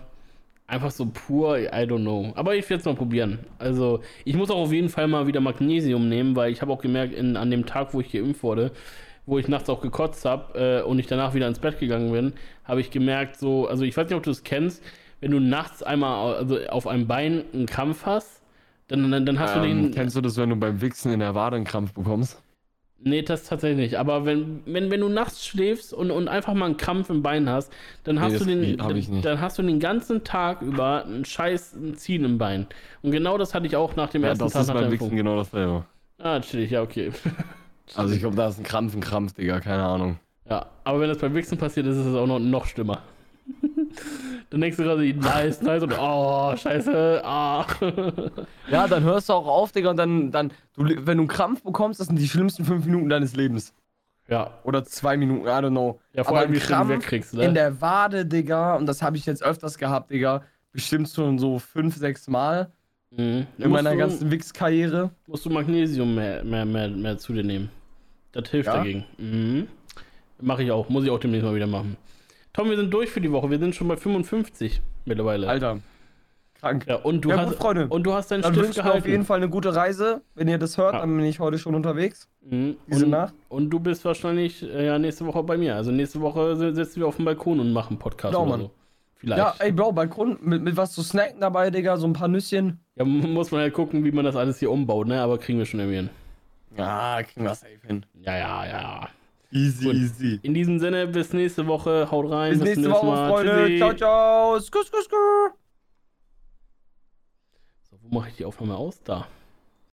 einfach 0.66 0.90
so 0.90 1.06
pur, 1.06 1.56
I 1.59 1.84
don't 1.86 2.00
know. 2.00 2.32
Aber 2.34 2.56
ich 2.56 2.68
werde 2.68 2.80
es 2.80 2.84
mal 2.84 2.96
probieren. 2.96 3.38
Also, 3.61 4.00
ich 4.24 4.34
muss 4.34 4.50
auch 4.50 4.59
auf 4.59 4.72
jeden 4.72 4.88
Fall 4.88 5.06
mal 5.06 5.28
wieder 5.28 5.40
Magnesium 5.40 6.09
nehmen, 6.09 6.34
weil 6.34 6.50
ich 6.50 6.62
habe 6.62 6.72
auch 6.72 6.82
gemerkt, 6.82 7.14
in, 7.14 7.36
an 7.36 7.50
dem 7.50 7.64
Tag, 7.64 7.94
wo 7.94 8.00
ich 8.00 8.11
geimpft 8.11 8.42
wurde, 8.42 8.72
wo 9.29 9.39
ich 9.39 9.49
nachts 9.49 9.68
auch 9.70 9.81
gekotzt 9.81 10.24
habe 10.24 10.81
äh, 10.81 10.83
und 10.83 10.99
ich 10.99 11.07
danach 11.07 11.35
wieder 11.35 11.49
ins 11.49 11.59
Bett 11.61 11.79
gegangen 11.79 12.12
bin, 12.12 12.33
habe 12.64 12.81
ich 12.81 12.91
gemerkt, 12.91 13.37
so, 13.39 13.66
also 13.68 13.85
ich 13.85 13.97
weiß 13.97 14.09
nicht, 14.09 14.16
ob 14.16 14.22
du 14.22 14.31
es 14.31 14.45
kennst, 14.45 14.83
wenn 15.20 15.31
du 15.33 15.41
nachts 15.41 15.83
einmal 15.83 16.35
also 16.37 16.59
auf 16.68 16.87
einem 16.87 17.07
Bein 17.07 17.45
einen 17.53 17.66
Krampf 17.66 18.07
hast, 18.07 18.43
dann, 18.89 19.11
dann, 19.11 19.26
dann 19.26 19.39
hast 19.39 19.55
du 19.57 19.61
Ähm, 19.61 19.61
den. 19.61 19.95
kennst 19.95 20.16
du 20.16 20.20
das, 20.20 20.37
wenn 20.37 20.51
du 20.51 20.57
beim 20.57 20.81
Wichsen 20.83 21.12
in 21.12 21.20
der 21.20 21.35
Wade 21.35 21.57
einen 21.57 21.64
Krampf 21.64 21.93
bekommst? 21.95 22.43
Nee, 23.01 23.22
das 23.22 23.45
tatsächlich 23.45 23.79
nicht. 23.79 23.95
Aber 23.99 24.24
wenn, 24.26 24.62
wenn, 24.66 24.91
wenn 24.91 25.01
du 25.01 25.09
nachts 25.09 25.47
schläfst 25.47 25.93
und, 25.95 26.11
und 26.11 26.26
einfach 26.26 26.55
mal 26.55 26.66
einen 26.66 26.76
Krampf 26.76 27.11
im 27.11 27.22
Bein 27.22 27.49
hast, 27.49 27.72
dann 28.03 28.20
hast 28.20 28.41
das 28.41 28.41
du 28.41 28.45
den, 28.45 28.76
dann 29.20 29.41
hast 29.41 29.57
du 29.59 29.62
den 29.62 29.79
ganzen 29.79 30.24
Tag 30.24 30.62
über 30.62 31.05
einen 31.05 31.24
scheiß 31.24 31.76
Ziehen 31.95 32.24
im 32.24 32.39
Bein. 32.39 32.66
Und 33.03 33.12
genau 33.12 33.39
das 33.39 33.55
hatte 33.55 33.66
ich 33.68 33.76
auch 33.76 33.95
nach 33.95 34.11
dem 34.11 34.24
Ja, 34.24 34.24
ersten 34.24 34.51
das 34.51 34.51
Tag 34.51 34.66
ist 34.66 34.72
nach 34.72 34.74
beim 34.74 34.91
Wichsen 34.91 35.16
genau 35.16 35.37
dasselbe. 35.37 35.87
Ah, 36.18 36.41
chillig, 36.41 36.70
ja, 36.70 36.83
okay. 36.83 37.12
Also 37.95 38.14
ich 38.14 38.20
glaube, 38.20 38.36
da 38.36 38.49
ist 38.49 38.59
ein 38.59 38.64
Krampf, 38.64 38.95
ein 38.95 39.01
Krampf, 39.01 39.34
Digga, 39.34 39.61
keine 39.61 39.84
Ahnung. 39.84 40.18
Ja, 40.49 40.66
aber 40.84 41.01
wenn 41.01 41.09
das 41.09 41.18
beim 41.18 41.34
Wichsen 41.34 41.59
passiert, 41.59 41.86
ist 41.86 41.97
es 41.97 42.14
auch 42.14 42.26
noch, 42.26 42.39
noch 42.39 42.66
schlimmer. 42.66 43.03
dann 44.51 44.61
denkst 44.61 44.76
du 44.76 44.82
gerade, 44.82 45.14
nice, 45.14 45.62
nice 45.62 45.82
und 45.82 45.95
oh, 45.99 46.55
scheiße, 46.57 47.22
ah. 47.24 47.66
Ja, 48.70 48.86
dann 48.86 49.03
hörst 49.05 49.28
du 49.28 49.34
auch 49.34 49.47
auf, 49.47 49.72
Digga, 49.72 49.91
und 49.91 49.97
dann, 49.97 50.30
dann 50.30 50.51
du, 50.74 50.84
wenn 50.84 51.18
du 51.18 51.22
einen 51.22 51.28
Krampf 51.28 51.62
bekommst, 51.62 52.01
das 52.01 52.09
sind 52.09 52.18
die 52.18 52.28
schlimmsten 52.28 52.64
fünf 52.64 52.84
Minuten 52.84 53.09
deines 53.09 53.36
Lebens. 53.36 53.72
ja, 54.28 54.59
Oder 54.64 54.84
zwei 54.84 55.16
Minuten, 55.16 55.47
I 55.47 55.51
don't 55.51 55.70
know. 55.70 56.01
ja, 56.12 56.24
vor 56.24 56.39
allem, 56.39 56.53
wie 56.53 56.61
schnell 56.61 56.80
du 56.80 56.89
wegkriegst, 56.89 57.34
ne? 57.34 57.45
In 57.45 57.55
der 57.55 57.80
Wade, 57.80 58.26
Digga, 58.26 58.76
und 58.76 58.86
das 58.86 59.03
habe 59.03 59.16
ich 59.16 59.26
jetzt 59.26 59.43
öfters 59.43 59.78
gehabt, 59.78 60.11
Digga, 60.11 60.43
bestimmt 60.72 61.09
schon 61.09 61.39
so 61.39 61.59
fünf, 61.59 61.97
sechs 61.97 62.28
Mal 62.28 62.70
mhm. 63.11 63.47
in 63.59 63.70
meiner 63.70 63.93
du, 63.93 63.99
ganzen 63.99 64.30
Wix-Karriere. 64.30 65.11
musst 65.26 65.45
du 65.45 65.51
Magnesium 65.51 66.14
mehr, 66.14 66.45
mehr, 66.45 66.64
mehr, 66.64 66.89
mehr 66.89 67.18
zu 67.18 67.32
dir 67.32 67.45
nehmen. 67.45 67.70
Das 68.33 68.49
hilft 68.51 68.66
Ja? 68.68 68.76
dagegen. 68.76 69.05
Mhm. 69.18 69.68
Mache 70.41 70.62
ich 70.62 70.70
auch, 70.70 70.89
muss 70.89 71.05
ich 71.05 71.11
auch 71.11 71.18
demnächst 71.18 71.45
mal 71.45 71.55
wieder 71.55 71.66
machen. 71.66 71.97
Tom, 72.53 72.70
wir 72.70 72.76
sind 72.76 72.93
durch 72.93 73.11
für 73.11 73.20
die 73.20 73.31
Woche. 73.33 73.51
Wir 73.51 73.59
sind 73.59 73.74
schon 73.74 73.89
bei 73.89 73.97
55 73.97 74.81
mittlerweile. 75.05 75.49
Alter, 75.49 75.81
krank. 76.61 76.85
Ja, 76.89 76.97
und 76.97 77.24
du 77.24 77.31
Ja, 77.31 77.39
hast 77.39 77.49
gut, 77.51 77.57
Freunde. 77.59 77.87
und 77.89 78.03
du 78.05 78.12
hast 78.12 78.31
deinen 78.31 78.43
Dann 78.43 78.53
Stift 78.53 78.66
wünsche 78.68 78.81
ich 78.81 78.85
mir 78.85 78.91
auf 78.91 78.95
gehalten. 78.97 79.11
jeden 79.11 79.24
Fall 79.24 79.37
eine 79.39 79.49
gute 79.49 79.74
Reise. 79.74 80.22
Wenn 80.35 80.49
ihr 80.49 80.59
das 80.59 80.76
hört, 80.79 80.95
Ja. 80.95 81.01
dann 81.01 81.16
bin 81.16 81.24
ich 81.24 81.41
heute 81.41 81.59
schon 81.59 81.74
unterwegs. 81.74 82.29
Mhm. 82.43 82.76
Diese 82.87 83.05
und, 83.05 83.11
Nacht. 83.11 83.35
und 83.49 83.70
du 83.70 83.81
bist 83.81 84.05
wahrscheinlich 84.05 84.62
äh, 84.62 84.87
ja 84.87 84.99
nächste 84.99 85.26
Woche 85.26 85.43
bei 85.43 85.57
mir. 85.57 85.74
Also 85.76 85.91
nächste 85.91 86.20
Woche 86.20 86.57
si- 86.57 86.74
sitzen 86.74 87.01
wir 87.01 87.07
auf 87.09 87.16
dem 87.16 87.24
Balkon 87.24 87.61
und 87.61 87.72
machen 87.72 87.99
Podcast 87.99 88.33
Genau, 88.33 88.43
oder 88.43 88.51
Mann. 88.51 88.61
so. 88.62 88.70
Vielleicht. 89.16 89.39
Ja, 89.39 89.55
ey, 89.59 89.72
Bro, 89.72 89.93
Balkon 89.93 90.39
mit, 90.43 90.62
mit 90.62 90.76
was 90.76 90.93
zu 90.93 91.03
snacken 91.03 91.41
dabei, 91.41 91.70
Digga, 91.70 91.97
so 91.97 92.07
ein 92.07 92.12
paar 92.12 92.29
Nüsschen. 92.29 92.79
Ja, 92.95 93.05
mu- 93.05 93.26
muss 93.26 93.51
man 93.51 93.61
halt 93.62 93.74
gucken, 93.74 94.05
wie 94.05 94.12
man 94.12 94.24
das 94.24 94.37
alles 94.37 94.61
hier 94.61 94.70
umbaut, 94.70 95.09
ne? 95.09 95.20
Aber 95.20 95.39
kriegen 95.39 95.59
wir 95.59 95.66
schon 95.66 95.81
irgendwie 95.81 95.97
hin. 95.97 96.11
Ja, 96.79 97.22
kriegen 97.24 97.45
wir 97.45 97.55
safe 97.55 97.87
hin. 97.87 98.07
Ja, 98.14 98.37
ja, 98.37 98.66
ja. 98.66 99.09
Easy, 99.51 99.85
Gut. 99.85 99.95
easy. 99.95 100.41
In 100.43 100.55
diesem 100.55 100.79
Sinne, 100.79 101.07
bis 101.07 101.33
nächste 101.33 101.66
Woche. 101.66 102.09
Haut 102.11 102.31
rein. 102.31 102.51
Bis 102.51 102.59
zum 102.59 102.66
nächste 102.68 102.91
Woche, 102.91 103.07
Mal. 103.07 103.29
Freunde. 103.31 103.64
Tschüssi. 103.66 103.79
Ciao, 103.79 103.95
ciao. 103.95 104.61
Skur, 104.61 104.85
skur, 104.85 105.03
skur. 105.03 105.51
So, 107.91 107.97
wo 108.03 108.18
mache 108.18 108.29
ich 108.29 108.37
die 108.37 108.45
Aufnahme 108.45 108.76
aus? 108.76 109.03
Da. 109.03 109.26